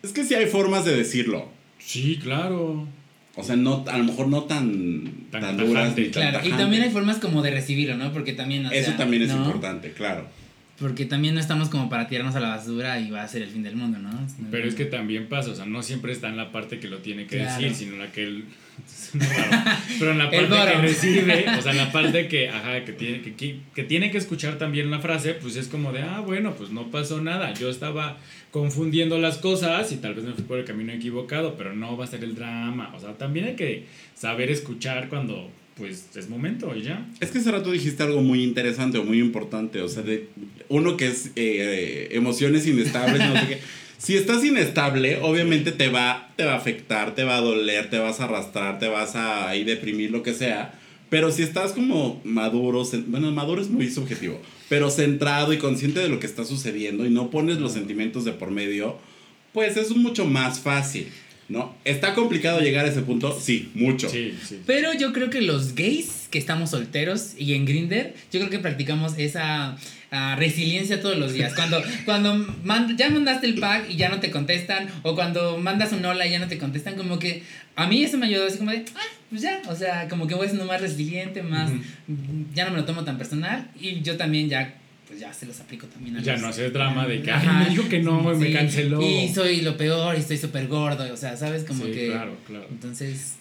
Es 0.00 0.12
que 0.12 0.22
sí 0.24 0.34
hay 0.34 0.46
formas 0.46 0.84
de 0.84 0.96
decirlo. 0.96 1.50
Sí, 1.80 2.16
claro. 2.22 2.86
O 3.34 3.42
sea, 3.42 3.56
no, 3.56 3.84
a 3.88 3.98
lo 3.98 4.04
mejor 4.04 4.28
no 4.28 4.44
tan, 4.44 5.26
Tan 5.32 5.40
tan, 5.40 5.56
duras 5.56 5.74
tajante. 5.74 6.00
ni 6.02 6.08
tan 6.08 6.30
Claro, 6.30 6.46
y 6.46 6.50
también 6.52 6.82
hay 6.82 6.90
formas 6.90 7.18
como 7.18 7.42
de 7.42 7.50
recibirlo, 7.50 7.96
¿no? 7.96 8.12
Porque 8.12 8.32
también, 8.32 8.64
o 8.66 8.70
Eso 8.70 8.90
sea, 8.90 8.96
también 8.96 9.22
es 9.24 9.30
¿no? 9.30 9.38
importante, 9.38 9.90
claro. 9.92 10.28
Porque 10.80 11.06
también 11.06 11.34
no 11.34 11.40
estamos 11.40 11.68
como 11.70 11.88
para 11.90 12.06
tirarnos 12.06 12.36
a 12.36 12.40
la 12.40 12.50
basura 12.50 13.00
y 13.00 13.10
va 13.10 13.22
a 13.22 13.28
ser 13.28 13.42
el 13.42 13.50
fin 13.50 13.64
del 13.64 13.74
mundo, 13.74 13.98
¿no? 13.98 14.10
Pero 14.50 14.68
es 14.68 14.74
que 14.76 14.84
también 14.84 15.26
pasa, 15.26 15.50
o 15.50 15.54
sea, 15.54 15.66
no 15.66 15.82
siempre 15.82 16.12
está 16.12 16.28
en 16.28 16.36
la 16.36 16.52
parte 16.52 16.78
que 16.78 16.86
lo 16.88 16.98
tiene 16.98 17.26
que 17.26 17.38
Claro. 17.38 17.60
decir, 17.60 17.74
sino 17.74 17.94
en 17.94 17.98
la 17.98 18.12
que 18.12 18.22
él. 18.22 18.44
pero 19.98 20.12
en 20.12 20.18
la 20.18 20.30
parte 20.30 20.46
que 20.48 20.80
recibe, 20.80 21.44
o 21.58 21.62
sea, 21.62 21.72
en 21.72 21.78
la 21.78 21.90
parte 21.90 22.28
que, 22.28 22.48
ajá, 22.48 22.84
que 22.84 22.92
tiene 22.92 23.22
que, 23.22 23.34
que, 23.34 23.58
que 23.74 23.82
tiene 23.82 24.10
que 24.12 24.18
escuchar 24.18 24.56
también 24.58 24.88
la 24.90 25.00
frase, 25.00 25.34
pues 25.34 25.56
es 25.56 25.66
como 25.68 25.92
de, 25.92 26.02
ah, 26.02 26.20
bueno, 26.24 26.54
pues 26.54 26.70
no 26.70 26.90
pasó 26.90 27.20
nada. 27.20 27.52
Yo 27.54 27.70
estaba 27.70 28.16
confundiendo 28.52 29.18
las 29.18 29.38
cosas 29.38 29.90
y 29.92 29.96
tal 29.96 30.14
vez 30.14 30.24
me 30.24 30.32
fui 30.32 30.44
por 30.44 30.58
el 30.58 30.64
camino 30.64 30.92
equivocado, 30.92 31.56
pero 31.56 31.74
no 31.74 31.96
va 31.96 32.04
a 32.04 32.08
ser 32.08 32.22
el 32.22 32.34
drama. 32.34 32.92
O 32.94 33.00
sea, 33.00 33.14
también 33.14 33.46
hay 33.46 33.56
que 33.56 33.86
saber 34.14 34.48
escuchar 34.50 35.08
cuando, 35.08 35.50
pues, 35.78 36.06
es 36.14 36.28
momento 36.28 36.74
y 36.76 36.82
ya. 36.82 37.06
Es 37.20 37.30
que 37.30 37.38
hace 37.38 37.50
rato 37.50 37.70
dijiste 37.70 38.02
algo 38.02 38.20
muy 38.20 38.42
interesante 38.42 38.98
o 38.98 39.04
muy 39.04 39.20
importante. 39.20 39.80
O 39.80 39.88
sea, 39.88 40.02
de 40.02 40.28
uno 40.68 40.96
que 40.96 41.06
es 41.06 41.26
eh, 41.28 41.30
eh, 41.36 42.08
emociones 42.12 42.66
inestables, 42.66 43.18
no 43.20 43.40
sé 43.40 43.46
qué. 43.48 43.58
Si 43.98 44.16
estás 44.16 44.44
inestable, 44.44 45.18
obviamente 45.22 45.72
te 45.72 45.88
va, 45.88 46.30
te 46.36 46.44
va 46.44 46.52
a 46.52 46.56
afectar, 46.56 47.16
te 47.16 47.24
va 47.24 47.38
a 47.38 47.40
doler, 47.40 47.90
te 47.90 47.98
vas 47.98 48.20
a 48.20 48.24
arrastrar, 48.24 48.78
te 48.78 48.86
vas 48.86 49.16
a 49.16 49.48
ahí 49.48 49.64
deprimir, 49.64 50.12
lo 50.12 50.22
que 50.22 50.34
sea. 50.34 50.78
Pero 51.10 51.32
si 51.32 51.42
estás 51.42 51.72
como 51.72 52.20
maduro, 52.22 52.84
bueno, 53.08 53.32
maduro 53.32 53.60
es 53.60 53.68
muy 53.68 53.90
subjetivo, 53.90 54.40
pero 54.68 54.88
centrado 54.90 55.52
y 55.52 55.58
consciente 55.58 55.98
de 55.98 56.08
lo 56.08 56.20
que 56.20 56.26
está 56.26 56.44
sucediendo 56.44 57.06
y 57.06 57.10
no 57.10 57.30
pones 57.30 57.58
los 57.58 57.72
sentimientos 57.72 58.24
de 58.24 58.30
por 58.30 58.52
medio, 58.52 58.98
pues 59.52 59.76
es 59.76 59.90
mucho 59.96 60.26
más 60.26 60.60
fácil, 60.60 61.08
¿no? 61.48 61.74
¿Está 61.84 62.14
complicado 62.14 62.60
llegar 62.60 62.84
a 62.84 62.88
ese 62.88 63.02
punto? 63.02 63.38
Sí, 63.40 63.70
mucho. 63.74 64.08
Sí, 64.08 64.36
sí. 64.46 64.60
Pero 64.66 64.92
yo 64.94 65.12
creo 65.12 65.30
que 65.30 65.40
los 65.40 65.74
gays 65.74 66.28
que 66.30 66.38
estamos 66.38 66.70
solteros 66.70 67.32
y 67.38 67.54
en 67.54 67.64
Grinder, 67.64 68.14
yo 68.32 68.38
creo 68.40 68.50
que 68.50 68.58
practicamos 68.58 69.14
esa 69.18 69.76
ah, 70.10 70.36
resiliencia 70.38 71.00
todos 71.00 71.16
los 71.16 71.32
días. 71.32 71.54
Cuando, 71.54 71.82
cuando 72.04 72.34
mand- 72.64 72.96
ya 72.96 73.08
mandaste 73.08 73.46
el 73.46 73.54
pack 73.54 73.88
y 73.90 73.96
ya 73.96 74.08
no 74.10 74.20
te 74.20 74.30
contestan, 74.30 74.88
o 75.02 75.14
cuando 75.14 75.56
mandas 75.58 75.92
un 75.92 76.04
hola 76.04 76.26
y 76.26 76.30
ya 76.32 76.38
no 76.38 76.48
te 76.48 76.58
contestan, 76.58 76.96
como 76.96 77.18
que 77.18 77.42
a 77.76 77.86
mí 77.86 78.02
eso 78.02 78.18
me 78.18 78.26
ayudó 78.26 78.46
así 78.46 78.58
como 78.58 78.72
de, 78.72 78.84
ah, 78.94 79.00
pues 79.30 79.40
ya, 79.42 79.62
o 79.68 79.74
sea, 79.74 80.06
como 80.08 80.26
que 80.26 80.34
voy 80.34 80.46
siendo 80.48 80.66
más 80.66 80.80
resiliente, 80.82 81.42
más, 81.42 81.70
ya 82.54 82.64
no 82.66 82.72
me 82.72 82.78
lo 82.78 82.84
tomo 82.84 83.04
tan 83.04 83.16
personal 83.18 83.70
y 83.80 84.00
yo 84.02 84.16
también 84.16 84.48
ya, 84.48 84.74
pues 85.08 85.18
ya 85.20 85.32
se 85.32 85.46
los 85.46 85.58
aplico 85.60 85.86
también 85.86 86.16
a 86.18 86.22
Ya 86.22 86.34
los- 86.34 86.42
no 86.42 86.48
hacer 86.48 86.70
drama 86.72 87.06
de 87.06 87.22
que, 87.22 87.30
Ajá. 87.30 87.60
"Ay, 87.60 87.64
me 87.64 87.70
dijo 87.70 87.88
que 87.88 87.98
no, 88.00 88.22
me 88.22 88.46
Sí, 88.46 88.52
canceló. 88.52 89.00
Y 89.02 89.28
soy 89.32 89.62
lo 89.62 89.76
peor 89.76 90.14
y 90.16 90.20
estoy 90.20 90.36
súper 90.36 90.68
gordo, 90.68 91.10
o 91.12 91.16
sea, 91.16 91.36
¿sabes? 91.36 91.64
Como 91.64 91.84
Sí, 91.86 91.92
que... 91.92 92.06
claro, 92.08 92.36
claro. 92.46 92.66
Entonces... 92.70 93.34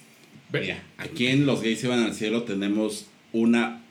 Mira, 0.53 0.82
aquí 0.97 1.28
en 1.28 1.45
Los 1.45 1.61
Gays 1.61 1.84
Iban 1.84 2.03
al 2.03 2.13
Cielo 2.13 2.43
tenemos 2.43 3.07
una 3.34 3.82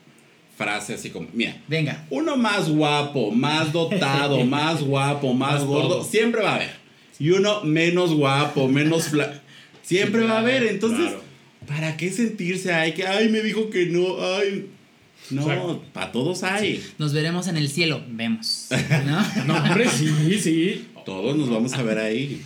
frase 0.57 0.95
así 0.95 1.11
como, 1.11 1.27
mira, 1.33 1.55
Venga. 1.67 2.03
uno 2.09 2.35
más 2.35 2.67
guapo, 2.69 3.29
más 3.31 3.71
dotado, 3.71 4.43
más 4.45 4.81
guapo, 4.81 5.33
más 5.35 5.53
Más 5.59 5.63
gordo, 5.65 5.89
todo. 5.97 6.03
siempre 6.03 6.41
va 6.41 6.53
a 6.53 6.55
haber. 6.55 6.71
Y 7.19 7.29
uno 7.29 7.63
menos 7.63 8.13
guapo, 8.13 8.67
menos 8.67 9.09
fla... 9.09 9.41
Siempre 9.83 10.23
va 10.25 10.33
a 10.37 10.39
haber. 10.39 10.63
Entonces, 10.63 10.99
Claro. 11.07 11.21
¿para 11.67 11.95
qué 11.95 12.11
sentirse? 12.11 12.73
Ay, 12.73 12.91
que, 12.93 13.05
ay, 13.07 13.29
me 13.29 13.41
dijo 13.41 13.69
que 13.69 13.85
no, 13.85 14.17
ay. 14.35 14.67
No, 15.29 15.41
Exacto. 15.41 15.83
para 15.93 16.11
todos 16.11 16.43
hay. 16.43 16.83
Nos 16.97 17.13
veremos 17.13 17.47
en 17.47 17.57
el 17.57 17.69
cielo. 17.69 18.01
Vemos. 18.09 18.69
¿No? 19.05 19.25
No, 19.45 19.57
hombre, 19.57 19.87
sí, 19.89 20.39
sí. 20.39 20.87
Todos 21.05 21.35
nos 21.37 21.49
vamos 21.49 21.73
a 21.73 21.83
ver 21.83 21.97
ahí. 21.99 22.41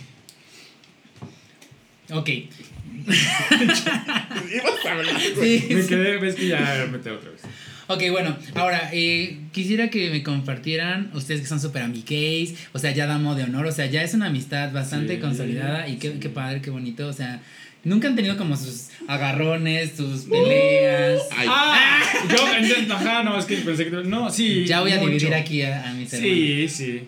ok. 2.10 2.28
Ibas 3.42 4.86
a 4.86 4.92
hablar. 4.92 5.20
Sí, 5.20 5.64
Me 5.70 5.82
sí. 5.82 5.88
quedé, 5.88 6.18
ves 6.18 6.34
que 6.34 6.48
ya 6.48 6.84
me 6.86 6.98
metí 6.98 7.08
otra 7.08 7.30
vez. 7.30 7.40
Ok, 7.88 8.02
bueno, 8.10 8.36
ahora 8.54 8.90
eh, 8.92 9.38
quisiera 9.52 9.90
que 9.90 10.10
me 10.10 10.22
compartieran 10.22 11.10
ustedes 11.14 11.40
que 11.42 11.46
son 11.46 11.60
súper 11.60 11.82
amigues, 11.82 12.54
o 12.72 12.78
sea, 12.78 12.92
ya 12.92 13.06
damos 13.06 13.36
de 13.36 13.42
honor, 13.44 13.66
o 13.66 13.72
sea, 13.72 13.86
ya 13.86 14.02
es 14.02 14.14
una 14.14 14.26
amistad 14.26 14.72
bastante 14.72 15.16
Sí. 15.16 15.20
consolidada 15.20 15.88
y 15.88 15.96
qué, 15.96 16.18
qué 16.18 16.28
padre, 16.28 16.62
qué 16.62 16.70
bonito, 16.70 17.06
o 17.08 17.12
sea, 17.12 17.42
nunca 17.84 18.08
han 18.08 18.16
tenido 18.16 18.36
como 18.36 18.56
sus 18.56 18.88
agarrones, 19.08 19.92
sus 19.96 20.22
peleas. 20.22 21.22
Ay, 21.36 21.46
Ah, 21.50 22.02
yo, 22.30 22.36
ent- 22.46 22.90
ajá, 22.90 23.22
no, 23.22 23.38
es 23.38 23.44
que 23.44 23.56
pensé 23.56 23.84
que. 23.84 23.90
No, 24.04 24.30
sí. 24.30 24.64
ya 24.66 24.80
voy 24.80 24.92
a 24.92 24.96
mucho. 24.98 25.08
dividir 25.10 25.34
aquí 25.34 25.62
a, 25.62 25.88
a 25.90 25.92
mis 25.94 26.12
hermanos. 26.12 26.36
Sí, 26.36 26.68
sí. 26.68 27.00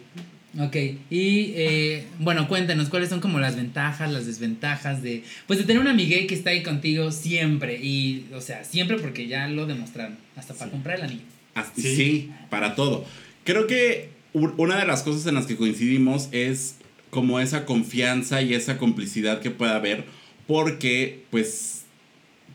Ok, 0.56 0.76
y 1.10 1.52
eh, 1.56 2.04
bueno, 2.20 2.46
cuéntanos 2.46 2.88
cuáles 2.88 3.08
son 3.08 3.18
como 3.20 3.40
las 3.40 3.56
ventajas, 3.56 4.12
las 4.12 4.24
desventajas 4.24 5.02
de, 5.02 5.24
pues 5.48 5.58
de 5.58 5.64
tener 5.64 5.82
un 5.82 5.88
amigue 5.88 6.28
que 6.28 6.34
está 6.36 6.50
ahí 6.50 6.62
contigo 6.62 7.10
siempre 7.10 7.76
y, 7.82 8.26
o 8.32 8.40
sea, 8.40 8.62
siempre 8.62 8.96
porque 8.98 9.26
ya 9.26 9.48
lo 9.48 9.66
demostraron, 9.66 10.16
hasta 10.36 10.54
para 10.54 10.70
comprar 10.70 10.98
el 10.98 11.04
anillo. 11.06 11.22
Así- 11.56 11.82
Sí. 11.82 11.96
sí. 11.96 12.30
para 12.50 12.76
todo. 12.76 13.04
Creo 13.42 13.66
que 13.66 14.10
una 14.32 14.78
de 14.78 14.86
las 14.86 15.02
cosas 15.02 15.26
en 15.26 15.34
las 15.34 15.46
que 15.46 15.56
coincidimos 15.56 16.28
es 16.30 16.76
como 17.10 17.40
esa 17.40 17.64
confianza 17.64 18.40
y 18.40 18.54
esa 18.54 18.78
complicidad 18.78 19.40
que 19.40 19.50
puede 19.50 19.72
haber 19.72 20.04
porque 20.46 21.24
pues 21.30 21.84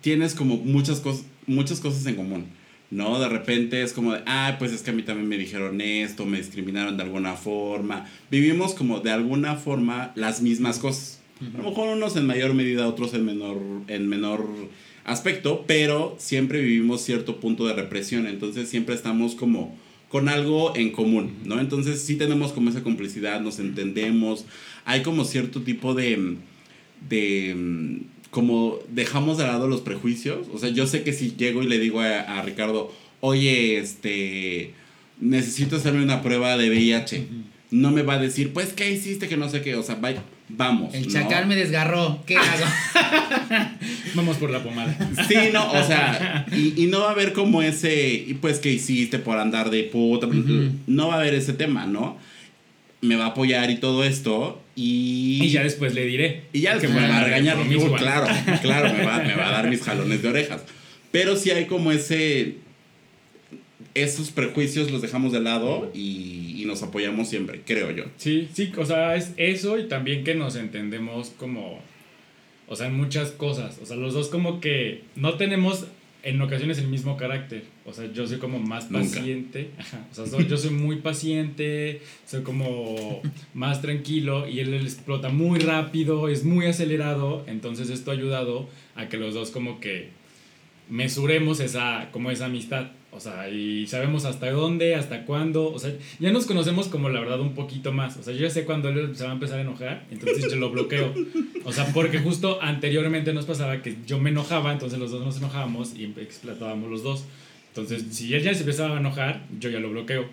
tienes 0.02 0.36
como 0.36 0.58
muchas 0.58 1.00
cosas 1.00 1.26
muchas 1.50 1.80
cosas 1.80 2.06
en 2.06 2.16
común. 2.16 2.46
¿No? 2.92 3.20
De 3.20 3.30
repente 3.30 3.84
es 3.84 3.94
como 3.94 4.14
de, 4.14 4.22
ah, 4.26 4.56
pues 4.58 4.72
es 4.72 4.82
que 4.82 4.90
a 4.90 4.94
mí 4.94 5.04
también 5.04 5.30
me 5.30 5.38
dijeron 5.38 5.80
esto, 5.80 6.26
me 6.26 6.40
discriminaron 6.40 6.98
de 6.98 7.04
alguna 7.04 7.36
forma. 7.36 8.10
Vivimos 8.32 8.74
como 8.74 9.00
de 9.00 9.12
alguna 9.12 9.58
forma 9.58 10.12
las 10.16 10.42
mismas 10.42 10.80
cosas. 10.80 11.22
A 11.40 11.58
lo 11.60 11.70
mejor 11.70 11.90
unos 11.90 12.16
en 12.16 12.26
mayor 12.26 12.56
medida, 12.56 12.88
otros 12.88 13.14
en 13.14 13.26
menor, 13.26 13.62
en 13.88 14.08
menor 14.08 14.44
aspecto, 15.06 15.66
pero 15.68 16.16
siempre 16.18 16.62
vivimos 16.62 17.02
cierto 17.02 17.40
punto 17.40 17.68
de 17.68 17.74
represión, 17.74 18.28
entonces 18.28 18.68
siempre 18.68 18.96
estamos 18.96 19.36
como 19.36 19.78
con 20.10 20.28
algo 20.28 20.76
en 20.76 20.92
común, 20.92 21.36
¿no? 21.46 21.60
Entonces 21.60 22.02
sí 22.02 22.16
tenemos 22.16 22.52
como 22.52 22.72
esa 22.72 22.84
complicidad, 22.84 23.40
nos 23.40 23.60
entendemos, 23.60 24.46
hay 24.84 25.02
como 25.02 25.24
cierto 25.24 25.62
tipo 25.62 25.94
de, 25.94 26.38
de 27.08 28.00
como 28.30 28.78
dejamos 28.90 29.38
de 29.38 29.46
lado 29.46 29.68
los 29.68 29.82
prejuicios. 29.82 30.48
O 30.54 30.60
sea, 30.60 30.70
yo 30.70 30.88
sé 30.88 31.04
que 31.04 31.14
si 31.14 31.36
llego 31.36 31.64
y 31.64 31.68
le 31.68 31.80
digo 31.80 32.02
a, 32.02 32.20
a 32.20 32.42
Ricardo, 32.42 32.94
oye, 33.22 33.78
este, 33.78 34.74
necesito 35.20 35.78
hacerme 35.78 36.04
una 36.04 36.22
prueba 36.22 36.58
de 36.58 36.70
VIH, 36.70 37.28
no 37.72 37.92
me 37.92 38.02
va 38.02 38.16
a 38.16 38.20
decir, 38.20 38.54
pues, 38.54 38.74
¿qué 38.74 38.92
hiciste? 38.92 39.28
Que 39.28 39.38
no 39.38 39.50
sé 39.50 39.62
qué. 39.62 39.76
O 39.76 39.84
sea, 39.84 39.96
vaya, 39.96 40.24
vamos. 40.48 40.94
El 40.94 41.08
¿no? 41.08 41.12
chacal 41.12 41.48
me 41.48 41.56
desgarró. 41.56 42.24
¿Qué 42.26 42.36
hago? 42.38 42.66
Vamos 44.16 44.38
por 44.38 44.50
la 44.50 44.64
pomada. 44.64 44.96
Sí, 45.28 45.36
no, 45.54 45.72
o 45.72 45.84
sea, 45.84 46.46
y, 46.52 46.84
y 46.84 46.88
no 46.88 47.02
va 47.02 47.10
a 47.10 47.12
haber 47.12 47.34
como 47.34 47.62
ese, 47.62 48.14
y 48.28 48.34
pues, 48.36 48.60
¿qué 48.60 48.72
hiciste 48.72 49.20
por 49.20 49.38
andar 49.38 49.70
de 49.70 49.84
puta? 49.84 50.28
No 50.88 51.08
va 51.08 51.16
a 51.16 51.20
haber 51.20 51.34
ese 51.34 51.54
tema, 51.54 51.86
¿no? 51.86 52.18
Me 53.02 53.16
va 53.16 53.26
a 53.26 53.28
apoyar 53.30 53.70
y 53.70 53.78
todo 53.78 54.04
esto, 54.04 54.62
y... 54.76 55.40
Y 55.44 55.50
ya 55.50 55.64
después 55.64 55.94
le 55.94 56.06
diré. 56.06 56.44
Y 56.54 56.62
ya 56.62 56.76
después 56.76 56.94
me 56.94 57.08
va 57.08 57.20
a 57.20 57.24
regañar. 57.24 57.58
igual. 57.70 58.00
claro, 58.02 58.28
claro, 58.62 58.94
me 58.94 59.06
va, 59.06 59.20
me 59.20 59.36
va 59.36 59.50
a 59.50 59.52
dar 59.52 59.70
mis 59.70 59.82
jalones 59.82 60.22
de 60.22 60.30
orejas. 60.30 60.64
Pero 61.12 61.36
sí 61.36 61.52
hay 61.52 61.66
como 61.66 61.92
ese. 61.92 62.56
Esos 63.96 64.32
prejuicios 64.32 64.92
los 64.92 65.02
dejamos 65.02 65.34
de 65.34 65.42
lado 65.42 65.92
y, 65.94 66.62
y 66.62 66.66
nos 66.66 66.84
apoyamos 66.84 67.28
siempre, 67.28 67.62
creo 67.66 67.92
yo. 67.92 68.06
Sí, 68.18 68.48
sí, 68.54 68.72
o 68.78 68.86
sea, 68.86 69.16
es 69.16 69.32
eso 69.36 69.80
y 69.80 69.88
también 69.88 70.24
que 70.24 70.36
nos 70.36 70.56
entendemos 70.56 71.32
como, 71.38 71.82
o 72.68 72.76
sea, 72.76 72.88
en 72.88 72.96
muchas 72.96 73.32
cosas. 73.32 73.80
O 73.82 73.86
sea, 73.86 73.98
los 73.98 74.14
dos 74.14 74.28
como 74.28 74.62
que 74.62 75.04
no 75.16 75.36
tenemos 75.36 75.88
en 76.24 76.42
ocasiones 76.42 76.78
el 76.80 76.88
mismo 76.88 77.16
carácter. 77.18 77.64
O 77.86 77.94
sea, 77.94 78.12
yo 78.12 78.28
soy 78.28 78.38
como 78.40 78.60
más 78.60 78.92
Nunca. 78.92 79.06
paciente. 79.18 79.70
Ajá. 79.78 80.06
O 80.12 80.16
sea, 80.16 80.26
soy- 80.26 80.48
yo 80.48 80.58
soy 80.58 80.72
muy 80.72 80.98
paciente, 80.98 82.02
soy 82.26 82.44
como 82.44 83.22
más 83.54 83.82
tranquilo 83.82 84.48
y 84.48 84.60
él 84.60 84.74
explota 84.74 85.30
muy 85.30 85.60
rápido, 85.60 86.28
es 86.28 86.44
muy 86.44 86.66
acelerado. 86.66 87.44
Entonces 87.48 87.90
esto 87.90 88.12
ha 88.12 88.14
ayudado 88.16 88.68
a 88.96 89.08
que 89.08 89.18
los 89.18 89.34
dos 89.34 89.52
como 89.52 89.80
que 89.80 90.10
mesuremos 90.90 91.60
esa, 91.60 92.10
como 92.12 92.32
esa 92.32 92.46
amistad. 92.46 92.88
O 93.12 93.20
sea, 93.20 93.50
y 93.50 93.88
sabemos 93.88 94.26
hasta 94.26 94.52
dónde, 94.52 94.96
hasta 94.96 95.26
cuándo. 95.26 95.72
O 95.72 95.80
sea, 95.80 95.92
ya 96.20 96.32
nos 96.32 96.46
conocemos 96.46 96.88
como 96.88 97.10
la 97.10 97.20
verdad 97.20 97.40
un 97.40 97.56
poquito 97.56 97.92
más. 97.92 98.18
O 98.18 98.24
sea, 98.24 98.34
yo 98.34 98.42
ya 98.42 98.50
sé 98.50 98.66
cuándo 98.66 98.90
él 98.90 99.16
se 99.16 99.24
va 99.24 99.32
a 99.32 99.34
empezar 99.34 99.58
a 99.58 99.62
enojar, 99.62 100.06
entonces 100.12 100.50
yo 100.50 100.58
lo 100.58 100.70
bloqueo. 100.70 101.14
O 101.64 101.72
sea, 101.72 101.88
porque 101.94 102.20
justo 102.20 102.62
anteriormente 102.62 103.34
nos 103.34 103.46
pasaba 103.46 103.82
que 103.82 103.98
yo 104.06 104.20
me 104.20 104.30
enojaba, 104.30 104.72
entonces 104.72 105.00
los 105.00 105.12
dos 105.12 105.26
nos 105.26 105.38
enojábamos 105.38 105.96
y 105.96 106.06
explotábamos 106.06 106.90
los 106.90 107.04
dos. 107.04 107.26
Entonces, 107.70 108.06
si 108.12 108.34
él 108.34 108.44
ya 108.44 108.54
se 108.54 108.62
empezaba 108.62 108.98
a 108.98 109.00
enojar, 109.00 109.44
yo 109.60 109.70
ya 109.70 109.80
lo 109.80 109.90
bloqueo. 109.90 110.26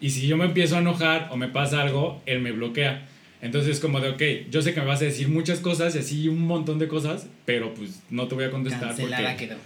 Y 0.00 0.10
si 0.10 0.26
yo 0.26 0.36
me 0.36 0.44
empiezo 0.44 0.76
a 0.76 0.80
enojar 0.80 1.28
o 1.30 1.36
me 1.36 1.48
pasa 1.48 1.82
algo, 1.82 2.22
él 2.26 2.40
me 2.40 2.52
bloquea. 2.52 3.06
Entonces 3.42 3.76
es 3.76 3.80
como 3.80 4.00
de, 4.00 4.08
ok, 4.08 4.50
yo 4.50 4.62
sé 4.62 4.72
que 4.72 4.80
me 4.80 4.86
vas 4.86 5.02
a 5.02 5.04
decir 5.04 5.28
muchas 5.28 5.60
cosas 5.60 5.94
y 5.94 5.98
así 5.98 6.28
un 6.28 6.40
montón 6.40 6.78
de 6.78 6.88
cosas, 6.88 7.28
pero 7.44 7.74
pues 7.74 8.02
no 8.08 8.26
te 8.26 8.34
voy 8.34 8.44
a 8.44 8.50
contestar 8.50 8.88
Cancelada 8.88 9.30
porque 9.30 9.46
quedó. 9.48 9.56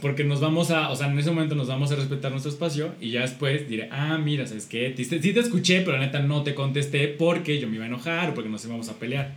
Porque 0.00 0.24
nos 0.24 0.40
vamos 0.40 0.70
a, 0.70 0.90
o 0.90 0.96
sea, 0.96 1.10
en 1.10 1.18
ese 1.18 1.30
momento 1.30 1.54
nos 1.54 1.68
vamos 1.68 1.90
a 1.92 1.96
respetar 1.96 2.30
nuestro 2.30 2.50
espacio 2.50 2.94
y 3.00 3.10
ya 3.10 3.22
después 3.22 3.68
diré, 3.68 3.88
ah, 3.90 4.18
mira, 4.18 4.46
¿sabes 4.46 4.66
qué? 4.66 4.94
Sí 4.96 5.06
te, 5.06 5.22
sí 5.22 5.32
te 5.32 5.40
escuché, 5.40 5.80
pero 5.80 5.98
la 5.98 6.06
neta 6.06 6.20
no 6.20 6.42
te 6.42 6.54
contesté 6.54 7.08
porque 7.08 7.60
yo 7.60 7.68
me 7.68 7.76
iba 7.76 7.84
a 7.84 7.88
enojar 7.88 8.30
o 8.30 8.34
porque 8.34 8.50
nos 8.50 8.64
íbamos 8.64 8.88
a 8.88 8.98
pelear. 8.98 9.32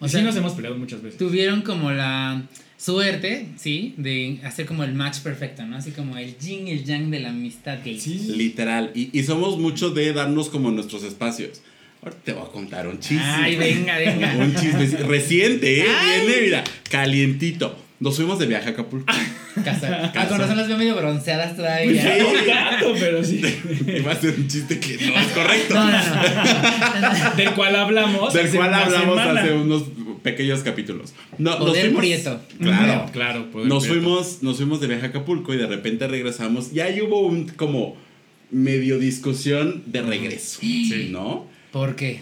O 0.00 0.06
O 0.06 0.08
sea, 0.08 0.20
sí 0.20 0.26
nos 0.26 0.36
hemos 0.36 0.52
peleado 0.52 0.76
muchas 0.76 1.02
veces. 1.02 1.18
Tuvieron 1.18 1.62
como 1.62 1.92
la 1.92 2.42
suerte, 2.76 3.46
¿sí? 3.56 3.94
De 3.96 4.40
hacer 4.42 4.66
como 4.66 4.82
el 4.82 4.94
match 4.94 5.20
perfecto, 5.20 5.64
¿no? 5.64 5.76
Así 5.76 5.92
como 5.92 6.16
el 6.16 6.36
yin 6.38 6.66
y 6.66 6.72
el 6.72 6.84
yang 6.84 7.10
de 7.10 7.20
la 7.20 7.28
amistad 7.28 7.78
gay. 7.84 8.00
Sí. 8.00 8.32
Literal. 8.36 8.90
Y, 8.94 9.16
y 9.16 9.22
somos 9.22 9.58
mucho 9.58 9.90
de 9.90 10.12
darnos 10.12 10.48
como 10.48 10.70
nuestros 10.72 11.04
espacios. 11.04 11.62
Ahora 12.02 12.16
te 12.24 12.32
voy 12.32 12.42
a 12.42 12.50
contar 12.50 12.88
un 12.88 12.98
chiste. 12.98 13.22
Ay, 13.24 13.54
venga, 13.54 13.96
venga. 13.96 14.34
Un 14.36 14.52
chisme 14.56 14.86
reciente, 15.06 15.82
¿eh? 15.82 15.86
Ay. 15.88 16.26
Viene, 16.26 16.42
mira, 16.42 16.64
calientito. 16.90 17.78
Nos 18.02 18.16
fuimos 18.16 18.36
de 18.40 18.46
viaje 18.46 18.66
a 18.68 18.72
Acapulco. 18.72 19.06
Casa. 19.64 20.06
Ah, 20.06 20.12
Casa. 20.12 20.28
con 20.28 20.40
razón 20.40 20.56
las 20.56 20.66
veo 20.66 20.76
medio 20.76 20.96
bronceadas 20.96 21.54
todavía. 21.54 22.02
Sí. 22.02 22.22
Un 22.24 22.46
gato, 22.48 22.94
pero 22.98 23.22
sí. 23.22 23.40
Iba 23.96 24.10
a 24.10 24.16
ser 24.16 24.34
un 24.36 24.48
chiste 24.48 24.80
que 24.80 24.96
no 25.06 25.14
es 25.20 25.26
correcto. 25.28 25.74
No, 25.74 25.84
no, 25.88 25.92
no. 25.92 27.34
Del 27.36 27.50
cual 27.52 27.76
hablamos. 27.76 28.34
Del 28.34 28.46
hace 28.46 28.56
cual 28.56 28.74
hablamos 28.74 29.18
semana. 29.20 29.40
hace 29.40 29.52
unos 29.52 29.84
pequeños 30.24 30.60
capítulos. 30.64 31.14
No, 31.38 31.56
Poder 31.58 31.94
Prieto. 31.94 32.40
Claro. 32.60 33.08
Claro, 33.12 33.50
poder 33.52 33.68
Nos 33.68 33.84
prieto. 33.84 34.00
fuimos, 34.02 34.42
nos 34.42 34.56
fuimos 34.56 34.80
de 34.80 34.88
viaje 34.88 35.06
a 35.06 35.08
Acapulco 35.10 35.54
y 35.54 35.58
de 35.58 35.68
repente 35.68 36.08
regresamos. 36.08 36.72
Y 36.72 36.80
ahí 36.80 37.00
hubo 37.02 37.20
un 37.20 37.50
como 37.50 37.96
medio 38.50 38.98
discusión 38.98 39.84
de 39.86 40.02
regreso. 40.02 40.58
Sí. 40.60 41.08
¿No? 41.12 41.46
¿Por 41.70 41.94
qué? 41.94 42.20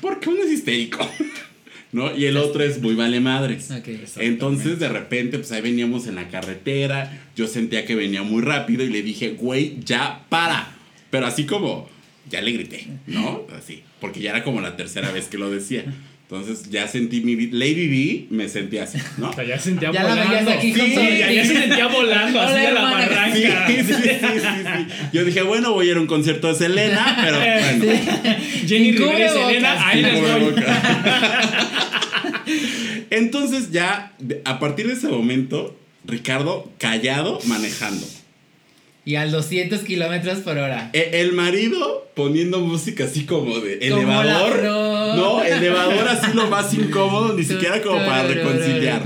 Porque 0.00 0.28
uno 0.30 0.42
es 0.42 0.50
histérico. 0.50 1.08
¿No? 1.90 2.14
Y 2.14 2.26
el 2.26 2.36
otro 2.36 2.62
es 2.62 2.82
muy 2.82 2.94
vale 2.94 3.20
madres. 3.20 3.70
Entonces 4.16 4.78
de 4.78 4.88
repente, 4.88 5.38
pues 5.38 5.50
ahí 5.52 5.62
veníamos 5.62 6.06
en 6.06 6.16
la 6.16 6.28
carretera. 6.28 7.26
Yo 7.34 7.46
sentía 7.46 7.86
que 7.86 7.94
venía 7.94 8.22
muy 8.22 8.42
rápido 8.42 8.84
y 8.84 8.90
le 8.90 9.02
dije, 9.02 9.30
güey, 9.30 9.78
ya 9.84 10.26
para. 10.28 10.76
Pero 11.10 11.26
así 11.26 11.46
como, 11.46 11.88
ya 12.28 12.42
le 12.42 12.52
grité, 12.52 12.86
¿no? 13.06 13.46
Así. 13.56 13.82
Porque 14.00 14.20
ya 14.20 14.30
era 14.30 14.44
como 14.44 14.60
la 14.60 14.76
tercera 14.76 15.10
vez 15.12 15.26
que 15.26 15.38
lo 15.38 15.50
decía. 15.50 15.84
Entonces 16.30 16.68
ya 16.70 16.86
sentí 16.86 17.22
mi. 17.22 17.46
Lady 17.46 17.88
B 17.88 18.26
me 18.36 18.50
sentí 18.50 18.76
así, 18.76 18.98
¿no? 19.16 19.30
O 19.30 19.32
sea, 19.32 19.44
ya 19.44 19.56
se 19.58 19.70
sentía 19.70 19.90
Ya 19.92 20.02
volando. 20.06 20.50
aquí 20.50 20.74
sí, 20.74 20.92
ya, 20.94 21.32
ya 21.32 21.42
se 21.46 21.54
sentía 21.54 21.86
volando 21.86 22.38
así 22.42 22.66
a 22.66 22.70
la 22.72 22.82
barranca. 22.82 23.32
Sí, 23.34 23.42
sí, 23.78 23.94
sí, 23.94 24.02
sí, 24.02 24.40
sí. 24.40 24.86
Yo 25.14 25.24
dije, 25.24 25.40
bueno, 25.40 25.72
voy 25.72 25.88
a 25.88 25.92
ir 25.92 25.96
a 25.96 26.00
un 26.00 26.06
concierto 26.06 26.48
de 26.48 26.54
Selena, 26.54 27.16
pero 27.24 27.38
bueno. 27.38 27.82
Jenny 28.66 28.92
Rivera 28.92 29.24
y. 29.24 29.28
Selena, 29.30 29.88
ahí 29.88 30.02
les 30.02 30.20
voy. 30.20 30.54
Entonces 33.10 33.70
ya, 33.70 34.12
de- 34.18 34.42
a 34.44 34.58
partir 34.58 34.86
de 34.86 34.94
ese 34.94 35.08
momento, 35.08 35.76
Ricardo 36.04 36.70
callado 36.78 37.38
manejando. 37.46 38.06
Y 39.08 39.16
al 39.16 39.30
200 39.30 39.80
kilómetros 39.80 40.40
por 40.40 40.58
hora. 40.58 40.90
E- 40.92 41.12
El 41.14 41.32
marido 41.32 42.06
poniendo 42.14 42.60
música 42.60 43.04
así 43.04 43.24
como 43.24 43.58
de 43.58 43.78
Como 43.88 44.02
elevador. 44.02 44.26
la 44.26 44.58
flor. 44.60 45.16
No, 45.16 45.42
elevador 45.42 46.08
así 46.08 46.32
lo 46.34 46.46
más 46.48 46.74
incómodo, 46.74 47.32
ni 47.32 47.42
siquiera 47.42 47.80
como 47.80 47.96
para 48.04 48.24
reconciliar. 48.24 49.00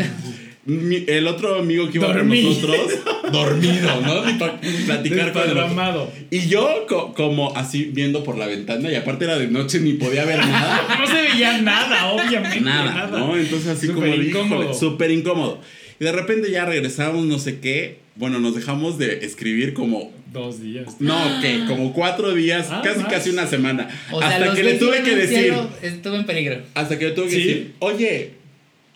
Mi- 0.65 1.05
el 1.07 1.29
otro 1.29 1.55
amigo 1.57 1.89
que 1.89 1.99
iba 1.99 2.09
Dormí. 2.09 2.43
con 2.43 2.51
nosotros, 2.53 2.93
dormido, 3.33 4.01
¿no? 4.01 4.25
Ni 4.25 4.33
para 4.35 4.61
platicar 4.61 5.33
con 5.33 5.43
el 5.43 5.51
otro. 5.51 5.63
Desparramado. 5.65 6.11
Y 6.31 6.49
yo 6.49 6.87
co- 6.89 7.15
como 7.15 7.57
así 7.57 7.85
viendo 7.93 8.25
por 8.25 8.37
la 8.39 8.47
ventana 8.47 8.91
y 8.91 8.97
aparte 8.97 9.25
era 9.27 9.39
de 9.39 9.47
noche 9.49 9.79
ni 9.79 9.93
podía 9.93 10.25
ver 10.25 10.39
nada. 10.39 10.81
No 11.01 11.07
se 11.07 11.15
veía 11.15 11.59
nada, 11.63 12.13
obviamente. 12.13 12.61
nada, 12.61 13.07
¿no? 13.07 13.37
Entonces 13.37 13.69
así 13.69 13.87
como 13.89 14.01
Súper 14.03 14.19
de, 14.21 14.27
incómodo. 14.29 14.75
súper 14.75 15.11
incómodo. 15.13 15.61
Y 16.01 16.05
de 16.05 16.13
repente 16.13 16.51
ya 16.51 16.65
regresamos, 16.65 17.25
no 17.27 17.39
sé 17.39 17.59
qué. 17.61 17.99
Bueno, 18.17 18.39
nos 18.41 18.55
dejamos 18.55 18.99
de 18.99 19.25
escribir 19.25 19.73
como, 19.75 20.13
Dos 20.33 20.63
días. 20.63 20.97
no, 21.01 21.19
¿qué? 21.41 21.65
Como 21.67 21.93
cuatro 21.93 22.35
días, 22.35 22.69
Ah, 22.71 22.81
casi 22.85 23.01
más. 23.01 23.11
casi 23.13 23.31
una 23.31 23.47
semana. 23.47 23.89
O 24.11 24.21
hasta 24.21 24.55
que 24.55 24.63
le 24.63 24.75
tuve 24.75 25.03
que 25.03 25.15
decir, 25.17 25.55
Estuvo 25.83 26.17
en 26.17 26.25
peligro. 26.27 26.59
hasta 26.75 26.99
que 26.99 27.07
le 27.07 27.11
tuve 27.13 27.27
que 27.27 27.31
¿Sí? 27.33 27.39
decir, 27.39 27.73
oye, 27.79 28.31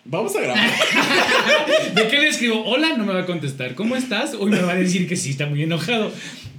vamos 0.07 0.35
a 0.35 0.41
grabar. 0.41 0.69
¿De 1.95 2.07
qué 2.07 2.19
le 2.19 2.27
escribo? 2.29 2.63
Hola, 2.65 2.95
no 2.97 3.05
me 3.05 3.13
va 3.13 3.21
a 3.21 3.25
contestar. 3.25 3.75
¿Cómo 3.75 3.95
estás? 3.95 4.33
Hoy 4.33 4.51
me 4.51 4.59
va 4.61 4.73
a 4.73 4.75
decir 4.75 5.07
que 5.07 5.15
sí, 5.15 5.29
está 5.31 5.45
muy 5.45 5.63
enojado. 5.63 6.11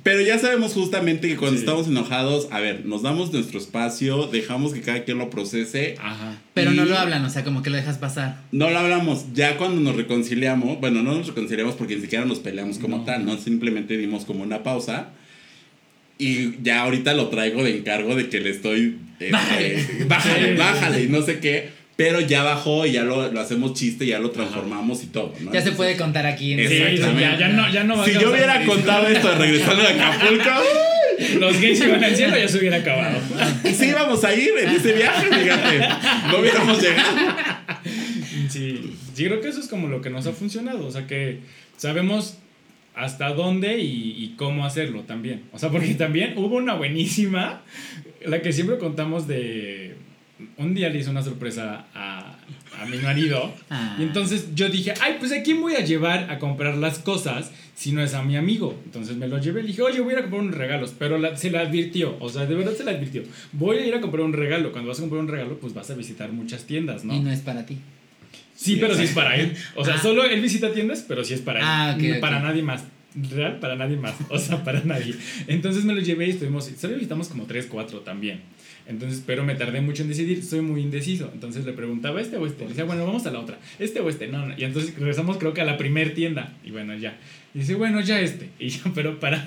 Pero 0.03 0.21
ya 0.23 0.39
sabemos 0.39 0.73
justamente 0.73 1.29
que 1.29 1.37
cuando 1.37 1.57
Sí. 1.59 1.65
estamos 1.65 1.89
enojados, 1.89 2.49
a 2.51 2.61
ver, 2.61 2.87
nos 2.87 3.03
damos 3.03 3.33
nuestro 3.33 3.59
espacio, 3.59 4.27
dejamos 4.29 4.73
que 4.73 4.81
cada 4.81 5.05
quien 5.05 5.19
lo 5.19 5.29
procese. 5.29 5.97
Ajá. 6.01 6.39
Pero 6.55 6.71
no 6.71 6.85
lo 6.85 6.97
hablan, 6.97 7.25
o 7.25 7.31
sea, 7.31 7.45
como 7.45 7.63
que 7.63 7.71
lo 7.71 7.77
dejas 7.77 7.99
pasar. 7.99 8.41
No 8.53 8.71
lo 8.71 8.79
hablamos. 8.79 9.27
Ya 9.35 9.57
cuando 9.59 9.81
nos 9.81 9.97
reconciliamos, 9.97 10.81
bueno, 10.81 11.03
no 11.03 11.15
nos 11.15 11.27
reconciliamos 11.27 11.75
porque 11.75 11.97
ni 11.97 12.03
siquiera 12.03 12.25
nos 12.25 12.39
peleamos 12.39 12.79
como 12.79 12.99
No. 12.99 13.05
tal, 13.05 13.27
¿no? 13.27 13.37
Simplemente 13.39 13.97
dimos 13.99 14.25
como 14.25 14.45
una 14.45 14.63
pausa. 14.63 15.09
Y 16.17 16.63
ya 16.63 16.83
ahorita 16.83 17.15
lo 17.15 17.29
traigo 17.29 17.63
de 17.63 17.77
encargo 17.79 18.15
de 18.17 18.29
que 18.29 18.41
le 18.41 18.51
estoy. 18.51 18.99
este, 19.21 19.31
Bájale. 19.31 19.85
bájale, 20.07 20.55
bájale, 20.55 21.03
y 21.05 21.09
no 21.09 21.23
sé 21.23 21.39
qué. 21.41 21.71
Pero 21.99 22.21
ya 22.21 22.45
bajó 22.45 22.87
y 22.87 22.93
ya 22.93 23.03
lo, 23.03 23.29
lo 23.33 23.41
hacemos 23.41 23.75
chiste, 23.75 24.07
ya 24.07 24.21
lo 24.21 24.31
transformamos 24.31 25.03
y 25.03 25.09
todo, 25.09 25.35
¿no? 25.41 25.53
Ya 25.53 25.61
se 25.61 25.73
puede 25.73 25.97
contar 25.97 26.27
aquí 26.27 26.53
en 26.53 26.69
Sí, 26.69 26.79
ya, 26.79 27.37
ya 27.37 27.49
no, 27.49 27.69
ya 27.73 27.83
no 27.83 27.97
va 27.97 28.05
a 28.05 28.07
Si 28.07 28.13
yo 28.13 28.31
hubiera 28.31 28.65
contado 28.65 29.09
esto 29.09 29.29
de 29.29 29.35
regresando 29.35 29.83
de 29.83 29.89
Acapulco, 29.89 30.51
Los 31.41 31.61
gays 31.61 31.81
iban 31.81 32.05
al 32.05 32.15
cielo, 32.15 32.37
ya 32.37 32.47
se 32.47 32.59
hubiera 32.59 32.77
acabado. 32.77 33.19
y 33.65 33.75
sí 33.75 33.87
íbamos 33.87 34.23
a 34.23 34.33
ir 34.33 34.53
en 34.63 34.69
ese 34.69 34.93
viaje, 34.93 35.27
fíjate. 35.27 35.89
No 36.31 36.39
hubiéramos 36.39 36.81
llegado. 36.81 37.17
Sí, 38.49 38.95
sí, 39.13 39.25
creo 39.25 39.41
que 39.41 39.49
eso 39.49 39.59
es 39.59 39.67
como 39.67 39.89
lo 39.89 40.01
que 40.01 40.11
nos 40.11 40.25
ha 40.29 40.33
funcionado. 40.33 40.87
O 40.87 40.93
sea, 40.93 41.09
que 41.09 41.41
sabemos 41.77 42.39
hasta 42.95 43.31
dónde 43.31 43.79
y, 43.79 44.15
y 44.17 44.35
cómo 44.37 44.65
hacerlo 44.65 45.03
también. 45.03 45.43
O 45.53 45.59
sea, 45.59 45.71
porque 45.71 45.95
también 45.95 46.39
hubo 46.39 46.55
una 46.55 46.75
buenísima, 46.75 47.63
la 48.25 48.41
que 48.41 48.53
siempre 48.53 48.79
contamos 48.79 49.27
de... 49.27 49.97
Un 50.57 50.74
día 50.74 50.89
le 50.89 51.01
hice 51.01 51.11
una 51.11 51.22
sorpresa 51.22 51.86
a, 51.95 52.36
a 52.80 52.86
mi 52.86 52.99
marido. 52.99 53.53
Ah. 53.70 53.97
Y 53.99 54.03
entonces 54.05 54.55
yo 54.55 54.68
dije, 54.68 54.95
ay, 55.01 55.16
pues 55.18 55.32
a 55.32 55.43
quién 55.43 55.61
voy 55.61 55.74
a 55.74 55.80
llevar 55.84 56.30
a 56.30 56.39
comprar 56.39 56.76
las 56.76 56.99
cosas 57.01 57.51
si 57.74 57.93
no 57.93 58.03
es 58.03 58.14
a 58.14 58.22
mi 58.22 58.36
amigo. 58.36 58.80
Entonces 58.84 59.16
me 59.16 59.26
lo 59.28 59.39
llevé, 59.39 59.62
le 59.62 59.68
dije, 59.68 59.82
oye, 59.82 60.01
voy 60.01 60.11
a 60.11 60.12
ir 60.14 60.18
a 60.18 60.22
comprar 60.22 60.43
unos 60.43 60.55
regalos. 60.55 60.95
Pero 60.99 61.18
la- 61.18 61.36
se 61.36 61.51
le 61.51 61.59
advirtió, 61.59 62.16
o 62.20 62.28
sea, 62.28 62.47
de 62.47 62.55
verdad 62.55 62.72
se 62.74 62.84
le 62.84 62.93
advirtió. 62.93 63.22
Voy 63.53 63.78
a 63.78 63.86
ir 63.86 63.95
a 63.95 64.01
comprar 64.01 64.22
un 64.24 64.32
regalo. 64.32 64.70
Cuando 64.72 64.89
vas 64.89 64.99
a 64.99 65.03
comprar 65.03 65.20
un 65.22 65.28
regalo, 65.28 65.59
pues 65.59 65.74
vas 65.74 65.91
a 65.91 65.95
visitar 65.95 66.30
muchas 66.32 66.64
tiendas, 66.64 67.05
¿no? 67.05 67.14
Y 67.14 67.20
no 67.20 67.30
es 67.32 67.41
para 67.41 67.66
ti. 67.66 67.78
Sí, 68.55 68.76
pero 68.80 68.95
sí 68.97 69.05
es 69.05 69.12
para 69.12 69.36
él. 69.36 69.55
O 69.76 69.84
sea, 69.84 69.95
Ah. 69.95 70.03
solo 70.03 70.24
él 70.24 70.41
visita 70.41 70.72
tiendas, 70.72 71.05
pero 71.07 71.24
sí 71.24 71.34
es 71.34 71.41
para 71.41 71.61
él. 71.61 71.64
Ah. 71.68 72.20
Para 72.20 72.41
nadie 72.41 72.62
más. 72.62 72.84
Real, 73.14 73.59
para 73.59 73.74
nadie 73.74 73.97
más. 73.97 74.14
O 74.28 74.39
sea, 74.39 74.62
para 74.62 74.82
nadie. 74.84 75.14
Entonces 75.47 75.84
me 75.84 75.95
lo 75.95 76.01
llevé 76.01 76.26
y 76.26 76.30
estuvimos. 76.30 76.70
Solo 76.78 76.95
visitamos 76.95 77.28
como 77.28 77.45
3, 77.45 77.66
4 77.66 78.01
también. 78.01 78.41
Entonces, 78.89 79.22
pero 79.24 79.45
me 79.45 79.55
tardé 79.55 79.82
mucho 79.82 80.03
en 80.03 80.09
decidir. 80.09 80.43
Soy 80.43 80.62
muy 80.62 80.80
indeciso. 80.80 81.30
Entonces 81.34 81.66
le 81.66 81.74
preguntaba, 81.74 82.20
¿este 82.22 82.39
o 82.39 82.47
este? 82.47 82.62
Le 82.62 82.70
decía, 82.70 82.84
bueno, 82.84 83.05
vamos 83.05 83.26
a 83.26 83.30
la 83.30 83.39
otra. 83.39 83.59
¿Este 83.78 84.01
o 84.01 84.09
este? 84.09 84.28
No, 84.28 84.47
no. 84.47 84.55
Y 84.57 84.64
entonces 84.64 84.95
regresamos, 84.99 85.36
creo 85.36 85.53
que 85.53 85.61
a 85.61 85.66
la 85.66 85.76
primer 85.76 86.14
tienda. 86.14 86.55
Y 86.64 86.70
bueno, 86.70 86.97
ya. 86.97 87.18
Y 87.55 87.59
dice, 87.61 87.74
bueno, 87.74 88.01
ya 88.01 88.20
este. 88.20 88.49
Y 88.59 88.70
yo, 88.70 88.91
pero 88.95 89.20
para. 89.20 89.47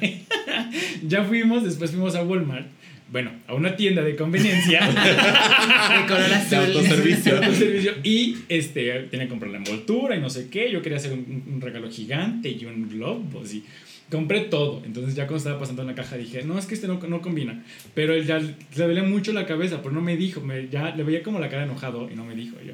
ya 1.08 1.24
fuimos, 1.24 1.64
después 1.64 1.90
fuimos 1.92 2.16
a 2.16 2.24
Walmart. 2.24 2.68
Bueno, 3.12 3.32
a 3.48 3.56
una 3.56 3.76
tienda 3.76 4.04
de 4.04 4.16
conveniencia. 4.16 4.88
De 4.88 6.08
color 6.08 6.30
De 6.50 6.56
autoservicio. 6.56 7.40
de 7.40 7.46
autoservicio, 7.46 7.94
y 8.04 8.38
este 8.48 9.08
tenía 9.12 9.26
que 9.26 9.30
comprar 9.30 9.52
la 9.52 9.58
envoltura 9.58 10.16
y 10.16 10.22
no 10.22 10.30
sé 10.30 10.50
qué. 10.50 10.72
Yo 10.72 10.82
quería 10.82 10.98
hacer 10.98 11.12
un, 11.12 11.44
un 11.56 11.60
regalo 11.60 11.90
gigante 11.90 12.50
y 12.50 12.64
un 12.64 12.88
globo. 12.88 13.44
Y 13.44 13.64
compré 14.12 14.42
todo. 14.42 14.84
Entonces, 14.86 15.16
ya 15.16 15.24
cuando 15.24 15.38
estaba 15.38 15.60
pasando 15.60 15.82
en 15.82 15.88
la 15.88 15.96
caja, 15.96 16.18
dije, 16.18 16.44
no, 16.44 16.60
es 16.60 16.66
que 16.66 16.76
este 16.76 16.88
no, 16.88 17.00
no 17.00 17.22
combina. 17.22 17.64
Pero 17.96 18.14
él 18.14 18.26
ya 18.26 18.40
le 18.40 18.56
dolía 18.76 19.04
mucho 19.04 19.32
la 19.34 19.48
cabeza, 19.48 19.82
pero 19.82 19.94
no 19.96 20.02
me 20.02 20.18
dijo. 20.18 20.42
Me, 20.42 20.68
ya 20.70 20.96
le 20.96 21.04
veía 21.04 21.24
como 21.24 21.40
la 21.40 21.50
cara 21.50 21.64
enojado 21.64 22.10
y 22.12 22.16
no 22.16 22.26
me 22.26 22.36
dijo 22.36 22.58
yo. 22.66 22.74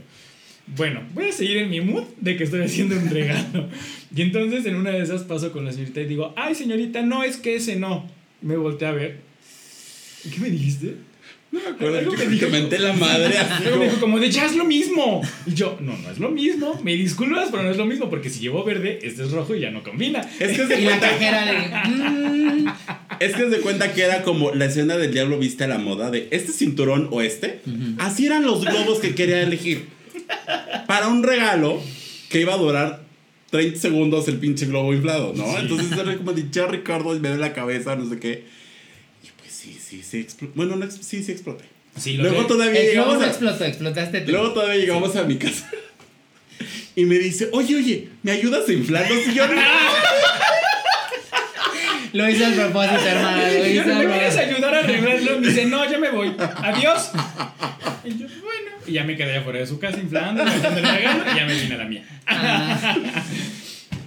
Bueno, 0.76 1.02
voy 1.14 1.30
a 1.30 1.32
seguir 1.32 1.58
en 1.58 1.70
mi 1.70 1.80
mood 1.80 2.04
de 2.20 2.36
que 2.36 2.44
estoy 2.44 2.62
haciendo 2.62 2.98
un 2.98 3.10
regalo. 3.10 3.70
Y 4.16 4.22
entonces 4.22 4.66
en 4.66 4.76
una 4.76 4.92
de 4.92 5.04
esas 5.04 5.24
paso 5.24 5.52
con 5.52 5.64
la 5.64 5.72
señorita 5.72 6.02
y 6.02 6.06
digo, 6.06 6.34
ay 6.36 6.56
señorita, 6.56 7.04
no, 7.04 7.24
es 7.24 7.38
que 7.38 7.56
ese 7.56 7.76
no. 7.76 8.10
Me 8.42 8.58
volteé 8.58 8.88
a 8.88 8.92
ver. 8.92 9.20
¿Qué 10.34 10.40
me 10.40 10.50
dijiste? 10.50 10.96
No 11.52 11.60
me 11.62 11.68
acuerdo 11.68 12.12
que 12.12 12.18
me 12.18 12.26
dijo. 12.28 12.50
menté 12.50 12.78
la 12.80 12.92
madre 12.94 13.38
así 13.38 13.64
Luego 13.64 13.80
me 13.80 13.86
dijo 13.86 14.00
como 14.00 14.20
de 14.20 14.30
ya 14.30 14.46
es 14.46 14.56
lo 14.56 14.66
mismo. 14.66 15.22
Y 15.46 15.54
yo, 15.54 15.78
no, 15.80 15.98
no 15.98 16.10
es 16.12 16.20
lo 16.20 16.30
mismo. 16.30 16.80
Me 16.84 16.94
disculpas, 16.96 17.48
pero 17.52 17.64
no 17.64 17.72
es 17.72 17.78
lo 17.78 17.86
mismo 17.86 18.10
porque 18.10 18.30
si 18.30 18.40
llevo 18.42 18.64
verde, 18.66 19.00
este 19.04 19.24
es 19.24 19.32
rojo 19.32 19.56
y 19.56 19.62
ya 19.62 19.72
no 19.72 19.82
combina. 19.84 20.22
Es 20.40 20.58
que 20.58 20.68
se 20.68 20.82
Y 20.82 20.86
la 20.86 21.00
cajera 21.00 21.46
de. 21.46 21.90
mm, 21.90 22.68
Es 23.20 23.34
que 23.36 23.50
se 23.50 23.60
cuenta 23.62 23.94
que 23.94 24.02
era 24.04 24.24
como 24.24 24.52
la 24.54 24.66
escena 24.66 24.98
del 24.98 25.14
diablo 25.14 25.40
viste 25.40 25.64
a 25.64 25.68
la 25.68 25.78
moda 25.78 26.12
de 26.12 26.28
este 26.32 26.52
cinturón 26.52 27.08
o 27.12 27.22
este. 27.22 27.62
Así 28.00 28.26
eran 28.26 28.44
los 28.46 28.66
globos 28.66 29.00
que 29.00 29.16
quería 29.16 29.42
elegir. 29.42 29.86
Para 30.86 31.08
un 31.08 31.24
regalo 31.24 31.82
que 32.30 32.42
iba 32.42 32.54
a 32.54 32.58
durar 32.58 33.04
30 33.52 33.80
segundos 33.80 34.28
el 34.28 34.38
pinche 34.38 34.66
globo 34.66 34.94
inflado, 34.94 35.34
¿no? 35.34 35.58
Entonces 35.58 35.92
era 35.98 36.16
como 36.18 36.34
de 36.34 36.46
ya 36.52 36.68
Ricardo 36.68 37.18
me 37.18 37.30
da 37.30 37.38
la 37.38 37.54
cabeza, 37.54 37.96
no 37.96 38.10
sé 38.10 38.20
qué. 38.20 38.44
Sí, 39.58 39.76
sí, 39.84 40.04
sí 40.04 40.20
explotó. 40.20 40.54
Bueno, 40.56 40.76
no, 40.76 40.90
sí, 40.92 41.24
sí 41.24 41.32
exploté. 41.32 41.64
Sí, 41.98 42.14
lo 42.18 42.24
Luego 42.26 42.44
que- 42.44 42.48
todavía 42.54 42.80
El 42.82 42.88
llegamos 42.90 43.16
no 43.18 43.24
a, 43.24 43.28
explotó, 43.28 43.66
explotaste 43.66 44.22
tú. 44.22 44.32
luego 44.32 44.52
todavía 44.54 44.76
llegamos 44.76 45.16
a 45.16 45.24
mi 45.24 45.38
casa. 45.38 45.70
Y 46.96 47.06
me 47.06 47.20
dice, 47.20 47.50
oye, 47.52 47.76
oye, 47.76 48.10
¿me 48.24 48.32
ayudas 48.32 48.68
a 48.68 48.74
inflarlos? 48.74 49.28
Y 49.28 49.34
yo, 49.36 49.48
no. 49.48 49.54
Lo 52.14 52.30
hice 52.30 52.46
a 52.46 52.52
propósito, 52.56 53.02
hermano. 53.06 53.38
Lo 53.38 53.48
hice 53.68 53.84
¿Me 53.86 54.06
quieres 54.06 54.38
ayudar 54.38 54.76
a 54.76 54.80
arreglarlo? 54.80 55.40
Me 55.40 55.48
dice, 55.48 55.66
no, 55.66 55.90
ya 55.90 55.98
me 56.00 56.10
voy. 56.10 56.34
Adiós. 56.40 57.12
Y 58.04 58.10
yo, 58.18 58.26
bueno. 58.42 58.72
Y 58.88 58.94
ya 58.94 59.04
me 59.04 59.16
quedé 59.16 59.38
afuera 59.38 59.60
de 59.60 59.68
su 59.68 59.78
casa 59.80 60.00
inflando, 60.00 60.44
y 60.44 61.36
ya 61.36 61.46
me 61.46 61.54
vine 61.62 61.76
a 61.76 61.78
la 61.78 61.86
mía. 61.86 62.04
Ah. 62.26 63.24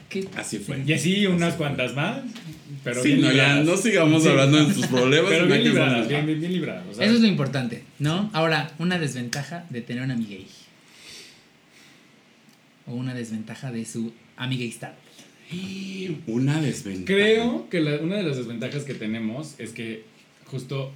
¿Qué? 0.08 0.26
Así 0.36 0.58
fue. 0.58 0.82
Y 0.84 0.92
así 0.92 1.26
unas 1.26 1.54
cuantas 1.54 1.94
más. 1.94 2.18
Pero 2.84 3.02
sí, 3.02 3.08
bien 3.14 3.20
no, 3.22 3.32
ya 3.32 3.56
no 3.62 3.76
sigamos 3.76 4.22
Sí. 4.22 4.28
hablando 4.30 4.64
de 4.64 4.72
tus 4.74 4.86
problemas. 4.86 5.30
Pero 5.30 5.46
bien 5.46 5.64
libradas, 5.64 6.08
bien, 6.08 6.26
bien, 6.26 6.40
bien 6.40 6.52
libradas. 6.52 6.84
o 6.90 6.94
sea, 6.94 7.04
Eso 7.04 7.14
es 7.16 7.20
lo 7.20 7.26
importante, 7.26 7.82
¿no? 7.98 8.30
Ahora, 8.32 8.72
una 8.78 8.98
desventaja 8.98 9.66
de 9.70 9.82
tener 9.82 10.02
una 10.02 10.14
amiga 10.14 10.30
gay. 10.30 10.46
O 12.86 12.94
una 12.94 13.14
desventaja 13.14 13.70
de 13.70 13.84
su 13.84 14.12
amiga 14.36 14.64
estar. 14.64 14.96
Una 16.26 16.60
desventaja. 16.60 17.06
Creo 17.06 17.68
que 17.68 17.80
la- 17.80 17.96
una 17.98 18.16
de 18.16 18.22
las 18.22 18.36
desventajas 18.36 18.84
que 18.84 18.94
tenemos 18.94 19.54
es 19.58 19.70
que 19.72 20.04
justo, 20.46 20.92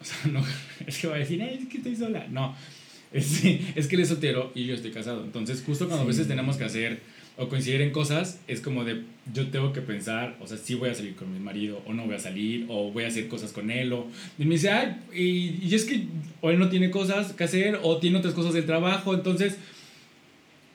o 0.00 0.04
sea, 0.04 0.16
no, 0.32 0.44
es 0.86 0.98
que 0.98 1.06
va 1.08 1.16
a 1.16 1.18
decir, 1.18 1.40
"Ay, 1.42 1.60
es 1.62 1.68
que 1.68 1.78
estoy 1.78 1.96
sola. 1.96 2.26
No, 2.30 2.54
es, 3.12 3.42
es 3.74 3.86
que 3.86 3.96
él 3.96 4.02
es 4.02 4.08
soltero 4.08 4.52
y 4.54 4.66
yo 4.66 4.74
estoy 4.74 4.90
casado. 4.92 5.24
Entonces, 5.24 5.62
justo 5.64 5.86
cuando 5.86 6.04
a 6.04 6.06
veces 6.06 6.28
tenemos 6.28 6.56
que 6.56 6.64
hacer 6.64 7.00
o 7.36 7.48
coincidir 7.48 7.82
en 7.82 7.90
cosas, 7.90 8.40
es 8.48 8.60
como 8.60 8.84
de, 8.84 9.02
yo 9.32 9.48
tengo 9.48 9.72
que 9.72 9.82
pensar, 9.82 10.36
o 10.40 10.46
sea, 10.46 10.56
si 10.56 10.74
voy 10.74 10.88
a 10.88 10.94
salir 10.94 11.14
con 11.14 11.32
mi 11.32 11.38
marido 11.38 11.82
o 11.86 11.92
no 11.92 12.06
voy 12.06 12.14
a 12.14 12.18
salir, 12.18 12.66
o 12.68 12.90
voy 12.90 13.04
a 13.04 13.08
hacer 13.08 13.28
cosas 13.28 13.52
con 13.52 13.70
él, 13.70 13.92
o 13.92 14.06
me 14.38 14.46
dice, 14.46 14.70
ay, 14.70 14.96
y, 15.14 15.66
y 15.66 15.74
es 15.74 15.84
que 15.84 16.06
o 16.40 16.50
él 16.50 16.58
no 16.58 16.68
tiene 16.68 16.90
cosas 16.90 17.32
que 17.32 17.44
hacer, 17.44 17.78
o 17.82 17.98
tiene 17.98 18.18
otras 18.18 18.34
cosas 18.34 18.54
del 18.54 18.66
trabajo, 18.66 19.14
entonces... 19.14 19.56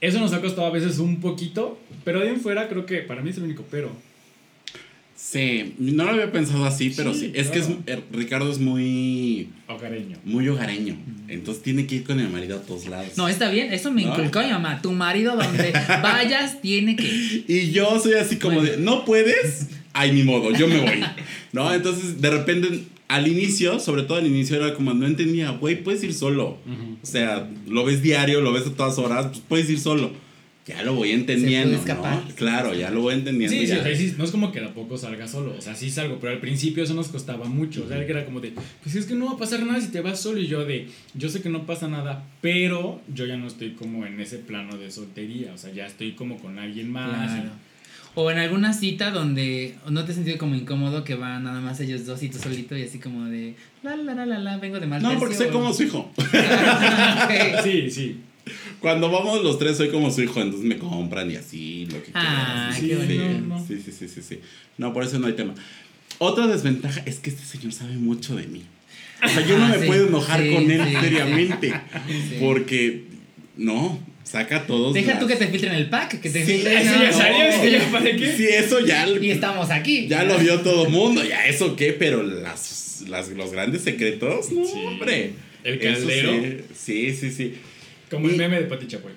Eso 0.01 0.20
nos 0.20 0.34
ha 0.34 0.41
costado 0.41 0.66
a 0.66 0.72
veces 0.72 0.97
un 0.97 1.22
poquito, 1.22 1.80
pero 2.03 2.22
de 2.22 2.30
en 2.30 2.39
fuera 2.41 2.68
creo 2.68 2.88
que 2.88 3.03
para 3.03 3.22
mí 3.22 3.30
es 3.30 3.38
el 3.38 3.43
único 3.43 3.64
pero. 3.70 3.91
Sí, 5.32 5.75
no 5.79 6.03
lo 6.03 6.09
había 6.11 6.29
pensado 6.29 6.65
así, 6.65 6.91
pero 6.93 7.13
sí. 7.13 7.19
Sí, 7.27 7.32
Es 7.36 7.47
que 7.51 7.59
es, 7.59 7.69
eh, 7.88 8.01
Ricardo 8.11 8.51
es 8.51 8.59
muy, 8.59 9.47
Hogareño. 9.69 10.17
muy 10.25 10.49
hogareño. 10.49 10.97
Entonces 11.29 11.63
tiene 11.63 11.88
que 11.88 11.95
ir 11.95 12.03
con 12.03 12.19
el 12.19 12.27
marido 12.29 12.57
a 12.57 12.61
todos 12.63 12.86
lados. 12.88 13.15
No, 13.15 13.29
está 13.29 13.49
bien, 13.49 13.71
eso 13.73 13.91
me 13.93 14.03
¿No? 14.03 14.09
inculcó 14.11 14.41
mi 14.41 14.49
mamá. 14.49 14.82
Tu 14.82 14.91
marido, 14.91 15.38
donde 15.38 15.71
vayas, 16.03 16.59
tiene 16.61 16.97
que. 16.97 17.05
ir. 17.07 17.45
Y 17.47 17.71
yo 17.71 17.97
soy 18.01 18.15
así 18.15 18.36
como 18.36 18.55
Bueno. 18.57 18.71
de, 18.71 18.77
no 18.79 19.05
puedes, 19.05 19.67
ay, 19.93 20.11
ni 20.11 20.23
modo, 20.23 20.51
yo 20.51 20.67
me 20.67 20.82
voy. 20.82 21.01
¿No? 21.53 21.73
Entonces, 21.73 22.19
de 22.19 22.29
repente, 22.29 22.84
al 23.07 23.25
inicio, 23.25 23.79
sobre 23.79 24.03
todo 24.03 24.17
al 24.17 24.27
inicio, 24.27 24.57
era 24.57 24.73
como, 24.73 24.93
no 24.93 25.07
entendía, 25.07 25.51
güey, 25.51 25.82
puedes 25.82 26.03
ir 26.03 26.13
solo. 26.13 26.57
O 27.01 27.05
sea, 27.05 27.49
lo 27.67 27.86
ves 27.86 28.01
diario, 28.01 28.41
lo 28.41 28.51
ves 28.51 28.67
a 28.67 28.71
todas 28.73 28.97
horas, 28.97 29.27
pues 29.27 29.41
puedes 29.47 29.69
ir 29.69 29.79
solo. 29.79 30.11
Ya 30.76 30.84
lo 30.84 30.93
voy 30.95 31.11
entendiendo, 31.11 31.78
Se 31.78 31.84
puede 31.84 31.93
escapar. 31.93 32.24
¿no? 32.28 32.36
Claro, 32.36 32.74
ya 32.74 32.89
lo 32.91 33.01
voy 33.01 33.13
entendiendo. 33.15 33.55
Sí, 33.55 33.61
sí, 33.67 33.74
ya. 33.74 33.80
o 33.80 33.84
sea, 33.84 33.95
sí, 33.95 34.13
no 34.17 34.24
es 34.24 34.32
como 34.32 34.51
que 34.51 34.59
de 34.59 34.67
a 34.67 34.74
poco 34.74 34.97
salga 34.97 35.28
solo, 35.28 35.53
o 35.57 35.61
sea, 35.61 35.76
sí 35.76 35.89
salgo, 35.89 36.17
pero 36.19 36.34
al 36.34 36.39
principio 36.39 36.84
eso 36.84 36.93
nos 36.93 37.07
costaba 37.09 37.45
mucho, 37.45 37.84
o 37.86 37.88
sea, 37.88 38.05
que 38.05 38.11
era 38.11 38.26
como 38.26 38.39
de, 38.39 38.53
pues 38.84 38.95
es 38.95 39.05
que 39.05 39.13
no 39.15 39.26
va 39.26 39.32
a 39.34 39.38
pasar 39.38 39.63
nada 39.65 39.80
si 39.82 39.88
te 39.89 40.01
vas 40.01 40.19
solo 40.19 40.39
y 40.39 40.47
yo 40.47 40.65
de, 40.65 40.88
yo 41.13 41.30
sé 41.30 41.41
que 41.41 41.49
no 41.49 41.65
pasa 41.65 41.88
nada, 41.88 42.24
pero 42.41 43.01
yo 43.13 43.26
ya 43.26 43.38
no 43.38 43.47
estoy 43.47 43.72
como 43.72 44.05
en 44.05 44.19
ese 44.19 44.38
plano 44.38 44.78
de 44.78 44.91
soltería, 44.91 45.53
o 45.53 45.57
sea, 45.57 45.72
ya 45.74 45.86
estoy 45.86 46.13
como 46.13 46.38
con 46.38 46.59
alguien 46.59 46.91
más. 46.91 47.09
Claro. 47.32 47.49
O 48.13 48.30
en 48.30 48.39
alguna 48.39 48.74
cita 48.74 49.09
donde 49.09 49.76
no 49.89 50.03
te 50.03 50.11
has 50.11 50.15
sentido 50.17 50.38
como 50.38 50.55
incómodo 50.55 51.05
que 51.05 51.15
van 51.15 51.45
nada 51.45 51.61
más 51.61 51.80
ellos 51.80 52.05
dos 52.05 52.22
y 52.24 52.28
tú 52.28 52.39
solito 52.39 52.76
y 52.78 52.84
así 52.84 52.99
como 52.99 53.24
de 53.28 53.55
la 53.84 53.95
la 53.95 54.13
la 54.13 54.26
la 54.26 54.38
la 54.38 54.57
vengo 54.57 54.82
de 54.82 54.86
mal 54.86 55.01
No, 55.01 55.17
porque 55.17 55.36
tercio", 55.36 55.38
soy 55.38 55.47
o- 55.47 55.59
como 55.61 55.74
su 55.74 55.84
hijo. 55.84 56.11
Ok. 56.17 57.63
Sí, 57.63 57.89
sí. 57.89 58.17
Cuando 58.80 59.10
vamos 59.12 59.43
los 59.43 59.58
tres 59.60 59.78
soy 59.78 59.89
como 59.89 60.12
su 60.12 60.22
hijo, 60.24 60.41
entonces 60.41 60.68
me 60.68 60.78
compran 60.78 61.30
y 61.32 61.36
así, 61.36 61.88
lo 61.91 62.02
que 62.04 62.12
Ah, 62.14 62.76
quieras. 62.80 62.99
qué 63.08 63.08
sí, 63.08 63.18
bonito. 63.18 63.66
sí, 63.68 63.82
sí, 63.86 63.91
sí, 63.91 64.08
sí, 64.08 64.22
sí. 64.22 64.39
No, 64.78 64.93
por 64.93 65.04
eso 65.04 65.20
no 65.20 65.28
hay 65.28 65.34
tema. 65.34 65.54
Otra 66.18 66.47
desventaja 66.47 67.02
es 67.06 67.20
que 67.20 67.30
este 67.30 67.43
señor 67.45 67.74
sabe 67.74 67.93
mucho 67.95 68.36
de 68.36 68.47
mí. 68.47 68.64
O 69.24 69.28
sea, 69.28 69.45
yo 69.45 69.58
no 69.58 69.66
Ah, 69.66 69.70
me 69.70 69.80
sí, 69.82 69.86
puedo 69.88 70.08
enojar 70.08 70.41
sí, 70.41 70.52
con 70.54 70.70
él 70.72 70.82
sí, 70.88 70.95
seriamente. 70.99 71.70
Sí. 72.08 72.38
Porque, 72.39 73.04
no, 73.58 73.99
saca 74.24 74.66
todos. 74.66 74.93
Deja 74.93 75.12
las- 75.12 75.20
tú 75.20 75.28
que 75.28 75.36
te 75.36 75.47
filtren 75.47 75.74
el 75.74 75.89
pack, 75.89 76.20
que 76.22 76.30
te 76.30 76.43
Sí, 76.45 76.54
filtren. 76.54 76.78
eso 76.78 76.91
ya 76.99 77.08
no, 77.12 77.18
salió, 77.18 77.58
no. 77.58 77.66
ya 77.86 77.91
para 77.91 78.06
qué. 78.16 78.36
Sí, 78.36 78.47
eso 78.47 78.80
ya, 78.86 79.08
Y 79.08 79.32
estamos 79.32 79.70
aquí. 79.70 80.08
ya 80.08 80.24
lo 80.24 80.38
vio 80.39 80.62
todo 80.62 80.86
el 80.86 80.91
mundo. 80.91 81.24
Ya, 81.24 81.45
eso 81.47 81.76
qué, 81.76 81.93
pero 81.93 82.24
las, 82.24 83.04
las, 83.08 83.30
los 83.30 83.52
grandes 83.52 83.82
secretos, 83.84 84.52
no, 84.52 84.66
Sí. 84.66 84.74
hombre. 84.86 85.34
El 85.64 85.80
caldero. 85.80 86.34
Sí, 86.76 87.14
sí, 87.16 87.32
sí. 87.32 87.54
Como 88.12 88.28
el 88.28 88.36
Y- 88.36 88.38
meme 88.38 88.57
de 88.59 88.66
Pati 88.68 88.86
Chapoy. 88.88 89.14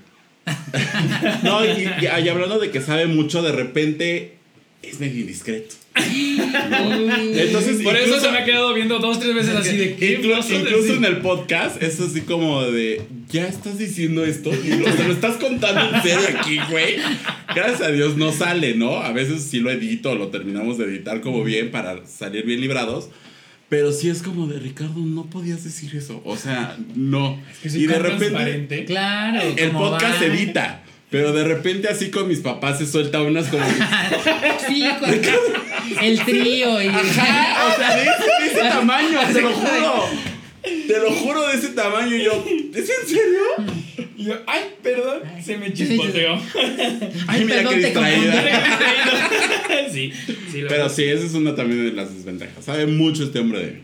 No, 1.42 1.64
y, 1.64 1.68
y- 1.68 2.24
y 2.24 2.28
hablando 2.28 2.58
de 2.58 2.70
que 2.70 2.80
sabe 2.80 3.06
mucho, 3.06 3.42
de 3.42 3.52
repente 3.52 4.34
es 4.82 5.00
medio 5.00 5.20
indiscreto. 5.20 5.74
Entonces, 5.96 7.82
Por 7.82 7.96
eso 7.96 8.06
incluso- 8.06 8.20
se 8.26 8.30
me 8.32 8.38
ha 8.38 8.44
quedado 8.44 8.74
viendo 8.74 8.98
dos, 8.98 9.20
tres 9.20 9.34
veces 9.34 9.54
así 9.54 9.76
de 9.76 9.84
a 9.84 10.12
incluso 10.12 10.58
decir? 10.82 10.96
en 10.96 11.04
el 11.04 11.18
podcast 11.18 11.82
es 11.82 12.00
así 12.00 12.22
como 12.22 12.62
de, 12.64 13.02
ya 13.30 13.46
estás 13.48 13.78
diciendo 13.78 14.24
esto, 14.24 14.50
y 14.52 14.68
lo, 14.70 14.86
lo 14.88 15.12
estás 15.12 15.36
contando 15.36 15.96
en 15.96 16.02
serio 16.02 16.26
aquí, 16.38 16.58
güey. 16.70 16.96
Gracias 17.54 17.80
a 17.82 17.90
Dios 17.92 18.16
no 18.16 18.32
sale, 18.32 18.74
¿no? 18.74 18.96
A 18.98 19.12
veces 19.12 19.42
sí 19.44 19.60
lo 19.60 19.70
edito, 19.70 20.14
lo 20.14 20.28
terminamos 20.28 20.78
de 20.78 20.84
editar 20.86 21.20
como 21.20 21.42
bien 21.44 21.70
para 21.70 22.04
salir 22.06 22.44
bien 22.44 22.60
librados. 22.60 23.08
Pero 23.74 23.90
sí 23.90 24.08
es 24.08 24.22
como 24.22 24.46
de, 24.46 24.60
Ricardo, 24.60 25.00
no 25.00 25.24
podías 25.24 25.64
decir 25.64 25.96
eso. 25.96 26.22
O 26.24 26.36
sea, 26.36 26.76
no. 26.94 27.42
Es 27.50 27.58
que 27.58 27.70
soy 27.70 27.82
y 27.82 27.86
de 27.88 27.98
repente 27.98 28.26
transparente. 28.26 28.84
Claro. 28.84 29.40
el 29.56 29.70
podcast 29.72 30.22
va. 30.22 30.26
edita. 30.26 30.82
Pero 31.10 31.32
de 31.32 31.42
repente 31.42 31.88
así 31.88 32.08
con 32.08 32.28
mis 32.28 32.38
papás 32.38 32.78
se 32.78 32.86
suelta 32.86 33.20
unas 33.20 33.48
como... 33.48 33.64
Sí, 34.68 34.84
con 35.00 35.10
el 36.04 36.20
trío 36.20 36.80
y. 36.80 36.86
Ajá, 36.86 37.66
o 37.66 37.76
sea, 37.76 37.96
de 37.96 38.02
ese, 38.02 38.44
de 38.44 38.60
ese 38.60 38.68
tamaño, 38.68 39.18
te 39.32 39.42
lo 39.42 39.52
juro. 39.52 40.04
Te 40.86 40.98
lo 41.00 41.10
juro 41.10 41.48
de 41.48 41.54
ese 41.54 41.68
tamaño. 41.70 42.14
Y 42.14 42.24
yo, 42.24 42.44
¿es 42.74 42.88
en 42.88 43.08
serio? 43.08 43.74
Y 44.16 44.24
yo, 44.24 44.34
ay, 44.46 44.62
perdón, 44.82 45.22
se 45.42 45.58
me 45.58 45.72
chispoteó. 45.72 46.34
Ay, 47.26 47.44
mira 47.44 47.56
perdón, 47.56 47.74
qué 47.74 47.80
te 47.80 47.86
distraída. 47.86 49.88
sí, 49.92 50.12
sí, 50.50 50.60
lo 50.60 50.68
Pero 50.68 50.88
sí, 50.88 51.04
esa 51.04 51.26
es 51.26 51.34
una 51.34 51.54
también 51.54 51.84
de 51.84 51.92
las 51.92 52.14
desventajas. 52.14 52.64
Sabe 52.64 52.86
mucho 52.86 53.24
este 53.24 53.40
hombre 53.40 53.66
de 53.66 53.72
mí. 53.72 53.80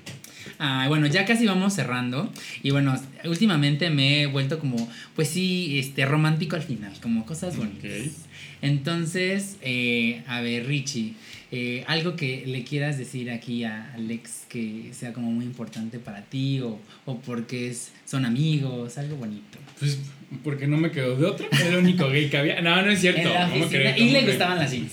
Ah, 0.58 0.86
bueno, 0.88 1.06
ya 1.06 1.24
casi 1.24 1.46
vamos 1.46 1.72
cerrando. 1.72 2.30
Y 2.62 2.70
bueno, 2.70 2.94
últimamente 3.24 3.90
me 3.90 4.22
he 4.22 4.26
vuelto 4.26 4.58
como, 4.58 4.90
pues 5.16 5.28
sí, 5.28 5.78
este, 5.78 6.04
romántico 6.04 6.54
al 6.54 6.62
final, 6.62 6.92
como 7.00 7.24
cosas 7.24 7.56
bonitas. 7.56 8.26
Entonces, 8.62 9.56
eh, 9.62 10.22
a 10.26 10.42
ver, 10.42 10.66
Richie, 10.66 11.14
eh, 11.50 11.82
algo 11.86 12.14
que 12.14 12.44
le 12.46 12.62
quieras 12.62 12.98
decir 12.98 13.30
aquí 13.30 13.64
a 13.64 13.92
Alex 13.94 14.44
que 14.48 14.90
sea 14.92 15.12
como 15.12 15.30
muy 15.30 15.46
importante 15.46 15.98
para 15.98 16.22
ti 16.22 16.60
o, 16.60 16.78
o 17.06 17.18
porque 17.20 17.70
es, 17.70 17.90
son 18.04 18.26
amigos, 18.26 18.98
algo 18.98 19.16
bonito. 19.16 19.58
Pues 19.80 19.98
porque 20.44 20.68
no 20.68 20.76
me 20.76 20.92
quedó 20.92 21.16
de 21.16 21.26
otra. 21.26 21.48
Era 21.50 21.70
el 21.70 21.76
único 21.78 22.08
gay 22.08 22.30
que 22.30 22.36
había. 22.36 22.60
No, 22.60 22.80
no 22.82 22.90
es 22.90 23.00
cierto. 23.00 23.20
En 23.20 23.34
la 23.34 23.48
¿cómo 23.50 23.64
oficina, 23.64 23.92
crees? 23.92 23.96
y 23.96 24.00
¿Cómo 24.00 24.12
le 24.12 24.26
gustaban 24.26 24.58
las 24.58 24.70
jeans. 24.72 24.92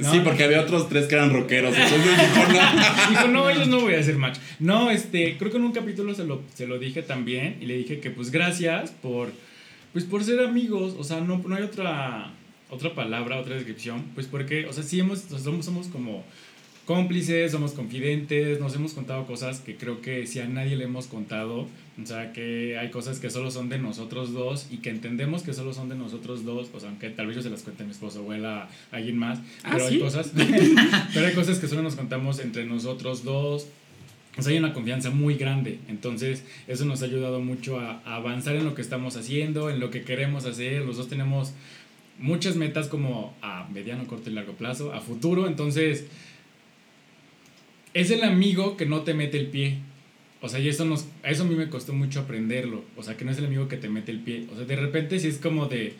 No, 0.00 0.12
sí, 0.12 0.20
porque 0.22 0.44
había 0.44 0.60
otros 0.60 0.88
tres 0.88 1.06
que 1.06 1.14
eran 1.14 1.30
rockeros. 1.30 1.74
Entonces 1.74 2.00
dijo, 2.04 2.52
no. 2.52 3.10
Dijo, 3.10 3.28
no, 3.28 3.50
ellos 3.50 3.68
no 3.68 3.80
voy 3.80 3.94
a 3.94 4.00
hacer 4.00 4.16
match. 4.16 4.38
No, 4.58 4.90
este, 4.90 5.38
creo 5.38 5.50
que 5.50 5.56
en 5.56 5.64
un 5.64 5.72
capítulo 5.72 6.14
se 6.14 6.24
lo, 6.24 6.42
se 6.54 6.66
lo 6.66 6.78
dije 6.78 7.02
también 7.02 7.56
y 7.60 7.66
le 7.66 7.78
dije 7.78 8.00
que 8.00 8.10
pues 8.10 8.30
gracias 8.30 8.90
por, 8.90 9.32
pues 9.92 10.04
por 10.04 10.22
ser 10.22 10.40
amigos, 10.40 10.96
o 10.98 11.04
sea, 11.04 11.20
no, 11.20 11.42
no 11.46 11.54
hay 11.54 11.62
otra, 11.62 12.32
otra 12.68 12.94
palabra, 12.94 13.38
otra 13.38 13.54
descripción, 13.54 14.04
pues 14.14 14.26
porque, 14.26 14.66
o 14.66 14.72
sea, 14.72 14.82
sí 14.82 15.00
hemos, 15.00 15.20
somos, 15.20 15.64
somos 15.64 15.88
como 15.88 16.24
cómplices, 16.84 17.52
somos 17.52 17.72
confidentes, 17.72 18.60
nos 18.60 18.74
hemos 18.74 18.92
contado 18.92 19.26
cosas 19.26 19.60
que 19.60 19.76
creo 19.76 20.02
que 20.02 20.26
si 20.26 20.40
a 20.40 20.46
nadie 20.46 20.76
le 20.76 20.84
hemos 20.84 21.06
contado, 21.06 21.68
o 22.00 22.06
sea, 22.06 22.32
que 22.32 22.78
hay 22.78 22.90
cosas 22.90 23.18
que 23.20 23.28
solo 23.28 23.50
son 23.50 23.68
de 23.68 23.78
nosotros 23.78 24.32
dos 24.32 24.66
y 24.70 24.78
que 24.78 24.88
entendemos 24.90 25.42
que 25.42 25.52
solo 25.52 25.74
son 25.74 25.88
de 25.90 25.94
nosotros 25.94 26.44
dos, 26.44 26.70
o 26.72 26.80
sea, 26.80 26.88
aunque 26.88 27.10
tal 27.10 27.26
vez 27.26 27.36
yo 27.36 27.42
se 27.42 27.50
las 27.50 27.62
cuente 27.62 27.82
a 27.82 27.86
mi 27.86 27.92
esposo 27.92 28.24
o 28.24 28.32
a 28.32 28.68
alguien 28.90 29.18
más, 29.18 29.40
Ah, 29.62 29.72
pero 29.74 29.88
¿sí? 29.88 29.94
hay 29.94 30.00
cosas, 30.00 30.32
pero 31.14 31.26
hay 31.26 31.34
cosas 31.34 31.58
que 31.58 31.68
solo 31.68 31.82
nos 31.82 31.94
contamos 31.94 32.38
entre 32.40 32.64
nosotros 32.64 33.24
dos. 33.24 33.66
O 34.38 34.42
sea, 34.42 34.52
hay 34.52 34.58
una 34.58 34.72
confianza 34.72 35.10
muy 35.10 35.34
grande. 35.34 35.78
Entonces, 35.88 36.42
eso 36.66 36.86
nos 36.86 37.02
ha 37.02 37.04
ayudado 37.04 37.40
mucho 37.40 37.78
a, 37.78 38.00
a 38.06 38.16
avanzar 38.16 38.56
en 38.56 38.64
lo 38.64 38.74
que 38.74 38.80
estamos 38.80 39.14
haciendo, 39.18 39.68
en 39.68 39.78
lo 39.78 39.90
que 39.90 40.04
queremos 40.04 40.46
hacer. 40.46 40.86
Los 40.86 40.96
dos 40.96 41.08
tenemos 41.08 41.52
muchas 42.18 42.56
metas 42.56 42.88
como 42.88 43.34
a 43.42 43.68
mediano, 43.70 44.06
corto 44.06 44.30
y 44.30 44.32
largo 44.32 44.54
plazo, 44.54 44.94
a 44.94 45.02
futuro. 45.02 45.46
Entonces, 45.46 46.06
es 47.92 48.10
el 48.10 48.24
amigo 48.24 48.78
que 48.78 48.86
no 48.86 49.02
te 49.02 49.12
mete 49.12 49.38
el 49.38 49.48
pie. 49.48 49.80
O 50.42 50.48
sea, 50.48 50.58
y 50.58 50.68
eso, 50.68 50.84
nos, 50.84 51.06
eso 51.22 51.44
a 51.44 51.46
mí 51.46 51.54
me 51.54 51.70
costó 51.70 51.92
mucho 51.92 52.20
aprenderlo. 52.20 52.84
O 52.96 53.02
sea, 53.02 53.16
que 53.16 53.24
no 53.24 53.30
es 53.30 53.38
el 53.38 53.46
amigo 53.46 53.68
que 53.68 53.76
te 53.76 53.88
mete 53.88 54.10
el 54.10 54.18
pie. 54.18 54.46
O 54.52 54.56
sea, 54.56 54.64
de 54.64 54.76
repente 54.76 55.18
si 55.20 55.28
es 55.28 55.38
como 55.38 55.66
de, 55.66 55.94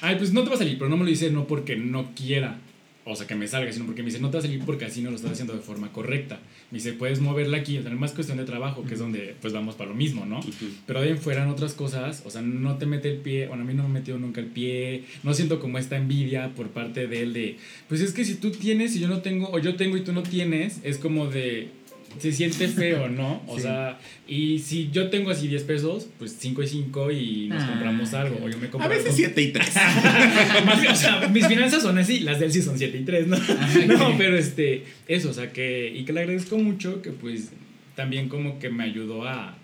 ay, 0.00 0.16
pues 0.16 0.32
no 0.32 0.42
te 0.42 0.50
va 0.50 0.56
a 0.56 0.58
salir, 0.58 0.76
pero 0.76 0.90
no 0.90 0.98
me 0.98 1.04
lo 1.04 1.10
dice 1.10 1.30
no 1.30 1.46
porque 1.46 1.74
no 1.76 2.14
quiera. 2.14 2.58
O 3.04 3.16
sea, 3.16 3.26
que 3.26 3.34
me 3.34 3.48
salga, 3.48 3.72
sino 3.72 3.86
porque 3.86 4.02
me 4.02 4.10
dice, 4.10 4.20
no 4.20 4.30
te 4.30 4.36
va 4.36 4.38
a 4.40 4.42
salir 4.42 4.62
porque 4.64 4.84
así 4.84 5.00
no 5.00 5.10
lo 5.10 5.16
estás 5.16 5.32
haciendo 5.32 5.54
de 5.54 5.60
forma 5.60 5.90
correcta. 5.90 6.38
Me 6.70 6.78
dice, 6.78 6.92
puedes 6.92 7.20
moverla 7.20 7.58
aquí. 7.58 7.78
O 7.78 7.82
sea, 7.82 7.90
es 7.90 7.98
más 7.98 8.12
cuestión 8.12 8.38
de 8.38 8.44
trabajo, 8.44 8.84
que 8.84 8.94
es 8.94 9.00
donde 9.00 9.34
pues 9.40 9.52
vamos 9.52 9.74
para 9.74 9.90
lo 9.90 9.96
mismo, 9.96 10.24
¿no? 10.24 10.40
Pero 10.86 11.00
de 11.00 11.06
ahí 11.06 11.12
en 11.12 11.18
fuera 11.18 11.42
en 11.42 11.48
otras 11.48 11.72
cosas, 11.72 12.22
o 12.24 12.30
sea, 12.30 12.42
no 12.42 12.76
te 12.76 12.86
mete 12.86 13.10
el 13.10 13.18
pie, 13.18 13.48
bueno, 13.48 13.64
a 13.64 13.66
mí 13.66 13.74
no 13.74 13.82
me 13.84 13.88
ha 13.88 13.92
metido 13.92 14.18
nunca 14.18 14.40
el 14.40 14.48
pie, 14.48 15.04
no 15.24 15.34
siento 15.34 15.58
como 15.58 15.78
esta 15.78 15.96
envidia 15.96 16.54
por 16.54 16.68
parte 16.68 17.08
de 17.08 17.22
él 17.22 17.32
de, 17.32 17.56
pues 17.88 18.00
es 18.00 18.12
que 18.12 18.24
si 18.24 18.36
tú 18.36 18.52
tienes 18.52 18.94
y 18.94 19.00
yo 19.00 19.08
no 19.08 19.20
tengo, 19.20 19.50
o 19.50 19.58
yo 19.58 19.74
tengo 19.74 19.96
y 19.96 20.02
tú 20.02 20.12
no 20.12 20.22
tienes, 20.22 20.78
es 20.84 20.98
como 20.98 21.26
de, 21.26 21.70
se 22.18 22.32
siente 22.32 22.68
feo, 22.68 23.08
¿no? 23.10 23.42
O 23.46 23.56
Sí. 23.56 23.62
sea, 23.62 23.98
y 24.28 24.58
si 24.58 24.90
yo 24.90 25.08
tengo 25.10 25.30
así 25.30 25.48
10 25.48 25.62
pesos, 25.64 26.08
pues 26.18 26.36
5 26.38 26.62
y 26.62 26.66
5 26.68 27.10
y 27.10 27.46
nos 27.48 27.62
Ah, 27.62 27.66
compramos 27.70 28.14
algo, 28.14 28.38
o 28.44 28.48
yo 28.48 28.58
me 28.58 28.68
compro 28.70 28.86
A 28.86 28.88
veces 28.88 29.06
algo. 29.06 29.16
7 29.16 29.42
y 29.42 29.52
3. 29.52 29.68
Más 30.66 30.80
bien, 30.80 30.92
o 30.92 30.96
sea, 30.96 31.28
mis 31.28 31.46
finanzas 31.46 31.82
son 31.82 31.98
así, 31.98 32.20
las 32.20 32.38
de 32.40 32.46
él 32.46 32.52
sí 32.52 32.62
son 32.62 32.78
7 32.78 32.98
y 32.98 33.04
3, 33.04 33.26
¿no? 33.26 33.36
No, 33.86 34.16
pero 34.18 34.36
este, 34.36 34.84
eso, 35.08 35.30
o 35.30 35.32
sea, 35.32 35.52
que, 35.52 35.92
y 35.94 36.04
que 36.04 36.12
le 36.12 36.20
agradezco 36.20 36.56
mucho 36.58 37.02
que 37.02 37.10
pues 37.10 37.50
también 37.96 38.28
como 38.28 38.58
que 38.58 38.70
me 38.70 38.84
ayudó 38.84 39.26
a, 39.28 39.56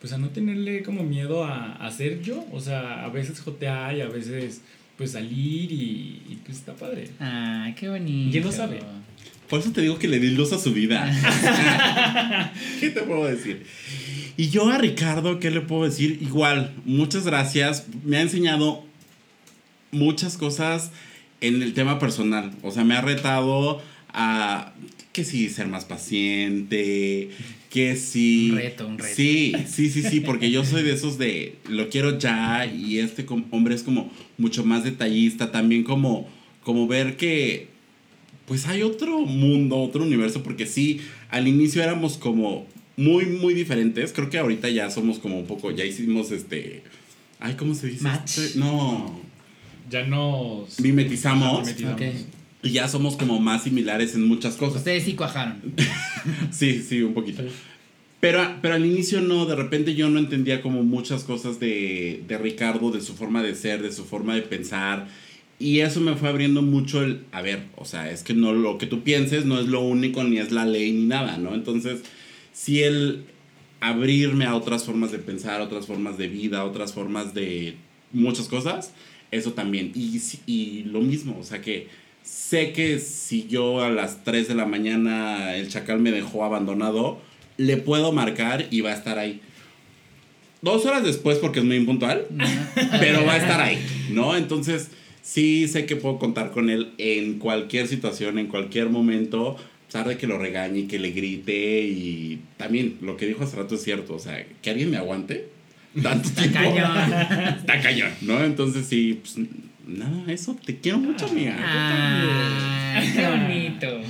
pues 0.00 0.12
a 0.12 0.18
no 0.18 0.28
tenerle 0.30 0.82
como 0.82 1.02
miedo 1.02 1.44
a, 1.44 1.72
a 1.74 1.90
ser 1.90 2.22
yo, 2.22 2.44
o 2.52 2.60
sea, 2.60 3.04
a 3.04 3.08
veces 3.08 3.40
jotear 3.40 3.96
y 3.96 4.00
a 4.00 4.08
veces 4.08 4.62
pues 4.96 5.10
salir 5.10 5.72
y, 5.72 6.22
y, 6.30 6.38
pues 6.44 6.58
está 6.58 6.72
padre. 6.74 7.08
Ah, 7.18 7.72
qué 7.76 7.88
bonito. 7.88 8.30
¿Quién 8.30 8.44
lo 8.44 8.52
sabe? 8.52 8.78
Por 9.48 9.60
eso 9.60 9.72
te 9.72 9.82
digo 9.82 9.98
que 9.98 10.08
le 10.08 10.18
di 10.18 10.30
luz 10.30 10.52
a 10.52 10.58
su 10.58 10.72
vida. 10.72 11.10
¿Qué 12.80 12.90
te 12.90 13.02
puedo 13.02 13.26
decir? 13.26 13.64
Y 14.36 14.48
yo 14.48 14.68
a 14.68 14.78
Ricardo, 14.78 15.38
¿qué 15.38 15.50
le 15.50 15.60
puedo 15.60 15.84
decir? 15.84 16.18
Igual, 16.20 16.74
muchas 16.84 17.24
gracias. 17.24 17.86
Me 18.04 18.16
ha 18.16 18.22
enseñado 18.22 18.84
muchas 19.92 20.36
cosas 20.36 20.90
en 21.40 21.62
el 21.62 21.74
tema 21.74 21.98
personal. 21.98 22.52
O 22.62 22.70
sea, 22.70 22.84
me 22.84 22.94
ha 22.94 23.00
retado 23.00 23.82
a 24.08 24.72
que 25.12 25.24
sí, 25.24 25.48
ser 25.48 25.68
más 25.68 25.84
paciente, 25.84 27.30
que 27.70 27.96
sí. 27.96 28.50
Un 28.50 28.56
reto, 28.56 28.86
un 28.86 28.98
reto. 28.98 29.14
Sí, 29.14 29.54
sí, 29.68 29.88
sí, 29.90 30.02
sí, 30.02 30.20
porque 30.20 30.50
yo 30.50 30.64
soy 30.64 30.82
de 30.82 30.92
esos 30.92 31.18
de 31.18 31.56
lo 31.68 31.88
quiero 31.88 32.18
ya 32.18 32.66
y 32.66 32.98
este 32.98 33.24
hombre 33.50 33.76
es 33.76 33.84
como 33.84 34.10
mucho 34.38 34.64
más 34.64 34.82
detallista, 34.82 35.52
también 35.52 35.84
como, 35.84 36.28
como 36.64 36.88
ver 36.88 37.16
que 37.16 37.73
pues 38.46 38.66
hay 38.66 38.82
otro 38.82 39.20
mundo, 39.20 39.76
otro 39.76 40.02
universo, 40.02 40.42
porque 40.42 40.66
sí, 40.66 41.00
al 41.30 41.48
inicio 41.48 41.82
éramos 41.82 42.18
como 42.18 42.66
muy, 42.96 43.26
muy 43.26 43.54
diferentes. 43.54 44.12
Creo 44.12 44.30
que 44.30 44.38
ahorita 44.38 44.68
ya 44.68 44.90
somos 44.90 45.18
como 45.18 45.38
un 45.38 45.46
poco, 45.46 45.70
ya 45.70 45.84
hicimos 45.84 46.30
este. 46.30 46.82
Ay, 47.40 47.54
¿cómo 47.54 47.74
se 47.74 47.88
dice? 47.88 48.04
Match. 48.04 48.38
Este? 48.38 48.58
No. 48.58 49.20
Ya 49.90 50.06
nos... 50.06 50.80
Mimetizamos. 50.80 51.60
Ajá, 51.60 51.60
mimetizamos. 51.60 52.00
Ok. 52.00 52.30
Y 52.62 52.70
ya 52.70 52.88
somos 52.88 53.16
como 53.16 53.38
más 53.40 53.64
similares 53.64 54.14
en 54.14 54.26
muchas 54.26 54.56
cosas. 54.56 54.78
Ustedes 54.78 55.04
sí 55.04 55.14
cuajaron. 55.14 55.60
Sí, 56.50 56.82
sí, 56.82 57.02
un 57.02 57.12
poquito. 57.12 57.42
Pero, 58.20 58.40
pero 58.62 58.74
al 58.74 58.86
inicio 58.86 59.20
no, 59.20 59.44
de 59.44 59.54
repente 59.54 59.94
yo 59.94 60.08
no 60.08 60.18
entendía 60.18 60.62
como 60.62 60.82
muchas 60.82 61.24
cosas 61.24 61.60
de, 61.60 62.24
de 62.26 62.38
Ricardo, 62.38 62.90
de 62.90 63.02
su 63.02 63.14
forma 63.14 63.42
de 63.42 63.54
ser, 63.54 63.82
de 63.82 63.92
su 63.92 64.06
forma 64.06 64.34
de 64.34 64.40
pensar. 64.40 65.06
Y 65.58 65.80
eso 65.80 66.00
me 66.00 66.14
fue 66.16 66.28
abriendo 66.28 66.62
mucho 66.62 67.02
el, 67.02 67.24
a 67.32 67.40
ver, 67.40 67.62
o 67.76 67.84
sea, 67.84 68.10
es 68.10 68.22
que 68.22 68.34
no 68.34 68.52
lo 68.52 68.76
que 68.78 68.86
tú 68.86 69.02
pienses 69.02 69.44
no 69.44 69.58
es 69.60 69.66
lo 69.66 69.80
único, 69.82 70.22
ni 70.24 70.38
es 70.38 70.50
la 70.52 70.66
ley, 70.66 70.92
ni 70.92 71.04
nada, 71.06 71.36
¿no? 71.38 71.54
Entonces, 71.54 72.00
sí 72.52 72.82
el 72.82 73.24
abrirme 73.80 74.46
a 74.46 74.56
otras 74.56 74.84
formas 74.84 75.12
de 75.12 75.18
pensar, 75.18 75.60
otras 75.60 75.86
formas 75.86 76.18
de 76.18 76.28
vida, 76.28 76.64
otras 76.64 76.92
formas 76.92 77.34
de 77.34 77.76
muchas 78.12 78.48
cosas, 78.48 78.92
eso 79.30 79.52
también. 79.52 79.92
Y, 79.94 80.18
si- 80.18 80.40
y 80.46 80.84
lo 80.84 81.00
mismo, 81.00 81.36
o 81.38 81.44
sea 81.44 81.60
que 81.60 81.88
sé 82.22 82.72
que 82.72 82.98
si 82.98 83.46
yo 83.48 83.82
a 83.82 83.90
las 83.90 84.24
3 84.24 84.48
de 84.48 84.54
la 84.54 84.64
mañana 84.66 85.54
el 85.56 85.68
chacal 85.68 86.00
me 86.00 86.10
dejó 86.10 86.44
abandonado, 86.44 87.20
le 87.58 87.76
puedo 87.76 88.10
marcar 88.12 88.66
y 88.70 88.80
va 88.80 88.90
a 88.90 88.94
estar 88.94 89.18
ahí. 89.18 89.40
Dos 90.62 90.86
horas 90.86 91.04
después 91.04 91.38
porque 91.38 91.58
es 91.58 91.64
muy 91.64 91.76
impuntual, 91.76 92.26
pero 92.98 93.24
va 93.26 93.34
a 93.34 93.36
estar 93.36 93.60
ahí, 93.60 93.78
¿no? 94.10 94.34
Entonces, 94.36 94.88
sí 95.26 95.66
sé 95.68 95.86
que 95.86 95.96
puedo 95.96 96.18
contar 96.18 96.50
con 96.50 96.68
él 96.68 96.90
en 96.98 97.38
cualquier 97.38 97.88
situación, 97.88 98.38
en 98.38 98.46
cualquier 98.48 98.90
momento, 98.90 99.56
a 99.56 99.86
pesar 99.86 100.06
de 100.06 100.18
que 100.18 100.26
lo 100.26 100.38
regañe 100.38 100.80
y 100.80 100.86
que 100.86 100.98
le 100.98 101.12
grite 101.12 101.82
y 101.82 102.40
también 102.58 102.98
lo 103.00 103.16
que 103.16 103.26
dijo 103.26 103.44
hace 103.44 103.56
rato 103.56 103.74
es 103.76 103.82
cierto, 103.82 104.14
o 104.14 104.18
sea, 104.18 104.44
que 104.60 104.70
alguien 104.70 104.90
me 104.90 104.98
aguante 104.98 105.48
tanto 106.02 106.28
tiempo. 106.30 106.58
Cañón. 106.58 107.12
Está 107.58 107.80
cañón, 107.80 108.10
¿no? 108.20 108.44
Entonces, 108.44 108.86
sí, 108.86 109.20
pues 109.22 109.46
nada, 109.86 110.30
eso, 110.30 110.56
te 110.64 110.76
quiero 110.78 110.98
mucho, 110.98 111.26
amiga. 111.26 111.56
Ah, 111.58 113.02
qué 113.14 113.26
bonito. 113.28 114.00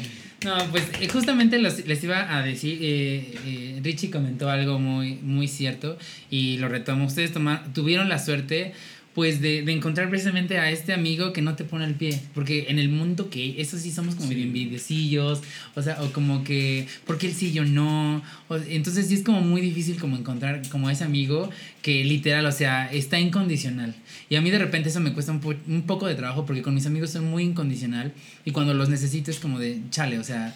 No, 0.44 0.58
pues 0.72 0.84
eh, 1.00 1.08
justamente 1.08 1.58
los- 1.58 1.86
les 1.86 2.04
iba 2.04 2.36
a 2.36 2.42
decir, 2.42 2.78
eh, 2.82 3.34
eh, 3.46 3.80
Richie 3.82 4.10
comentó 4.10 4.50
algo 4.50 4.78
muy, 4.78 5.14
muy 5.22 5.48
cierto 5.48 5.96
y 6.30 6.58
lo 6.58 6.68
retomo. 6.68 7.06
Ustedes 7.06 7.32
toma- 7.32 7.64
tuvieron 7.72 8.10
la 8.10 8.18
suerte 8.18 8.72
pues 9.14 9.40
de, 9.40 9.62
de 9.62 9.72
encontrar 9.72 10.10
precisamente 10.10 10.58
a 10.58 10.70
este 10.70 10.92
amigo 10.92 11.32
que 11.32 11.40
no 11.40 11.54
te 11.54 11.64
pone 11.64 11.84
el 11.84 11.94
pie, 11.94 12.20
porque 12.34 12.66
en 12.68 12.78
el 12.80 12.88
mundo 12.88 13.30
que 13.30 13.60
eso 13.60 13.78
sí 13.78 13.92
somos 13.92 14.14
como 14.16 14.28
medio 14.28 14.42
envidiosillos, 14.44 15.40
o 15.76 15.82
sea, 15.82 16.02
o 16.02 16.10
como 16.12 16.42
que, 16.44 16.86
porque 17.06 17.28
él 17.28 17.34
sí, 17.34 17.52
yo 17.52 17.64
no, 17.64 18.22
o- 18.48 18.56
entonces 18.56 19.06
sí 19.06 19.14
es 19.14 19.22
como 19.22 19.40
muy 19.40 19.60
difícil 19.60 19.98
como 20.00 20.16
encontrar 20.16 20.62
como 20.68 20.90
ese 20.90 21.04
amigo 21.04 21.48
que 21.82 22.04
literal, 22.04 22.44
o 22.46 22.52
sea, 22.52 22.90
está 22.92 23.20
incondicional. 23.20 23.94
Y 24.30 24.36
a 24.36 24.40
mí 24.40 24.50
de 24.50 24.58
repente 24.58 24.88
eso 24.88 25.00
me 25.00 25.12
cuesta 25.12 25.32
un, 25.32 25.40
po- 25.40 25.54
un 25.68 25.82
poco 25.82 26.06
de 26.06 26.14
trabajo 26.14 26.44
porque 26.46 26.62
con 26.62 26.74
mis 26.74 26.86
amigos 26.86 27.10
soy 27.10 27.20
muy 27.22 27.44
incondicional 27.44 28.12
y 28.44 28.50
cuando 28.50 28.74
los 28.74 28.88
necesito 28.88 29.30
es 29.30 29.38
como 29.38 29.58
de, 29.58 29.80
chale, 29.90 30.18
o 30.18 30.24
sea, 30.24 30.54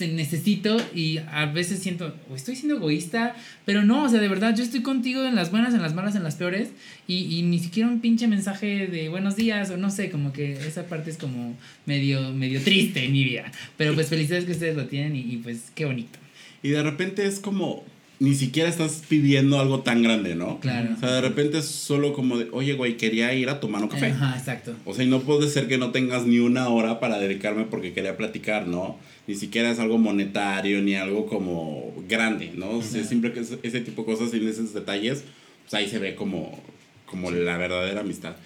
te 0.00 0.08
necesito 0.08 0.78
y 0.94 1.18
a 1.18 1.46
veces 1.46 1.78
siento, 1.78 2.14
o 2.30 2.34
estoy 2.34 2.56
siendo 2.56 2.76
egoísta, 2.76 3.36
pero 3.66 3.84
no, 3.84 4.04
o 4.04 4.08
sea, 4.08 4.18
de 4.18 4.28
verdad, 4.28 4.56
yo 4.56 4.64
estoy 4.64 4.80
contigo 4.80 5.24
en 5.24 5.34
las 5.34 5.50
buenas, 5.50 5.74
en 5.74 5.82
las 5.82 5.94
malas, 5.94 6.16
en 6.16 6.24
las 6.24 6.36
peores 6.36 6.70
y, 7.06 7.36
y 7.36 7.42
ni 7.42 7.58
siquiera 7.58 7.88
un 7.88 8.00
pinche 8.00 8.26
mensaje 8.26 8.86
de 8.86 9.10
buenos 9.10 9.36
días 9.36 9.70
o 9.70 9.76
no 9.76 9.90
sé, 9.90 10.10
como 10.10 10.32
que 10.32 10.54
esa 10.54 10.86
parte 10.86 11.10
es 11.10 11.18
como 11.18 11.54
medio, 11.84 12.32
medio 12.32 12.62
triste 12.62 13.04
en 13.04 13.12
mi 13.12 13.24
vida. 13.24 13.52
Pero 13.76 13.94
pues 13.94 14.08
felicidades 14.08 14.46
que 14.46 14.52
ustedes 14.52 14.74
lo 14.74 14.86
tienen 14.86 15.14
y, 15.14 15.20
y, 15.20 15.36
pues 15.36 15.70
qué 15.74 15.84
bonito. 15.84 16.18
Y 16.62 16.70
de 16.70 16.82
repente 16.82 17.26
es 17.26 17.38
como, 17.38 17.84
ni 18.20 18.34
siquiera 18.34 18.70
estás 18.70 19.02
pidiendo 19.06 19.60
algo 19.60 19.80
tan 19.80 20.02
grande, 20.02 20.34
¿no? 20.34 20.60
Claro. 20.60 20.94
O 20.96 20.98
sea, 20.98 21.10
de 21.10 21.20
repente 21.20 21.58
es 21.58 21.66
solo 21.66 22.14
como 22.14 22.38
de, 22.38 22.48
oye, 22.52 22.72
güey, 22.72 22.96
quería 22.96 23.34
ir 23.34 23.50
a 23.50 23.60
tomar 23.60 23.82
un 23.82 23.88
café. 23.88 24.06
Ajá, 24.06 24.34
exacto. 24.38 24.74
O 24.86 24.94
sea, 24.94 25.04
y 25.04 25.08
no 25.08 25.20
puede 25.20 25.46
ser 25.48 25.68
que 25.68 25.76
no 25.76 25.90
tengas 25.90 26.24
ni 26.26 26.38
una 26.38 26.68
hora 26.68 27.00
para 27.00 27.18
dedicarme 27.18 27.64
porque 27.64 27.92
quería 27.92 28.16
platicar, 28.16 28.66
¿no? 28.66 28.98
Ni 29.26 29.34
siquiera 29.34 29.70
es 29.70 29.78
algo 29.78 29.98
monetario, 29.98 30.82
ni 30.82 30.94
algo 30.94 31.26
como 31.26 31.94
grande, 32.08 32.52
¿no? 32.54 32.78
O 32.78 32.82
sea, 32.82 33.04
siempre 33.04 33.32
que 33.32 33.40
es 33.40 33.56
ese 33.62 33.80
tipo 33.80 34.02
de 34.02 34.06
cosas 34.06 34.34
y 34.34 34.38
en 34.38 34.48
esos 34.48 34.74
detalles, 34.74 35.24
pues 35.62 35.74
ahí 35.74 35.88
se 35.88 35.98
ve 35.98 36.14
como, 36.14 36.60
como 37.06 37.30
la 37.30 37.56
verdadera 37.56 38.00
amistad. 38.00 38.36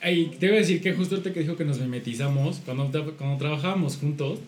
Ay, 0.00 0.32
te 0.38 0.48
voy 0.48 0.56
a 0.56 0.60
decir 0.60 0.82
que 0.82 0.92
justo 0.92 1.14
ahorita 1.14 1.32
que 1.32 1.40
dijo 1.40 1.56
que 1.56 1.64
nos 1.64 1.80
mimetizamos, 1.80 2.60
cuando, 2.64 2.90
cuando 3.16 3.38
trabajábamos 3.38 3.96
juntos, 3.96 4.38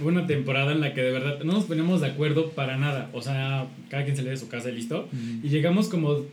hubo 0.00 0.08
una 0.08 0.26
temporada 0.26 0.72
en 0.72 0.80
la 0.80 0.92
que 0.92 1.02
de 1.02 1.12
verdad 1.12 1.44
no 1.44 1.52
nos 1.52 1.64
poníamos 1.64 2.00
de 2.00 2.08
acuerdo 2.08 2.50
para 2.50 2.76
nada. 2.76 3.10
O 3.12 3.22
sea, 3.22 3.66
cada 3.88 4.04
quien 4.04 4.16
salía 4.16 4.32
de 4.32 4.36
su 4.36 4.48
casa 4.48 4.70
y 4.70 4.74
listo. 4.74 5.08
Y 5.42 5.48
llegamos 5.48 5.88
como 5.88 6.24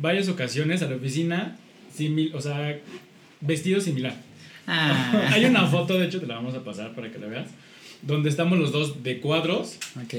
varias 0.00 0.28
ocasiones 0.28 0.82
a 0.82 0.90
la 0.90 0.96
oficina, 0.96 1.56
simil, 1.92 2.34
o 2.34 2.40
sea, 2.40 2.78
vestidos 3.40 3.84
similar. 3.84 4.14
Ah, 4.66 5.28
Hay 5.32 5.44
una 5.46 5.66
foto, 5.66 5.98
de 5.98 6.06
hecho, 6.06 6.20
te 6.20 6.26
la 6.26 6.34
vamos 6.34 6.54
a 6.54 6.62
pasar 6.62 6.94
para 6.94 7.10
que 7.10 7.18
la 7.18 7.26
veas, 7.26 7.48
donde 8.02 8.28
estamos 8.30 8.58
los 8.58 8.72
dos 8.72 9.02
de 9.02 9.18
cuadros, 9.18 9.76
ok. 9.96 10.14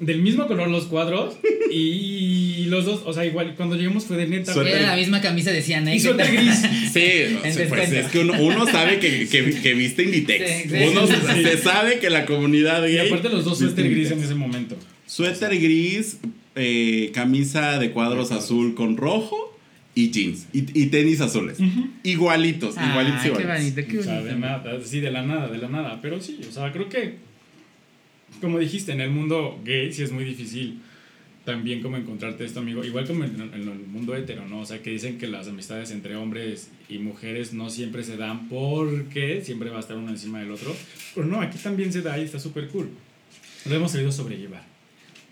del 0.00 0.20
mismo 0.22 0.46
color 0.46 0.68
los 0.68 0.84
cuadros, 0.86 1.34
y 1.72 2.64
los 2.66 2.84
dos, 2.84 3.02
o 3.04 3.12
sea, 3.12 3.24
igual, 3.24 3.54
cuando 3.56 3.76
llegamos 3.76 4.04
fue 4.04 4.16
de 4.16 4.26
neta. 4.26 4.52
Era 4.52 4.82
la 4.82 4.96
misma 4.96 5.20
camisa 5.20 5.50
de 5.50 5.62
Ciana. 5.62 5.94
Y 5.94 6.00
suéter 6.00 6.30
gris. 6.32 6.62
Sí, 6.92 7.36
o 7.42 7.44
En 7.44 7.54
sea, 7.54 7.68
pues 7.68 7.92
es 7.92 8.06
que 8.06 8.20
uno, 8.20 8.34
uno 8.40 8.66
sabe 8.66 8.98
que, 8.98 9.28
que, 9.28 9.60
que 9.60 9.74
viste 9.74 10.02
Inditex. 10.04 10.50
Sí, 10.50 10.68
sí. 10.70 10.76
Uno 10.90 11.06
se, 11.06 11.14
Sí. 11.16 11.42
se 11.44 11.58
sabe 11.58 11.98
que 11.98 12.10
la 12.10 12.24
comunidad 12.26 12.86
Y 12.86 12.98
aparte 12.98 13.28
los 13.28 13.44
dos 13.44 13.58
suéter 13.58 13.88
gris 13.90 14.10
en 14.10 14.22
ese 14.22 14.34
momento. 14.34 14.76
Suéter 15.06 15.58
gris, 15.58 16.18
eh, 16.56 17.10
camisa 17.14 17.78
de 17.78 17.90
cuadros 17.90 18.32
azul 18.32 18.74
con 18.74 18.96
rojo 18.96 19.57
y 20.02 20.10
jeans. 20.10 20.46
Y, 20.52 20.58
y 20.82 20.86
tenis 20.86 21.20
azules. 21.20 21.58
Igualitos, 22.02 22.74
Ah, 22.76 22.88
igualitos, 22.90 23.22
qué 23.22 23.28
igualitos. 23.28 23.58
bonito, 23.74 23.90
qué 23.92 23.98
O 23.98 24.02
sea, 24.02 24.14
bonito. 24.20 24.34
de 24.34 24.40
nada, 24.40 24.80
sí, 24.84 25.00
de 25.00 25.10
la 25.10 25.22
nada, 25.22 25.48
de 25.48 25.58
la 25.58 25.68
nada. 25.68 26.00
Pero 26.00 26.20
sí, 26.20 26.38
o 26.48 26.52
sea, 26.52 26.70
creo 26.72 26.88
que, 26.88 27.16
como 28.40 28.58
dijiste, 28.58 28.92
en 28.92 29.00
el 29.00 29.10
mundo 29.10 29.60
gay 29.64 29.92
sí 29.92 30.02
es 30.02 30.12
muy 30.12 30.24
difícil 30.24 30.80
también 31.44 31.80
como 31.80 31.96
encontrarte 31.96 32.44
esto, 32.44 32.60
amigo. 32.60 32.84
Igual 32.84 33.06
como 33.06 33.24
en, 33.24 33.40
en 33.40 33.54
el 33.68 33.86
mundo 33.86 34.14
hetero, 34.14 34.46
¿no? 34.46 34.60
O 34.60 34.66
sea, 34.66 34.82
que 34.82 34.90
dicen 34.90 35.16
que 35.18 35.26
las 35.26 35.48
amistades 35.48 35.90
entre 35.90 36.14
hombres 36.14 36.70
y 36.90 36.98
mujeres 36.98 37.54
no 37.54 37.70
siempre 37.70 38.04
se 38.04 38.18
dan 38.18 38.48
porque 38.50 39.40
siempre 39.42 39.70
va 39.70 39.78
a 39.78 39.80
estar 39.80 39.96
uno 39.96 40.10
encima 40.10 40.40
del 40.40 40.50
otro. 40.50 40.76
Pero 41.14 41.26
no, 41.26 41.40
aquí 41.40 41.56
también 41.58 41.90
se 41.92 42.02
da 42.02 42.18
y 42.18 42.24
está 42.24 42.38
súper 42.38 42.68
cool. 42.68 42.90
Lo 43.68 43.74
hemos 43.74 43.90
sabido 43.92 44.12
sobrellevar. 44.12 44.67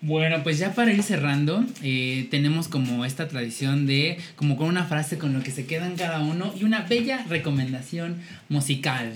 Bueno, 0.06 0.44
pues 0.44 0.60
ya 0.60 0.72
para 0.72 0.92
ir 0.92 1.02
cerrando, 1.02 1.64
eh, 1.82 2.28
tenemos 2.30 2.68
como 2.68 3.04
esta 3.04 3.26
tradición 3.26 3.86
de, 3.86 4.18
como 4.36 4.56
con 4.56 4.68
una 4.68 4.84
frase 4.84 5.18
con 5.18 5.32
lo 5.32 5.42
que 5.42 5.50
se 5.50 5.66
quedan 5.66 5.96
cada 5.96 6.20
uno 6.20 6.54
y 6.56 6.62
una 6.62 6.82
bella 6.82 7.26
recomendación 7.28 8.20
musical. 8.48 9.14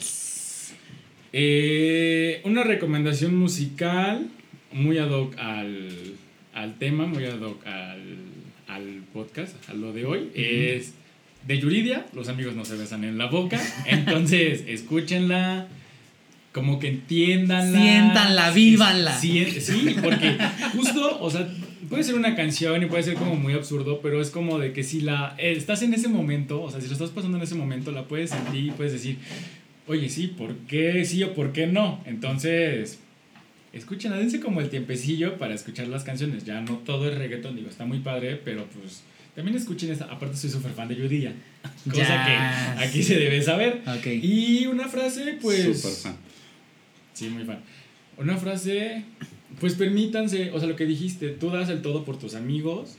Eh, 1.32 2.40
una 2.44 2.64
recomendación 2.64 3.36
musical 3.36 4.26
muy 4.72 4.98
ad 4.98 5.10
hoc 5.10 5.38
al, 5.38 6.14
al 6.54 6.76
tema, 6.76 7.06
muy 7.06 7.24
ad 7.24 7.40
hoc 7.40 7.64
al, 7.68 8.16
al 8.66 9.02
podcast, 9.12 9.54
a 9.70 9.74
lo 9.74 9.92
de 9.92 10.06
hoy, 10.06 10.32
es 10.34 10.94
de 11.46 11.60
Yuridia, 11.60 12.04
los 12.14 12.28
amigos 12.28 12.56
no 12.56 12.64
se 12.64 12.74
besan 12.74 13.04
en 13.04 13.16
la 13.16 13.26
boca, 13.26 13.60
entonces 13.86 14.64
escúchenla, 14.66 15.68
como 16.52 16.78
que 16.78 16.88
entiéndanla. 16.88 17.78
Siéntanla, 17.80 18.50
vívanla. 18.50 19.16
Sí, 19.18 19.46
sí, 19.60 19.94
porque 20.02 20.36
justo, 20.72 21.20
o 21.20 21.30
sea, 21.30 21.48
puede 21.88 22.02
ser 22.04 22.14
una 22.16 22.34
canción 22.34 22.82
y 22.82 22.86
puede 22.86 23.02
ser 23.02 23.14
como 23.14 23.36
muy 23.36 23.52
absurdo, 23.54 24.00
pero 24.02 24.20
es 24.20 24.30
como 24.30 24.58
de 24.58 24.72
que 24.72 24.82
si 24.82 25.00
la 25.00 25.34
eh, 25.38 25.52
estás 25.56 25.82
en 25.82 25.94
ese 25.94 26.08
momento, 26.08 26.62
o 26.62 26.70
sea, 26.70 26.80
si 26.80 26.86
lo 26.88 26.92
estás 26.92 27.10
pasando 27.10 27.36
en 27.38 27.44
ese 27.44 27.54
momento, 27.54 27.92
la 27.92 28.04
puedes 28.04 28.30
sentir 28.30 28.64
y 28.64 28.70
puedes 28.72 28.92
decir, 28.92 29.18
oye, 29.86 30.08
sí, 30.08 30.26
¿por 30.28 30.54
qué 30.66 31.04
sí 31.04 31.22
o 31.22 31.34
por 31.34 31.52
qué 31.52 31.66
no? 31.66 32.02
Entonces, 32.04 32.98
escúchenla, 33.72 34.16
dense 34.18 34.40
como 34.40 34.60
el 34.60 34.68
tiempecillo 34.70 35.38
para 35.38 35.54
escuchar 35.54 35.86
las 35.88 36.02
canciones. 36.04 36.44
Ya 36.44 36.60
no 36.60 36.78
todo 36.78 37.08
es 37.08 37.16
reggaeton, 37.16 37.54
digo, 37.56 37.68
está 37.68 37.84
muy 37.84 37.98
padre, 38.00 38.40
pero 38.44 38.66
pues 38.66 39.02
también 39.36 39.56
escuchen 39.56 39.90
esta. 39.92 40.06
Aparte, 40.06 40.36
soy 40.36 40.50
súper 40.50 40.72
fan 40.72 40.88
de 40.88 40.96
Yudía, 40.96 41.32
cosa 41.88 41.96
Yes. 41.96 42.06
que 42.78 42.84
aquí 42.84 43.02
se 43.04 43.18
debe 43.18 43.40
saber. 43.42 43.82
Ok. 43.86 44.06
Y 44.22 44.66
una 44.66 44.88
frase, 44.88 45.38
pues. 45.40 45.80
Súper 45.80 45.92
fan. 46.12 46.29
Sí, 47.20 47.28
muy 47.28 47.44
fan. 47.44 47.58
Una 48.16 48.38
frase, 48.38 49.04
pues 49.60 49.74
permítanse, 49.74 50.50
o 50.52 50.58
sea, 50.58 50.66
lo 50.68 50.74
que 50.76 50.86
dijiste, 50.86 51.28
tú 51.28 51.50
das 51.50 51.68
el 51.68 51.82
todo 51.82 52.02
por 52.04 52.18
tus 52.18 52.34
amigos, 52.34 52.96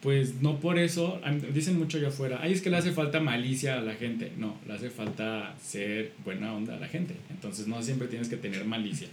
pues 0.00 0.40
no 0.40 0.58
por 0.58 0.78
eso, 0.78 1.20
dicen 1.52 1.78
mucho 1.78 1.98
allá 1.98 2.08
afuera, 2.08 2.38
ay, 2.40 2.52
es 2.52 2.62
que 2.62 2.70
le 2.70 2.78
hace 2.78 2.92
falta 2.92 3.20
malicia 3.20 3.76
a 3.78 3.82
la 3.82 3.92
gente. 3.94 4.32
No, 4.38 4.56
le 4.66 4.72
hace 4.72 4.88
falta 4.88 5.54
ser 5.60 6.12
buena 6.24 6.54
onda 6.54 6.76
a 6.76 6.80
la 6.80 6.88
gente. 6.88 7.14
Entonces 7.28 7.66
no 7.66 7.82
siempre 7.82 8.08
tienes 8.08 8.30
que 8.30 8.38
tener 8.38 8.64
malicia. 8.64 9.08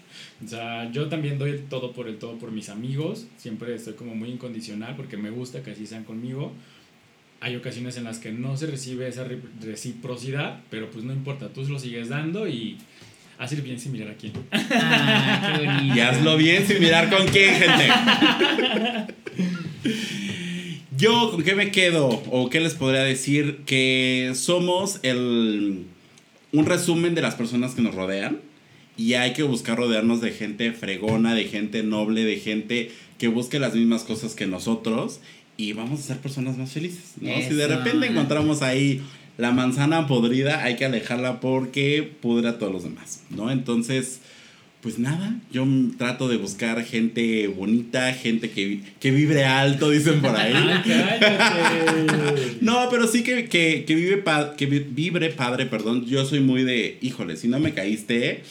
O 0.45 0.47
sea, 0.47 0.89
yo 0.91 1.10
también 1.10 1.38
doy 1.38 1.49
el 1.51 1.64
todo 1.66 1.91
por 1.91 2.08
el 2.08 2.18
todo 2.18 2.38
por 2.38 2.51
mis 2.53 2.70
amigos, 2.70 3.28
siempre 3.38 3.76
estoy 3.76 3.95
como 3.95 4.16
muy 4.16 4.30
incondicional 4.30 4.95
porque 4.95 5.18
me 5.18 5.32
gusta 5.32 5.64
que 5.64 5.72
así 5.72 5.86
sean 5.86 6.06
conmigo. 6.06 6.53
Hay 7.41 7.58
ocasiones 7.58 7.97
en 7.97 8.06
las 8.06 8.20
que 8.20 8.32
no 8.32 8.56
se 8.56 8.68
recibe 8.68 9.08
esa 9.10 9.26
re- 9.26 9.41
reciprocidad, 9.62 10.62
pero 10.70 10.89
pues 10.91 11.03
no 11.03 11.12
importa, 11.14 11.49
tú 11.49 11.64
lo 11.68 11.78
sigues 11.78 12.08
dando 12.10 12.47
y 12.47 12.78
hacer 13.38 13.61
bien 13.61 13.79
sin 13.79 13.91
mirar 13.91 14.09
a 14.09 14.15
quién. 14.15 14.33
Ah, 14.51 15.57
qué 15.57 15.65
bonito. 15.65 15.95
Y 15.95 15.99
hazlo 15.99 16.38
bien 16.38 16.65
sin 16.67 16.79
mirar 16.79 17.09
con 17.09 17.27
quién, 17.27 17.55
gente. 17.55 17.89
Yo, 20.97 21.31
¿con 21.31 21.43
qué 21.43 21.55
me 21.55 21.71
quedo? 21.71 22.07
¿O 22.31 22.49
qué 22.49 22.59
les 22.61 22.73
podría 22.73 23.03
decir? 23.03 23.61
Que 23.65 24.31
somos 24.33 24.99
el, 25.03 25.86
un 26.53 26.65
resumen 26.65 27.15
de 27.15 27.21
las 27.21 27.36
personas 27.36 27.75
que 27.75 27.81
nos 27.81 27.95
rodean. 27.95 28.39
Y 28.97 29.15
hay 29.15 29.33
que 29.33 29.43
buscar 29.43 29.77
rodearnos 29.77 30.21
de 30.21 30.31
gente 30.31 30.71
fregona, 30.71 31.36
de 31.36 31.43
gente 31.45 31.83
noble, 31.83 32.23
de 32.23 32.38
gente 32.38 32.91
que 33.17 33.27
busque 33.27 33.59
las 33.59 33.73
mismas 33.75 34.03
cosas 34.03 34.36
que 34.36 34.47
nosotros. 34.47 35.19
Y 35.57 35.73
vamos 35.73 35.99
a 35.99 36.03
ser 36.03 36.17
personas 36.17 36.57
más 36.57 36.71
felices, 36.71 37.13
¿no? 37.19 37.29
Si 37.41 37.53
de 37.53 37.67
repente 37.67 38.07
encontramos 38.07 38.61
ahí 38.61 39.01
la 39.38 39.51
manzana 39.51 40.07
podrida, 40.07 40.63
hay 40.63 40.75
que 40.75 40.86
alejarla 40.86 41.39
porque 41.41 42.09
pudre 42.21 42.49
a 42.49 42.57
todos 42.57 42.71
los 42.71 42.83
demás, 42.83 43.21
¿no? 43.29 43.51
Entonces, 43.51 44.21
pues 44.81 44.99
nada, 44.99 45.36
yo 45.51 45.65
trato 45.97 46.27
de 46.27 46.38
buscar 46.38 46.83
gente 46.86 47.47
bonita, 47.47 48.13
gente 48.13 48.51
que, 48.51 48.81
que 48.99 49.11
vibre 49.11 49.45
alto, 49.45 49.89
dicen 49.89 50.21
por 50.21 50.36
ahí. 50.36 50.53
cállate! 50.53 52.55
No, 52.61 52.88
pero 52.89 53.07
sí 53.07 53.23
que, 53.23 53.45
que, 53.47 53.83
que 53.86 53.95
vive 53.95 54.17
pa- 54.17 54.55
que 54.55 54.65
vi- 54.65 54.86
vibre 54.89 55.29
padre, 55.29 55.65
perdón. 55.65 56.05
Yo 56.05 56.25
soy 56.25 56.39
muy 56.39 56.63
de, 56.63 56.97
híjole, 57.01 57.38
si 57.38 57.47
no 57.47 57.59
me 57.59 57.73
caíste, 57.73 58.43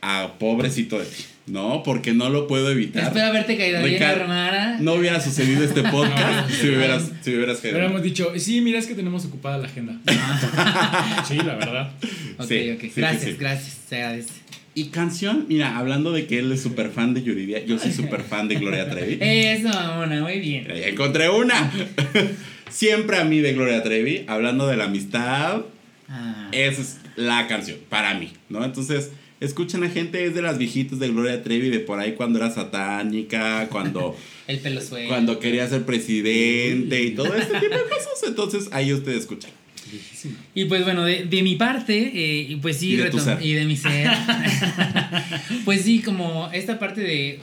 a 0.00 0.34
pobrecito 0.38 0.98
de 0.98 1.06
ti, 1.06 1.24
¿no? 1.48 1.82
Porque 1.82 2.12
no 2.12 2.28
lo 2.30 2.46
puedo 2.46 2.70
evitar. 2.70 3.04
Espero 3.04 3.26
haberte 3.26 3.56
caído 3.56 3.82
bien, 3.82 4.02
hermana. 4.02 4.78
No 4.80 4.94
hubiera 4.94 5.20
sucedido 5.20 5.64
este 5.64 5.82
podcast 5.90 6.48
No. 6.50 6.56
si 6.56 6.66
me 6.66 6.76
hubieras, 6.76 7.10
si 7.22 7.30
me 7.30 7.36
hubieras 7.36 7.58
caído. 7.58 7.76
Hubiéramos 7.78 8.02
dicho, 8.02 8.32
sí, 8.36 8.60
mira, 8.60 8.78
es 8.78 8.86
que 8.86 8.94
tenemos 8.94 9.24
ocupada 9.24 9.58
la 9.58 9.66
agenda. 9.66 9.98
sí, 11.28 11.36
la 11.36 11.54
verdad. 11.56 11.90
Ok, 12.38 12.46
Sí, 12.48 12.70
ok. 12.70 12.80
sí, 12.82 12.92
gracias, 12.96 13.22
sí. 13.24 13.36
gracias. 13.38 13.78
Se 13.88 13.96
agradece. 13.96 14.32
Y 14.74 14.84
canción, 14.90 15.46
mira, 15.48 15.76
hablando 15.76 16.12
de 16.12 16.26
que 16.26 16.38
él 16.38 16.52
es 16.52 16.62
súper 16.62 16.90
fan 16.90 17.12
de 17.14 17.22
Yuridia, 17.24 17.64
yo 17.64 17.78
soy 17.78 17.92
súper 18.02 18.22
fan 18.22 18.46
de 18.48 18.56
Gloria 18.56 18.88
Trevi. 18.88 19.18
Eso, 19.20 19.68
mamona, 19.68 20.20
muy 20.22 20.38
bien. 20.38 20.66
Encontré 20.70 21.28
una. 21.30 21.70
Siempre 22.70 23.16
a 23.18 23.24
mí 23.24 23.38
de 23.40 23.54
Gloria 23.54 23.82
Trevi, 23.82 24.24
hablando 24.28 24.66
de 24.66 24.76
la 24.76 24.84
amistad, 24.84 25.62
Ah. 26.10 26.48
esa 26.52 26.80
es 26.80 26.96
la 27.16 27.46
canción, 27.48 27.76
para 27.90 28.14
mí, 28.14 28.32
¿no? 28.48 28.64
Entonces, 28.64 29.10
escuchen 29.40 29.84
a 29.84 29.88
gente, 29.90 30.24
es 30.24 30.34
de 30.34 30.42
las 30.42 30.58
viejitas 30.58 30.98
de 30.98 31.08
Gloria 31.08 31.42
Trevi, 31.42 31.68
de 31.70 31.80
por 31.80 31.98
ahí 32.00 32.12
cuando 32.12 32.38
era 32.38 32.50
satánica, 32.50 33.68
cuando, 33.70 34.16
El 34.46 34.58
pelo 34.60 34.80
suelto. 34.80 35.08
cuando 35.08 35.38
quería 35.38 35.68
ser 35.68 35.84
presidente 35.84 37.02
y 37.02 37.10
todo 37.12 37.34
este 37.34 37.58
tipo 37.60 37.74
de 37.74 37.82
cosas. 37.82 38.22
Entonces, 38.26 38.68
ahí 38.72 38.92
ustedes 38.92 39.20
escuchan. 39.20 39.50
Y 40.54 40.66
pues 40.66 40.84
bueno, 40.84 41.04
de, 41.04 41.24
de 41.24 41.42
mi 41.42 41.54
parte, 41.56 41.96
eh, 42.14 42.46
y 42.50 42.56
pues 42.56 42.76
sí, 42.76 42.92
Y 42.92 42.96
de 42.96 43.08
tu 43.10 43.16
retom- 43.18 43.24
ser. 43.38 43.38
y 43.46 43.52
de 43.54 43.64
mi 43.64 43.76
ser. 43.76 44.10
pues 45.64 45.82
sí, 45.82 46.00
como 46.00 46.50
esta 46.52 46.78
parte 46.78 47.00
de. 47.00 47.40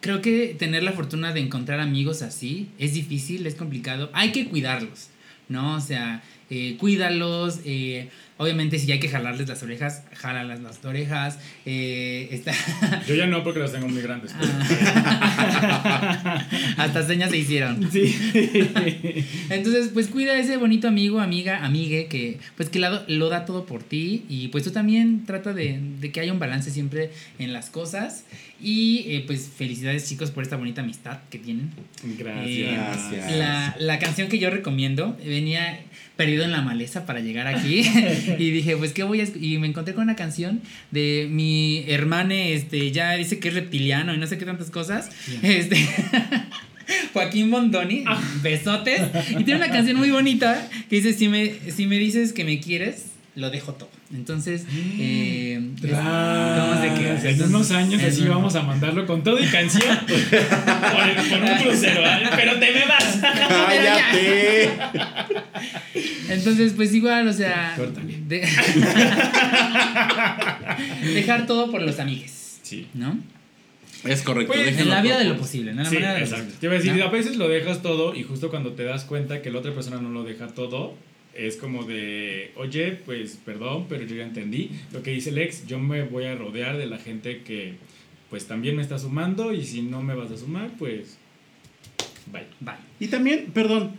Creo 0.00 0.20
que 0.20 0.56
tener 0.58 0.82
la 0.82 0.92
fortuna 0.92 1.32
de 1.32 1.40
encontrar 1.40 1.78
amigos 1.78 2.22
así 2.22 2.66
es 2.78 2.92
difícil, 2.94 3.46
es 3.46 3.54
complicado. 3.54 4.10
Hay 4.14 4.32
que 4.32 4.46
cuidarlos, 4.48 5.08
¿no? 5.48 5.76
O 5.76 5.80
sea, 5.80 6.22
eh, 6.52 6.76
cuídalos. 6.78 7.60
eh, 7.64 8.08
obviamente, 8.36 8.78
si 8.78 8.90
hay 8.92 8.98
que 9.00 9.08
jalarles 9.08 9.48
las 9.48 9.62
orejas, 9.62 10.02
jálalas 10.14 10.60
las 10.60 10.84
orejas. 10.84 11.38
eh, 11.64 12.28
está. 12.32 12.52
Yo 13.08 13.14
ya 13.14 13.26
no 13.26 13.42
porque 13.44 13.60
las 13.60 13.72
tengo 13.72 13.88
muy 13.88 14.02
grandes. 14.02 14.32
pero- 14.38 14.52
Ah. 15.04 16.46
Hasta 16.76 17.06
señas 17.06 17.30
se 17.30 17.38
hicieron. 17.38 17.90
Sí. 17.90 18.14
Entonces, 19.50 19.90
pues 19.92 20.08
cuida 20.08 20.32
a 20.32 20.38
ese 20.38 20.56
bonito 20.56 20.88
amigo, 20.88 21.20
amiga, 21.20 21.64
amigue 21.64 22.06
que 22.06 22.38
pues 22.56 22.68
que 22.68 22.78
la- 22.78 23.04
lo 23.08 23.28
da 23.28 23.44
todo 23.44 23.64
por 23.66 23.82
ti 23.82 24.24
y 24.28 24.48
pues 24.48 24.64
tú 24.64 24.70
también 24.70 25.24
trata 25.26 25.52
de, 25.52 25.78
de 26.00 26.12
que 26.12 26.20
haya 26.20 26.32
un 26.32 26.38
balance 26.38 26.70
siempre 26.70 27.10
en 27.38 27.52
las 27.52 27.70
cosas 27.70 28.24
Y 28.62 29.04
eh, 29.08 29.24
pues 29.26 29.50
felicidades 29.56 30.08
chicos 30.08 30.30
por 30.30 30.44
esta 30.44 30.56
bonita 30.56 30.82
amistad 30.82 31.18
que 31.30 31.38
tienen. 31.38 31.70
Gracias. 32.16 32.46
Eh, 32.46 32.72
Gracias. 32.72 33.32
La, 33.36 33.74
la 33.78 33.98
canción 33.98 34.28
que 34.28 34.38
yo 34.38 34.50
recomiendo 34.50 35.18
venía 35.24 35.80
perdido 36.16 36.44
en 36.44 36.52
la 36.52 36.60
maleza 36.60 37.06
para 37.06 37.20
llegar 37.20 37.46
aquí 37.46 37.80
y 38.38 38.50
dije 38.50 38.76
pues 38.76 38.92
qué 38.92 39.02
voy 39.02 39.20
a 39.20 39.24
esc-?" 39.24 39.40
y 39.40 39.58
me 39.58 39.66
encontré 39.66 39.94
con 39.94 40.04
una 40.04 40.16
canción 40.16 40.60
de 40.90 41.26
mi 41.30 41.84
hermane 41.88 42.52
este 42.52 42.90
ya 42.92 43.12
dice 43.16 43.38
que 43.38 43.48
es 43.48 43.54
reptiliano 43.54 44.14
y 44.14 44.18
no 44.18 44.26
sé 44.26 44.38
qué 44.38 44.44
tantas 44.44 44.70
cosas 44.70 45.10
este 45.42 45.76
Joaquín 47.12 47.50
Bondoni 47.50 48.04
besotes 48.42 49.00
y 49.30 49.44
tiene 49.44 49.56
una 49.56 49.70
canción 49.70 49.96
muy 49.96 50.10
bonita 50.10 50.68
que 50.90 50.96
dice 50.96 51.12
si 51.14 51.28
me 51.28 51.54
si 51.70 51.86
me 51.86 51.98
dices 51.98 52.32
que 52.32 52.44
me 52.44 52.60
quieres 52.60 53.06
lo 53.34 53.50
dejo 53.50 53.72
todo 53.72 53.90
entonces 54.14 54.64
eh, 54.72 55.60
es- 55.82 55.90
¿cómo 55.90 56.82
se 56.82 57.00
queda? 57.00 57.30
En 57.30 57.42
unos 57.42 57.70
años 57.70 58.02
así 58.02 58.24
vamos 58.26 58.54
a 58.54 58.62
mandarlo 58.62 59.06
con 59.06 59.22
todo 59.22 59.38
y 59.42 59.46
canción 59.46 59.98
por, 60.00 60.08
por 60.08 61.50
un 61.50 61.56
crucero, 61.62 62.02
¿eh? 62.06 62.28
pero 62.36 62.58
te 62.58 62.72
me 62.72 62.86
vas. 62.86 63.18
¡Cállate! 63.20 64.70
Entonces, 66.28 66.72
pues 66.74 66.94
igual, 66.94 67.28
o 67.28 67.32
sea. 67.32 67.76
De- 68.28 68.40
Dejar 71.14 71.46
todo 71.46 71.70
por 71.70 71.82
los 71.82 71.98
amigues, 71.98 72.58
Sí. 72.62 72.86
¿no? 72.94 73.18
Es 74.04 74.22
correcto. 74.22 74.52
Pues, 74.52 74.78
En 74.78 74.88
la 74.88 75.00
vida 75.00 75.18
de 75.18 75.24
lo 75.26 75.36
posible, 75.36 75.72
¿no? 75.74 75.80
En 75.80 75.84
la 75.84 75.90
Sí, 75.90 75.94
manera 75.96 76.14
de 76.14 76.20
exacto. 76.20 76.54
Te 76.58 76.66
iba 76.66 76.74
a 76.74 76.78
decir, 76.78 76.96
¿no? 76.96 77.04
a 77.04 77.10
veces 77.10 77.36
lo 77.36 77.48
dejas 77.48 77.82
todo 77.82 78.14
y 78.16 78.24
justo 78.24 78.50
cuando 78.50 78.72
te 78.72 78.82
das 78.84 79.04
cuenta 79.04 79.42
que 79.42 79.50
la 79.50 79.58
otra 79.60 79.72
persona 79.72 79.98
no 80.00 80.08
lo 80.08 80.24
deja 80.24 80.48
todo, 80.48 80.94
es 81.34 81.56
como 81.56 81.84
de, 81.84 82.52
oye, 82.56 82.92
pues 83.04 83.38
perdón, 83.44 83.86
pero 83.88 84.04
yo 84.04 84.16
ya 84.16 84.24
entendí. 84.24 84.70
Lo 84.92 85.02
que 85.02 85.12
dice 85.12 85.32
Lex, 85.32 85.66
yo 85.66 85.78
me 85.78 86.02
voy 86.02 86.24
a 86.24 86.34
rodear 86.34 86.76
de 86.76 86.86
la 86.86 86.98
gente 86.98 87.42
que 87.42 87.74
pues 88.30 88.46
también 88.46 88.76
me 88.76 88.82
está 88.82 88.98
sumando 88.98 89.52
y 89.52 89.64
si 89.64 89.82
no 89.82 90.02
me 90.02 90.14
vas 90.14 90.30
a 90.30 90.36
sumar, 90.36 90.70
pues 90.78 91.18
bye. 92.32 92.46
Bye. 92.60 92.76
Y 92.98 93.08
también, 93.08 93.50
perdón, 93.52 93.92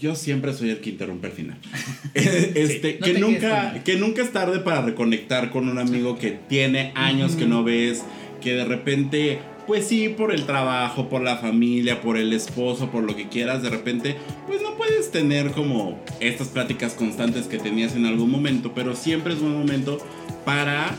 yo 0.00 0.14
siempre 0.14 0.52
soy 0.52 0.70
el 0.70 0.80
que 0.80 0.90
interrumpe 0.90 1.28
al 1.28 1.32
final. 1.32 1.58
este, 2.14 2.98
No 3.00 3.06
que, 3.06 3.14
nunca, 3.18 3.84
que 3.84 3.96
nunca 3.96 4.22
es 4.22 4.32
tarde 4.32 4.60
para 4.60 4.82
reconectar 4.82 5.50
con 5.50 5.68
un 5.68 5.78
amigo 5.78 6.18
que 6.18 6.30
tiene 6.30 6.92
años 6.94 7.36
que 7.36 7.46
no 7.46 7.62
ves, 7.62 8.04
que 8.40 8.54
de 8.54 8.64
repente, 8.64 9.38
pues 9.72 9.88
sí, 9.88 10.10
por 10.10 10.34
el 10.34 10.44
trabajo, 10.44 11.08
por 11.08 11.22
la 11.22 11.38
familia, 11.38 12.02
por 12.02 12.18
el 12.18 12.34
esposo, 12.34 12.90
por 12.90 13.04
lo 13.04 13.16
que 13.16 13.30
quieras, 13.30 13.62
de 13.62 13.70
repente, 13.70 14.18
pues 14.46 14.60
no 14.60 14.76
puedes 14.76 15.10
tener 15.10 15.52
como 15.52 15.98
estas 16.20 16.48
pláticas 16.48 16.92
constantes 16.92 17.46
que 17.46 17.56
tenías 17.56 17.96
en 17.96 18.04
algún 18.04 18.30
momento, 18.30 18.72
pero 18.74 18.94
siempre 18.94 19.32
es 19.32 19.40
buen 19.40 19.54
momento 19.54 19.96
para 20.44 20.94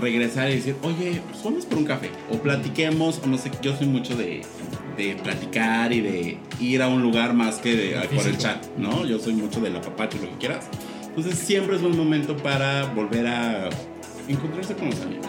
regresar 0.00 0.48
y 0.50 0.54
decir, 0.54 0.76
oye, 0.82 1.20
pues 1.30 1.44
vamos 1.44 1.66
por 1.66 1.76
un 1.76 1.84
café, 1.84 2.08
o 2.32 2.38
platiquemos, 2.38 3.20
o 3.22 3.26
no 3.26 3.36
sé, 3.36 3.50
yo 3.60 3.76
soy 3.76 3.86
mucho 3.86 4.16
de, 4.16 4.40
de 4.96 5.16
platicar 5.16 5.92
y 5.92 6.00
de 6.00 6.38
ir 6.58 6.80
a 6.80 6.88
un 6.88 7.02
lugar 7.02 7.34
más 7.34 7.56
que 7.56 7.76
de, 7.76 8.08
por 8.14 8.26
el 8.26 8.38
chat, 8.38 8.64
¿no? 8.78 9.04
Yo 9.04 9.18
soy 9.18 9.34
mucho 9.34 9.60
del 9.60 9.76
apapacho, 9.76 10.16
lo 10.22 10.30
que 10.30 10.38
quieras. 10.38 10.70
Entonces 11.06 11.38
siempre 11.38 11.76
es 11.76 11.82
buen 11.82 11.94
momento 11.94 12.34
para 12.34 12.86
volver 12.94 13.26
a 13.26 13.68
encontrarse 14.26 14.72
con 14.72 14.88
los 14.88 15.02
amigos. 15.02 15.26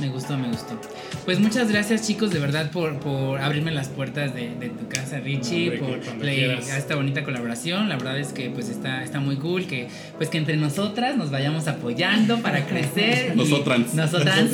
Me 0.00 0.08
gustó, 0.08 0.36
me 0.36 0.48
gustó. 0.48 0.78
Pues 1.24 1.40
muchas 1.40 1.70
gracias, 1.70 2.06
chicos, 2.06 2.30
de 2.30 2.38
verdad, 2.38 2.70
por, 2.70 2.98
por 3.00 3.40
abrirme 3.40 3.72
las 3.72 3.88
puertas 3.88 4.34
de, 4.34 4.54
de 4.54 4.68
tu 4.68 4.88
casa, 4.88 5.18
Richie, 5.20 5.70
Hombre, 5.80 5.80
que 6.36 6.56
por 6.56 6.76
esta 6.76 6.96
bonita 6.96 7.24
colaboración. 7.24 7.88
La 7.88 7.96
verdad 7.96 8.18
es 8.18 8.28
que 8.32 8.50
pues 8.50 8.68
está, 8.68 9.02
está 9.02 9.20
muy 9.20 9.36
cool 9.36 9.66
que 9.66 9.88
pues 10.18 10.28
que 10.28 10.38
entre 10.38 10.56
nosotras 10.56 11.16
nos 11.16 11.30
vayamos 11.30 11.66
apoyando 11.66 12.38
para 12.40 12.66
crecer. 12.66 13.32
y- 13.34 13.36
Nosotrans. 13.38 13.94
Nosotrans. 13.94 14.50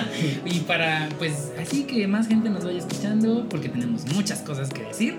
y 0.46 0.60
para 0.60 1.08
pues 1.18 1.50
así 1.60 1.84
que 1.84 2.06
más 2.06 2.28
gente 2.28 2.48
nos 2.50 2.64
vaya 2.64 2.78
escuchando 2.78 3.46
porque 3.48 3.68
tenemos 3.68 4.04
muchas 4.14 4.40
cosas 4.40 4.70
que 4.70 4.82
decir. 4.84 5.18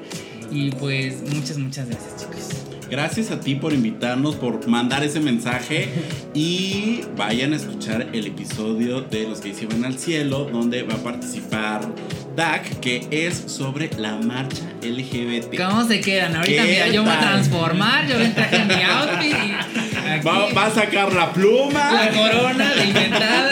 Y 0.52 0.72
pues 0.72 1.22
muchas, 1.34 1.58
muchas 1.58 1.90
gracias, 1.90 2.16
chicos. 2.22 2.75
Gracias 2.90 3.32
a 3.32 3.40
ti 3.40 3.56
por 3.56 3.74
invitarnos, 3.74 4.36
por 4.36 4.68
mandar 4.68 5.04
ese 5.04 5.20
mensaje 5.20 5.90
y 6.34 7.02
vayan 7.18 7.54
a 7.54 7.56
escuchar 7.56 8.08
el 8.14 8.28
episodio 8.28 9.02
de 9.02 9.28
Los 9.28 9.40
que 9.40 9.54
se 9.54 9.66
van 9.66 9.84
al 9.86 9.98
cielo, 9.98 10.48
donde 10.52 10.84
va 10.84 10.94
a 10.96 10.98
participar 10.98 11.82
Dak, 12.36 12.80
que 12.82 13.08
es 13.12 13.44
sobre 13.48 13.90
la 13.98 14.18
marcha 14.18 14.62
LGBT. 14.82 15.56
¿Cómo 15.58 15.86
se 15.86 16.00
quedan? 16.02 16.36
Ahorita, 16.36 16.64
¿Qué 16.64 16.70
mira, 16.72 16.88
yo 16.90 17.04
me 17.04 17.10
voy 17.10 17.18
a 17.18 17.22
transformar, 17.22 18.08
yo 18.08 18.20
me 18.20 18.28
traje 18.30 18.66
mi 18.66 18.84
outfit 18.84 19.32
y 19.32 20.10
aquí, 20.10 20.28
Va, 20.28 20.54
va 20.54 20.66
a 20.68 20.72
sacar 20.72 21.12
la 21.14 21.32
pluma. 21.34 21.92
la 21.92 22.10
corona 22.12 22.74
de 22.76 22.86
inventada. 22.86 23.52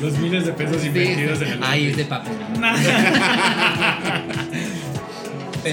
Los 0.00 0.16
miles 0.18 0.46
de 0.46 0.52
pesos 0.52 0.84
invertidos 0.84 1.40
en 1.42 1.48
el 1.48 1.58
Ay, 1.62 1.86
es 1.88 1.96
de 1.96 2.04
papel. 2.04 2.34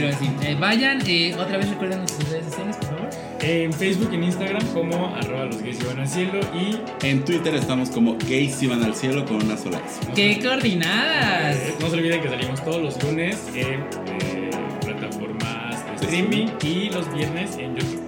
Pero 0.02 0.18
sí, 0.18 0.30
eh, 0.44 0.56
vayan, 0.60 1.00
eh, 1.08 1.36
otra 1.40 1.58
vez 1.58 1.70
recuerden 1.70 2.00
nuestras 2.00 2.30
redes 2.30 2.46
sociales, 2.46 2.76
por 2.78 2.86
favor. 2.90 3.10
En 3.42 3.74
Facebook 3.74 4.10
y 4.12 4.16
en 4.16 4.24
Instagram 4.24 4.66
como 4.74 5.16
arroba 5.16 5.46
los 5.46 5.62
gays 5.62 5.80
y 5.80 5.84
van 5.86 6.00
al 6.00 6.08
cielo 6.08 6.40
y 6.54 6.80
En 7.06 7.24
Twitter 7.26 7.54
estamos 7.56 7.90
como 7.90 8.18
gays 8.28 8.62
y 8.64 8.68
van 8.68 8.84
al 8.84 8.96
cielo 8.96 9.24
con 9.26 9.44
una 9.44 9.56
sola 9.58 9.78
S. 9.86 10.00
¡Qué 10.16 10.40
coordinadas! 10.42 11.56
Eh, 11.58 11.76
No 11.80 11.90
se 11.90 11.96
olviden 11.98 12.22
que 12.22 12.30
salimos 12.30 12.64
todos 12.64 12.82
los 12.82 13.04
lunes 13.04 13.38
en 13.54 13.82
eh, 14.08 14.50
plataformas 14.84 15.86
de 15.86 15.96
streaming 16.06 16.48
y 16.64 16.90
los 16.90 17.14
viernes 17.14 17.58
en 17.58 17.76
YouTube. 17.76 18.02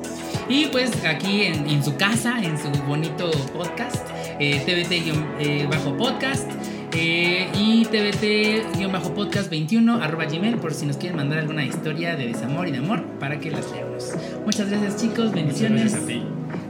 Y 0.49 0.67
pues 0.67 1.03
aquí 1.05 1.43
en, 1.43 1.69
en 1.69 1.83
su 1.83 1.95
casa, 1.97 2.39
en 2.41 2.57
su 2.57 2.69
bonito 2.87 3.29
podcast, 3.53 4.07
eh, 4.39 4.61
TBT-podcast 4.65 6.47
eh, 6.93 7.47
y 7.59 7.85
TBT-podcast 7.85 9.49
21 9.49 10.01
arroba 10.01 10.25
gmail 10.25 10.55
por 10.57 10.73
si 10.73 10.85
nos 10.85 10.97
quieren 10.97 11.17
mandar 11.17 11.39
alguna 11.39 11.65
historia 11.65 12.15
de 12.15 12.27
desamor 12.27 12.67
y 12.67 12.71
de 12.71 12.77
amor 12.79 13.03
para 13.19 13.39
que 13.39 13.51
las 13.51 13.69
leamos. 13.71 14.11
Muchas 14.45 14.69
gracias 14.69 14.97
chicos, 15.01 15.17
Muchas 15.17 15.33
bendiciones 15.33 15.81
gracias 15.81 16.03
a 16.03 16.07
ti. 16.07 16.21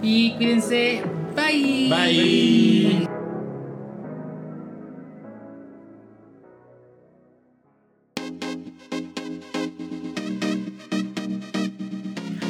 y 0.01 0.31
cuídense. 0.33 1.01
Bye. 1.35 1.89
Bye. 1.89 3.07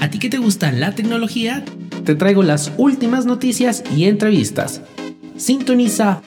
¿A 0.02 0.10
ti 0.10 0.20
que 0.20 0.30
te 0.30 0.38
gusta 0.38 0.72
la 0.72 0.94
tecnología? 0.96 1.64
Te 2.06 2.16
traigo 2.16 2.44
las 2.44 2.72
últimas 2.78 3.26
noticias 3.26 3.84
y 3.96 4.06
entrevistas. 4.06 4.82
Sintoniza 5.36 6.22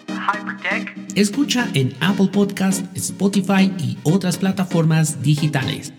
Escucha 1.16 1.68
en 1.74 1.94
Apple 2.00 2.28
Podcast, 2.32 2.84
Spotify 2.96 3.72
y 3.78 3.98
otras 4.04 4.38
plataformas 4.38 5.22
digitales. 5.22 5.92